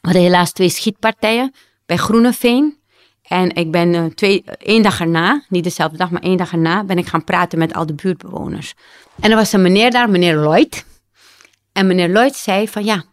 hadden 0.00 0.22
helaas 0.22 0.52
twee 0.52 0.68
schietpartijen 0.68 1.54
bij 1.86 1.96
Groeneveen. 1.96 2.78
En 3.22 3.54
ik 3.54 3.70
ben 3.70 3.94
eh, 3.94 4.04
twee, 4.04 4.44
één 4.58 4.82
dag 4.82 5.00
erna, 5.00 5.42
niet 5.48 5.64
dezelfde 5.64 5.96
dag, 5.96 6.10
maar 6.10 6.22
één 6.22 6.36
dag 6.36 6.52
erna, 6.52 6.84
ben 6.84 6.98
ik 6.98 7.06
gaan 7.06 7.24
praten 7.24 7.58
met 7.58 7.74
al 7.74 7.86
de 7.86 7.94
buurtbewoners. 7.94 8.74
En 9.20 9.30
er 9.30 9.36
was 9.36 9.52
een 9.52 9.62
meneer 9.62 9.90
daar, 9.90 10.10
meneer 10.10 10.36
Lloyd. 10.36 10.84
En 11.72 11.86
meneer 11.86 12.08
Lloyd 12.08 12.36
zei 12.36 12.68
van 12.68 12.84
ja, 12.84 13.04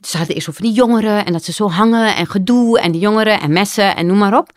ze 0.00 0.16
hadden 0.16 0.34
eerst 0.34 0.48
over 0.48 0.62
die 0.62 0.72
jongeren 0.72 1.26
en 1.26 1.32
dat 1.32 1.44
ze 1.44 1.52
zo 1.52 1.70
hangen 1.70 2.16
en 2.16 2.26
gedoe 2.26 2.80
en 2.80 2.92
die 2.92 3.00
jongeren 3.00 3.40
en 3.40 3.52
messen 3.52 3.96
en 3.96 4.06
noem 4.06 4.18
maar 4.18 4.38
op. 4.38 4.52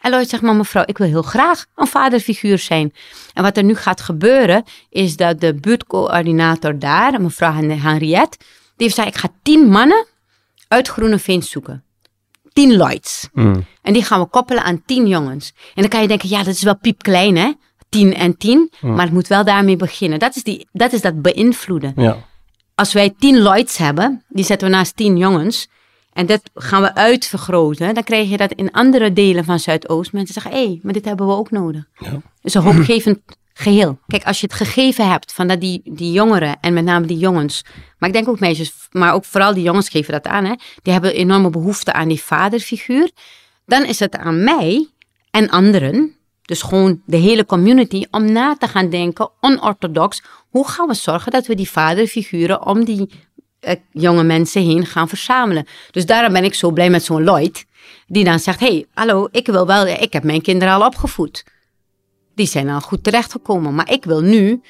En 0.00 0.10
Lloyd 0.10 0.28
zegt, 0.28 0.42
maar 0.42 0.54
mevrouw, 0.56 0.82
ik 0.86 0.98
wil 0.98 1.06
heel 1.06 1.22
graag 1.22 1.64
een 1.76 1.86
vaderfiguur 1.86 2.58
zijn. 2.58 2.92
En 3.34 3.42
wat 3.42 3.56
er 3.56 3.62
nu 3.64 3.74
gaat 3.74 4.00
gebeuren, 4.00 4.64
is 4.90 5.16
dat 5.16 5.40
de 5.40 5.54
buurtcoördinator 5.54 6.78
daar, 6.78 7.20
mevrouw 7.20 7.52
Hen- 7.52 7.80
Henriette, 7.80 8.38
die 8.38 8.86
heeft 8.86 8.94
gezegd, 8.94 9.14
ik 9.14 9.20
ga 9.20 9.28
tien 9.42 9.68
mannen 9.68 10.06
uit 10.68 10.88
Groeneveen 10.88 11.42
zoeken. 11.42 11.82
Tien 12.52 12.76
Lloyds. 12.76 13.28
En 13.82 13.92
die 13.92 14.04
gaan 14.04 14.20
we 14.20 14.26
koppelen 14.26 14.62
aan 14.62 14.82
tien 14.86 15.06
jongens. 15.06 15.52
En 15.74 15.80
dan 15.82 15.88
kan 15.88 16.02
je 16.02 16.08
denken, 16.08 16.28
ja, 16.28 16.38
dat 16.42 16.54
is 16.54 16.62
wel 16.62 16.76
piepklein, 16.78 17.36
hè? 17.36 17.52
Tien 17.88 18.14
en 18.14 18.36
tien. 18.36 18.70
Mm. 18.80 18.94
Maar 18.94 19.04
het 19.04 19.14
moet 19.14 19.26
wel 19.28 19.44
daarmee 19.44 19.76
beginnen. 19.76 20.18
Dat 20.18 20.36
is, 20.36 20.42
die, 20.42 20.68
dat, 20.72 20.92
is 20.92 21.00
dat 21.00 21.22
beïnvloeden. 21.22 21.92
Ja. 21.96 22.16
Als 22.74 22.92
wij 22.92 23.14
tien 23.18 23.38
Lloyds 23.38 23.76
hebben, 23.76 24.24
die 24.28 24.44
zetten 24.44 24.68
we 24.70 24.74
naast 24.74 24.96
tien 24.96 25.16
jongens. 25.16 25.68
En 26.12 26.26
dat 26.26 26.42
gaan 26.54 26.82
we 26.82 26.94
uitvergroten. 26.94 27.94
Dan 27.94 28.04
krijg 28.04 28.30
je 28.30 28.36
dat 28.36 28.52
in 28.52 28.72
andere 28.72 29.12
delen 29.12 29.44
van 29.44 29.60
Zuidoost. 29.60 30.12
Mensen 30.12 30.34
zeggen, 30.34 30.52
hé, 30.52 30.66
hey, 30.66 30.80
maar 30.82 30.92
dit 30.92 31.04
hebben 31.04 31.26
we 31.26 31.32
ook 31.32 31.50
nodig. 31.50 31.88
Het 31.94 32.22
is 32.42 32.54
een 32.54 32.62
hoopgevend 32.62 33.18
geheel. 33.58 33.98
Kijk, 34.06 34.24
als 34.24 34.40
je 34.40 34.46
het 34.46 34.54
gegeven 34.56 35.10
hebt 35.10 35.32
van 35.32 35.48
dat 35.48 35.60
die, 35.60 35.80
die 35.84 36.12
jongeren, 36.12 36.56
en 36.60 36.72
met 36.72 36.84
name 36.84 37.06
die 37.06 37.18
jongens, 37.18 37.64
maar 37.98 38.08
ik 38.08 38.14
denk 38.14 38.28
ook 38.28 38.40
meisjes, 38.40 38.72
maar 38.90 39.14
ook 39.14 39.24
vooral 39.24 39.54
die 39.54 39.62
jongens 39.62 39.88
geven 39.88 40.12
dat 40.12 40.26
aan, 40.26 40.44
hè, 40.44 40.54
die 40.82 40.92
hebben 40.92 41.14
enorme 41.14 41.50
behoefte 41.50 41.92
aan 41.92 42.08
die 42.08 42.22
vaderfiguur. 42.22 43.10
Dan 43.66 43.84
is 43.84 43.98
het 43.98 44.16
aan 44.16 44.44
mij 44.44 44.88
en 45.30 45.50
anderen, 45.50 46.16
dus 46.42 46.62
gewoon 46.62 47.02
de 47.06 47.16
hele 47.16 47.46
community, 47.46 48.04
om 48.10 48.32
na 48.32 48.56
te 48.56 48.68
gaan 48.68 48.90
denken, 48.90 49.30
onorthodox, 49.40 50.22
hoe 50.48 50.68
gaan 50.68 50.86
we 50.86 50.94
zorgen 50.94 51.32
dat 51.32 51.46
we 51.46 51.54
die 51.54 51.70
vaderfiguren 51.70 52.66
om 52.66 52.84
die 52.84 53.10
jonge 53.92 54.22
mensen 54.22 54.62
heen 54.62 54.86
gaan 54.86 55.08
verzamelen. 55.08 55.66
Dus 55.90 56.06
daarom 56.06 56.32
ben 56.32 56.44
ik 56.44 56.54
zo 56.54 56.70
blij 56.70 56.90
met 56.90 57.04
zo'n 57.04 57.22
Lloyd, 57.24 57.64
die 58.06 58.24
dan 58.24 58.38
zegt, 58.38 58.60
hey, 58.60 58.86
hallo, 58.94 59.28
ik 59.30 59.46
wil 59.46 59.66
wel, 59.66 59.86
ik 59.86 60.12
heb 60.12 60.24
mijn 60.24 60.42
kinderen 60.42 60.74
al 60.74 60.86
opgevoed. 60.86 61.44
Die 62.34 62.46
zijn 62.46 62.68
al 62.68 62.80
goed 62.80 63.04
terechtgekomen, 63.04 63.74
maar 63.74 63.90
ik 63.90 64.04
wil 64.04 64.20
nu 64.20 64.60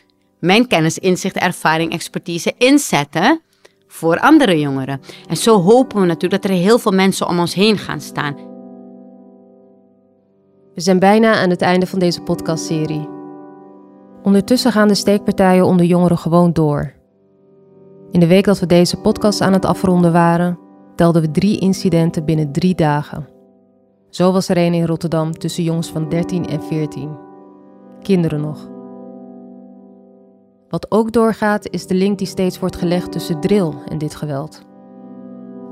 mijn 0.41 0.67
kennis, 0.67 0.99
inzicht, 0.99 1.37
ervaring, 1.37 1.93
expertise 1.93 2.55
inzetten 2.59 3.41
voor 3.89 4.21
andere 4.21 4.61
jongeren. 4.61 5.01
En 5.29 5.37
zo 5.37 5.61
hopen 5.61 6.01
we 6.01 6.07
natuurlijk 6.07 6.43
dat 6.43 6.51
er 6.51 6.57
heel 6.57 6.79
veel 6.79 6.93
mensen 6.93 7.29
om 7.29 7.39
ons 7.39 7.55
heen 7.55 7.79
gaan 7.79 8.01
staan. 8.01 8.37
We 10.75 10.81
zijn 10.81 10.99
bijna 10.99 11.35
aan 11.35 11.51
het 11.51 11.61
einde 11.61 11.87
van 11.87 11.99
deze 11.99 12.21
podcastserie. 12.21 13.09
Ondertussen 14.23 14.73
gaan 14.73 14.89
de 14.89 14.95
steekpartijen 14.95 15.65
onder 15.65 15.87
jongeren 15.87 16.19
gewoon 16.19 16.53
door. 16.53 16.98
In 18.11 18.21
de 18.21 18.27
week 18.27 18.45
dat 18.45 18.59
we 18.59 18.67
deze 18.67 19.01
podcast 19.01 19.41
aan 19.41 19.53
het 19.53 19.65
afronden 19.65 20.13
waren, 20.13 20.59
telden 20.95 21.23
we 21.23 21.31
drie 21.31 21.59
incidenten 21.59 22.25
binnen 22.25 22.53
drie 22.53 22.75
dagen. 22.75 23.29
Zo 24.11 24.33
was 24.33 24.49
er 24.49 24.57
een 24.57 24.75
in 24.75 24.87
Rotterdam 24.87 25.33
tussen 25.33 25.65
jongens 25.65 25.91
van 25.91 26.09
13 26.09 26.47
en 26.47 26.63
14. 26.63 27.17
Kinderen 28.03 28.41
nog. 28.41 28.69
Wat 30.69 30.91
ook 30.91 31.13
doorgaat 31.13 31.71
is 31.71 31.87
de 31.87 31.95
link 31.95 32.19
die 32.19 32.27
steeds 32.27 32.59
wordt 32.59 32.77
gelegd 32.77 33.13
tussen 33.13 33.41
drill 33.41 33.73
en 33.89 33.99
dit 33.99 34.15
geweld. 34.15 34.67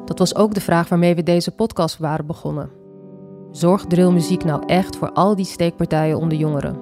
Dat 0.04 0.18
was 0.18 0.36
ook 0.36 0.54
de 0.54 0.60
vraag 0.60 0.88
waarmee 0.88 1.14
we 1.14 1.22
deze 1.22 1.50
podcast 1.50 1.98
waren 1.98 2.26
begonnen. 2.26 2.70
Zorgt 3.50 3.90
drillmuziek 3.90 4.44
nou 4.44 4.62
echt 4.66 4.96
voor 4.96 5.12
al 5.12 5.36
die 5.36 5.44
steekpartijen 5.44 6.18
onder 6.18 6.38
jongeren? 6.38 6.80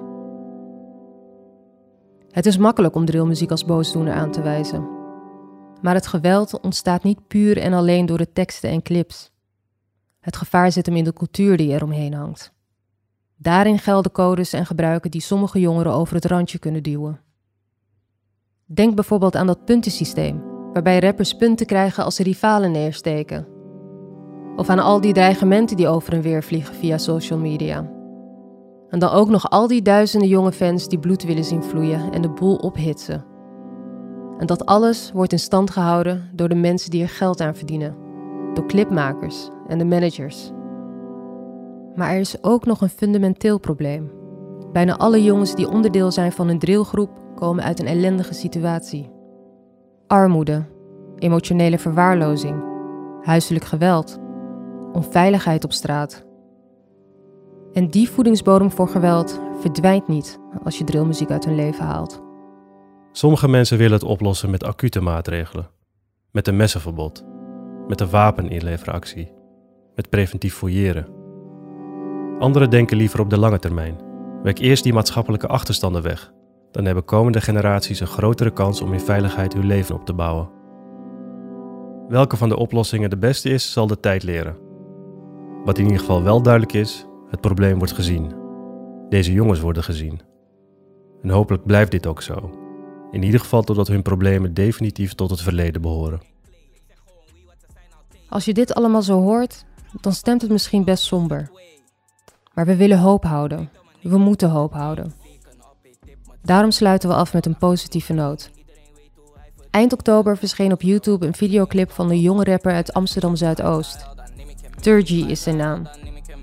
Het 2.29 2.45
is 2.45 2.57
makkelijk 2.57 2.95
om 2.95 3.05
drillmuziek 3.05 3.51
als 3.51 3.65
boosdoener 3.65 4.13
aan 4.13 4.31
te 4.31 4.41
wijzen. 4.41 4.94
Maar 5.85 5.93
het 5.93 6.07
geweld 6.07 6.59
ontstaat 6.59 7.03
niet 7.03 7.27
puur 7.27 7.57
en 7.57 7.73
alleen 7.73 8.05
door 8.05 8.17
de 8.17 8.31
teksten 8.33 8.69
en 8.69 8.81
clips. 8.81 9.31
Het 10.19 10.35
gevaar 10.35 10.71
zit 10.71 10.85
hem 10.85 10.95
in 10.95 11.03
de 11.03 11.13
cultuur 11.13 11.57
die 11.57 11.73
er 11.73 11.83
omheen 11.83 12.13
hangt. 12.13 12.53
Daarin 13.37 13.79
gelden 13.79 14.11
codes 14.11 14.53
en 14.53 14.65
gebruiken 14.65 15.11
die 15.11 15.21
sommige 15.21 15.59
jongeren 15.59 15.91
over 15.91 16.15
het 16.15 16.25
randje 16.25 16.59
kunnen 16.59 16.83
duwen. 16.83 17.21
Denk 18.65 18.95
bijvoorbeeld 18.95 19.35
aan 19.35 19.47
dat 19.47 19.65
puntensysteem, 19.65 20.43
waarbij 20.73 20.99
rappers 20.99 21.33
punten 21.33 21.65
krijgen 21.65 22.03
als 22.03 22.15
ze 22.15 22.23
rivalen 22.23 22.71
neersteken. 22.71 23.47
Of 24.55 24.69
aan 24.69 24.79
al 24.79 25.01
die 25.01 25.13
dreigementen 25.13 25.77
die 25.77 25.87
over 25.87 26.13
en 26.13 26.21
weer 26.21 26.43
vliegen 26.43 26.75
via 26.75 26.97
social 26.97 27.39
media. 27.39 27.91
En 28.89 28.99
dan 28.99 29.09
ook 29.09 29.29
nog 29.29 29.49
al 29.49 29.67
die 29.67 29.81
duizenden 29.81 30.29
jonge 30.29 30.51
fans 30.51 30.87
die 30.87 30.99
bloed 30.99 31.23
willen 31.23 31.45
zien 31.45 31.63
vloeien 31.63 32.11
en 32.11 32.21
de 32.21 32.29
boel 32.29 32.55
ophitsen. 32.55 33.34
En 34.37 34.45
dat 34.45 34.65
alles 34.65 35.11
wordt 35.11 35.31
in 35.31 35.39
stand 35.39 35.69
gehouden 35.69 36.29
door 36.33 36.49
de 36.49 36.55
mensen 36.55 36.91
die 36.91 37.01
er 37.01 37.09
geld 37.09 37.41
aan 37.41 37.55
verdienen, 37.55 37.95
door 38.53 38.65
clipmakers 38.65 39.49
en 39.67 39.77
de 39.77 39.85
managers. 39.85 40.51
Maar 41.95 42.11
er 42.11 42.19
is 42.19 42.43
ook 42.43 42.65
nog 42.65 42.81
een 42.81 42.89
fundamenteel 42.89 43.59
probleem. 43.59 44.11
Bijna 44.71 44.97
alle 44.97 45.23
jongens 45.23 45.55
die 45.55 45.69
onderdeel 45.69 46.11
zijn 46.11 46.31
van 46.31 46.47
een 46.47 46.59
drillgroep 46.59 47.09
komen 47.35 47.63
uit 47.63 47.79
een 47.79 47.87
ellendige 47.87 48.33
situatie. 48.33 49.09
Armoede, 50.07 50.63
emotionele 51.15 51.77
verwaarlozing, 51.77 52.63
huiselijk 53.21 53.65
geweld, 53.65 54.19
onveiligheid 54.93 55.63
op 55.63 55.71
straat. 55.73 56.25
En 57.73 57.89
die 57.89 58.09
voedingsbodem 58.09 58.71
voor 58.71 58.87
geweld 58.87 59.39
verdwijnt 59.59 60.07
niet 60.07 60.39
als 60.63 60.77
je 60.77 60.83
drillmuziek 60.83 61.31
uit 61.31 61.45
hun 61.45 61.55
leven 61.55 61.85
haalt. 61.85 62.24
Sommige 63.17 63.47
mensen 63.47 63.77
willen 63.77 63.93
het 63.93 64.03
oplossen 64.03 64.49
met 64.49 64.63
acute 64.63 65.01
maatregelen. 65.01 65.69
Met 66.31 66.47
een 66.47 66.55
messenverbod. 66.55 67.25
Met 67.87 68.01
een 68.01 68.09
wapeninleveractie. 68.09 69.31
Met 69.95 70.09
preventief 70.09 70.55
fouilleren. 70.55 71.07
Anderen 72.39 72.69
denken 72.69 72.97
liever 72.97 73.19
op 73.19 73.29
de 73.29 73.37
lange 73.37 73.59
termijn. 73.59 73.97
Werk 74.43 74.59
eerst 74.59 74.83
die 74.83 74.93
maatschappelijke 74.93 75.47
achterstanden 75.47 76.01
weg. 76.01 76.31
Dan 76.71 76.85
hebben 76.85 77.05
komende 77.05 77.41
generaties 77.41 77.99
een 77.99 78.07
grotere 78.07 78.51
kans 78.51 78.81
om 78.81 78.93
in 78.93 78.99
veiligheid 78.99 79.53
hun 79.53 79.65
leven 79.65 79.95
op 79.95 80.05
te 80.05 80.13
bouwen. 80.13 80.49
Welke 82.07 82.37
van 82.37 82.49
de 82.49 82.57
oplossingen 82.57 83.09
de 83.09 83.17
beste 83.17 83.49
is, 83.49 83.71
zal 83.71 83.87
de 83.87 83.99
tijd 83.99 84.23
leren. 84.23 84.57
Wat 85.63 85.77
in 85.77 85.83
ieder 85.83 85.99
geval 85.99 86.23
wel 86.23 86.41
duidelijk 86.41 86.73
is, 86.73 87.05
het 87.29 87.41
probleem 87.41 87.77
wordt 87.77 87.93
gezien. 87.93 88.33
Deze 89.09 89.33
jongens 89.33 89.59
worden 89.59 89.83
gezien. 89.83 90.21
En 91.21 91.29
hopelijk 91.29 91.65
blijft 91.65 91.91
dit 91.91 92.07
ook 92.07 92.21
zo. 92.21 92.63
In 93.15 93.23
ieder 93.23 93.39
geval 93.39 93.61
totdat 93.61 93.87
hun 93.87 94.01
problemen 94.01 94.53
definitief 94.53 95.13
tot 95.13 95.29
het 95.29 95.41
verleden 95.41 95.81
behoren. 95.81 96.21
Als 98.29 98.45
je 98.45 98.53
dit 98.53 98.73
allemaal 98.73 99.01
zo 99.01 99.21
hoort, 99.21 99.65
dan 100.01 100.13
stemt 100.13 100.41
het 100.41 100.51
misschien 100.51 100.83
best 100.83 101.03
somber. 101.03 101.51
Maar 102.53 102.65
we 102.65 102.75
willen 102.75 102.99
hoop 102.99 103.23
houden. 103.23 103.69
We 104.01 104.17
moeten 104.17 104.49
hoop 104.49 104.73
houden. 104.73 105.13
Daarom 106.41 106.71
sluiten 106.71 107.09
we 107.09 107.15
af 107.15 107.33
met 107.33 107.45
een 107.45 107.57
positieve 107.57 108.13
noot. 108.13 108.51
Eind 109.71 109.93
oktober 109.93 110.37
verscheen 110.37 110.71
op 110.71 110.81
YouTube 110.81 111.25
een 111.25 111.35
videoclip 111.35 111.91
van 111.91 112.09
een 112.09 112.21
jonge 112.21 112.43
rapper 112.43 112.73
uit 112.73 112.93
Amsterdam 112.93 113.35
Zuidoost. 113.35 114.05
Turgy 114.79 115.25
is 115.27 115.43
zijn 115.43 115.57
naam. 115.57 115.87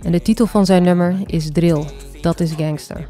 En 0.03 0.13
de 0.13 0.23
titel 0.23 0.47
van 0.47 0.67
zijn 0.67 0.83
nummer 0.83 1.17
is 1.27 1.51
Drill, 1.51 1.85
dat 2.21 2.41
is 2.41 2.53
gangster. 2.53 3.09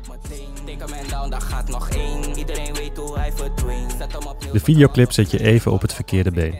De 4.52 4.60
videoclip 4.60 5.12
zet 5.12 5.30
je 5.30 5.42
even 5.42 5.72
op 5.72 5.80
het 5.80 5.94
verkeerde 5.94 6.30
been. 6.30 6.54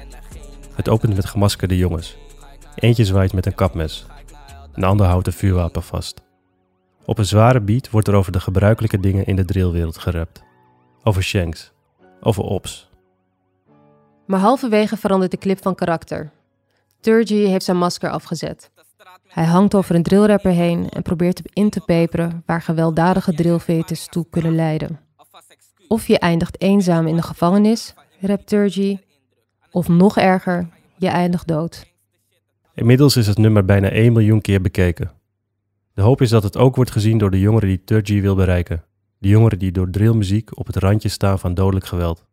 Het 0.75 0.89
opent 0.89 1.15
met 1.15 1.27
gemaskerde 1.27 1.77
jongens. 1.77 2.17
Eentje 2.75 3.05
zwaait 3.05 3.33
met 3.33 3.47
een 3.47 3.55
kapmes. 3.55 4.07
Een 4.73 4.85
ander 4.85 5.07
houdt 5.07 5.27
een 5.27 5.33
vuurwapen 5.33 5.83
vast. 5.83 6.23
Op 7.05 7.19
een 7.19 7.25
zware 7.25 7.61
beat 7.61 7.91
wordt 7.91 8.09
er 8.09 8.15
over 8.15 8.33
de 8.33 8.41
gebruikelijke 8.41 9.01
dingen 9.01 9.27
in 9.27 9.37
de 9.37 9.45
drillwereld 9.45 9.99
gerapt. 9.99 10.43
Over 11.03 11.23
shanks. 11.23 11.73
Over 12.21 12.43
ops. 12.43 12.91
Maar 14.27 14.41
halverwege 14.41 14.97
verandert 14.97 15.31
de 15.31 15.39
clip 15.39 15.63
van 15.63 15.75
karakter. 15.75 16.31
Turgy 17.01 17.47
heeft 17.47 17.65
zijn 17.65 17.77
masker 17.77 18.11
afgezet. 18.11 18.71
Hij 19.29 19.45
hangt 19.45 19.75
over 19.75 19.95
een 19.95 20.03
drillrapper 20.03 20.51
heen 20.51 20.89
en 20.89 21.03
probeert 21.03 21.39
hem 21.39 21.65
in 21.65 21.71
te 21.71 21.81
peperen 21.81 22.43
waar 22.47 22.63
gewelddadige 22.63 23.35
drillveters 23.35 24.07
toe 24.07 24.27
kunnen 24.31 24.55
leiden. 24.55 25.01
Of 25.93 26.07
je 26.07 26.19
eindigt 26.19 26.61
eenzaam 26.61 27.07
in 27.07 27.17
de 27.17 27.23
gevangenis, 27.23 27.95
rapt 28.21 28.47
Turgy, 28.47 28.99
of 29.71 29.89
nog 29.89 30.17
erger, 30.17 30.69
je 30.97 31.09
eindigt 31.09 31.49
dood. 31.49 31.87
Inmiddels 32.75 33.17
is 33.17 33.27
het 33.27 33.39
nummer 33.39 33.65
bijna 33.65 33.89
1 33.89 34.13
miljoen 34.13 34.41
keer 34.41 34.61
bekeken. 34.61 35.11
De 35.95 36.03
hoop 36.03 36.21
is 36.21 36.31
dat 36.31 36.43
het 36.43 36.57
ook 36.57 36.77
wordt 36.77 36.91
gezien 36.91 37.19
door 37.19 37.31
de 37.31 37.41
jongeren 37.41 37.69
die 37.69 37.85
Turgy 37.85 38.21
wil 38.21 38.35
bereiken. 38.35 38.85
De 39.19 39.29
jongeren 39.29 39.59
die 39.59 39.73
door 39.73 39.91
drillmuziek 39.91 40.59
op 40.59 40.67
het 40.67 40.77
randje 40.77 41.09
staan 41.09 41.39
van 41.39 41.55
dodelijk 41.55 41.87
geweld. 41.87 42.25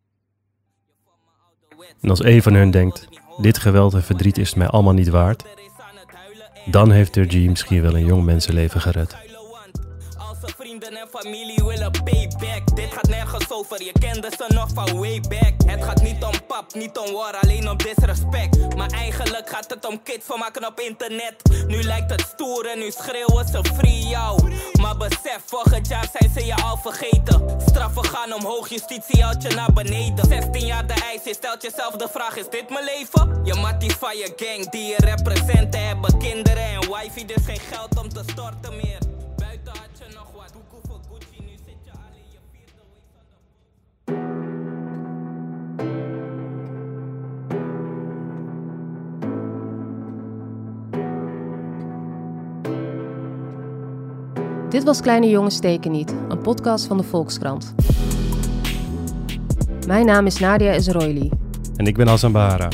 En 2.01 2.09
als 2.09 2.23
een 2.23 2.41
van 2.41 2.53
hun 2.53 2.71
denkt, 2.71 3.07
dit 3.41 3.57
geweld 3.57 3.93
en 3.93 4.03
verdriet 4.03 4.37
is 4.37 4.53
mij 4.53 4.67
allemaal 4.67 4.93
niet 4.93 5.09
waard, 5.09 5.45
dan 6.65 6.91
heeft 6.91 7.13
Turgy 7.13 7.47
misschien 7.47 7.81
wel 7.81 7.95
een 7.95 8.05
jong 8.05 8.23
mensenleven 8.23 8.81
gered. 8.81 9.28
Vrienden 10.47 10.95
en 10.95 11.07
familie 11.07 11.63
willen 11.63 11.91
payback. 11.91 12.75
Dit 12.75 12.93
gaat 12.93 13.07
nergens 13.07 13.51
over, 13.51 13.83
je 13.83 13.91
kende 13.99 14.29
ze 14.37 14.45
nog 14.53 14.69
van 14.73 14.99
way 14.99 15.21
back. 15.21 15.53
Het 15.65 15.83
gaat 15.83 16.01
niet 16.01 16.23
om 16.23 16.45
pap, 16.47 16.73
niet 16.73 16.97
om 16.97 17.13
war, 17.13 17.35
alleen 17.35 17.69
om 17.69 17.77
disrespect. 17.77 18.75
Maar 18.75 18.89
eigenlijk 18.89 19.49
gaat 19.49 19.69
het 19.69 19.85
om 19.85 20.03
kids 20.03 20.25
van 20.25 20.39
maken 20.39 20.67
op 20.67 20.79
internet. 20.79 21.65
Nu 21.67 21.83
lijkt 21.83 22.11
het 22.11 22.21
stoer 22.33 22.65
en 22.65 22.79
nu 22.79 22.91
schreeuwen 22.91 23.47
ze 23.47 23.63
free 23.75 24.07
jou. 24.07 24.53
Maar 24.81 24.97
besef, 24.97 25.41
volgend 25.45 25.87
jaar 25.87 26.07
zijn 26.19 26.31
ze 26.33 26.45
je 26.45 26.55
al 26.55 26.77
vergeten. 26.77 27.61
Straffen 27.65 28.05
gaan 28.05 28.33
omhoog, 28.33 28.69
justitie 28.69 29.23
houdt 29.23 29.43
je 29.43 29.49
naar 29.49 29.73
beneden. 29.73 30.25
16 30.25 30.65
jaar 30.65 30.87
de 30.87 30.93
ijs, 30.93 31.23
je 31.23 31.33
stelt 31.33 31.61
jezelf 31.61 31.95
de 31.95 32.07
vraag, 32.11 32.37
is 32.37 32.49
dit 32.49 32.69
mijn 32.69 32.85
leven? 32.85 33.41
Je 33.43 33.53
matties 33.53 33.93
van 33.93 34.17
je 34.17 34.33
gang 34.35 34.69
die 34.69 34.85
je 34.85 34.95
representen 34.97 35.87
hebben 35.87 36.17
kinderen 36.17 36.63
en 36.63 36.79
wifi, 36.79 37.25
dus 37.25 37.45
geen 37.45 37.59
geld 37.59 37.97
om 37.97 38.09
te 38.09 38.21
storten 38.25 38.75
meer. 38.75 39.08
Dit 54.69 54.83
was 54.83 55.01
Kleine 55.01 55.29
Jongens 55.29 55.55
Steken 55.55 55.91
Niet, 55.91 56.13
een 56.27 56.41
podcast 56.41 56.85
van 56.85 56.97
de 56.97 57.03
Volkskrant. 57.03 57.73
Mijn 59.87 60.05
naam 60.05 60.25
is 60.25 60.39
Nadia 60.39 60.71
Ezroili. 60.71 61.31
En 61.75 61.87
ik 61.87 61.97
ben 61.97 62.07
Hassan 62.07 62.31
Bahara. 62.31 62.67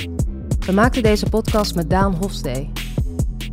We 0.66 0.72
maakten 0.72 1.04
deze 1.04 1.30
podcast 1.30 1.76
met 1.76 1.90
Daan 1.90 2.14
Hofstee. 2.14 2.72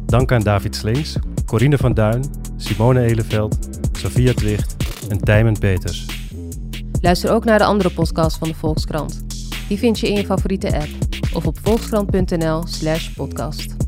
Dank 0.07 0.33
aan 0.33 0.43
David 0.43 0.77
Slinks, 0.77 1.17
Corine 1.47 1.79
van 1.79 1.95
Duin, 1.95 2.25
Simone 2.57 3.01
Eleveld, 3.01 3.59
Sophia 3.93 4.35
Twicht 4.35 4.77
en 5.09 5.19
Tijmen 5.19 5.59
Peters. 5.59 6.07
Luister 7.01 7.33
ook 7.33 7.45
naar 7.45 7.59
de 7.59 7.65
andere 7.65 7.91
podcast 7.91 8.39
van 8.39 8.49
de 8.49 8.55
Volkskrant. 8.55 9.25
Die 9.69 9.79
vind 9.79 9.99
je 9.99 10.09
in 10.09 10.15
je 10.15 10.25
favoriete 10.25 10.75
app 10.75 10.89
of 11.35 11.47
op 11.47 11.59
volkskrant.nl/podcast. 11.63 13.82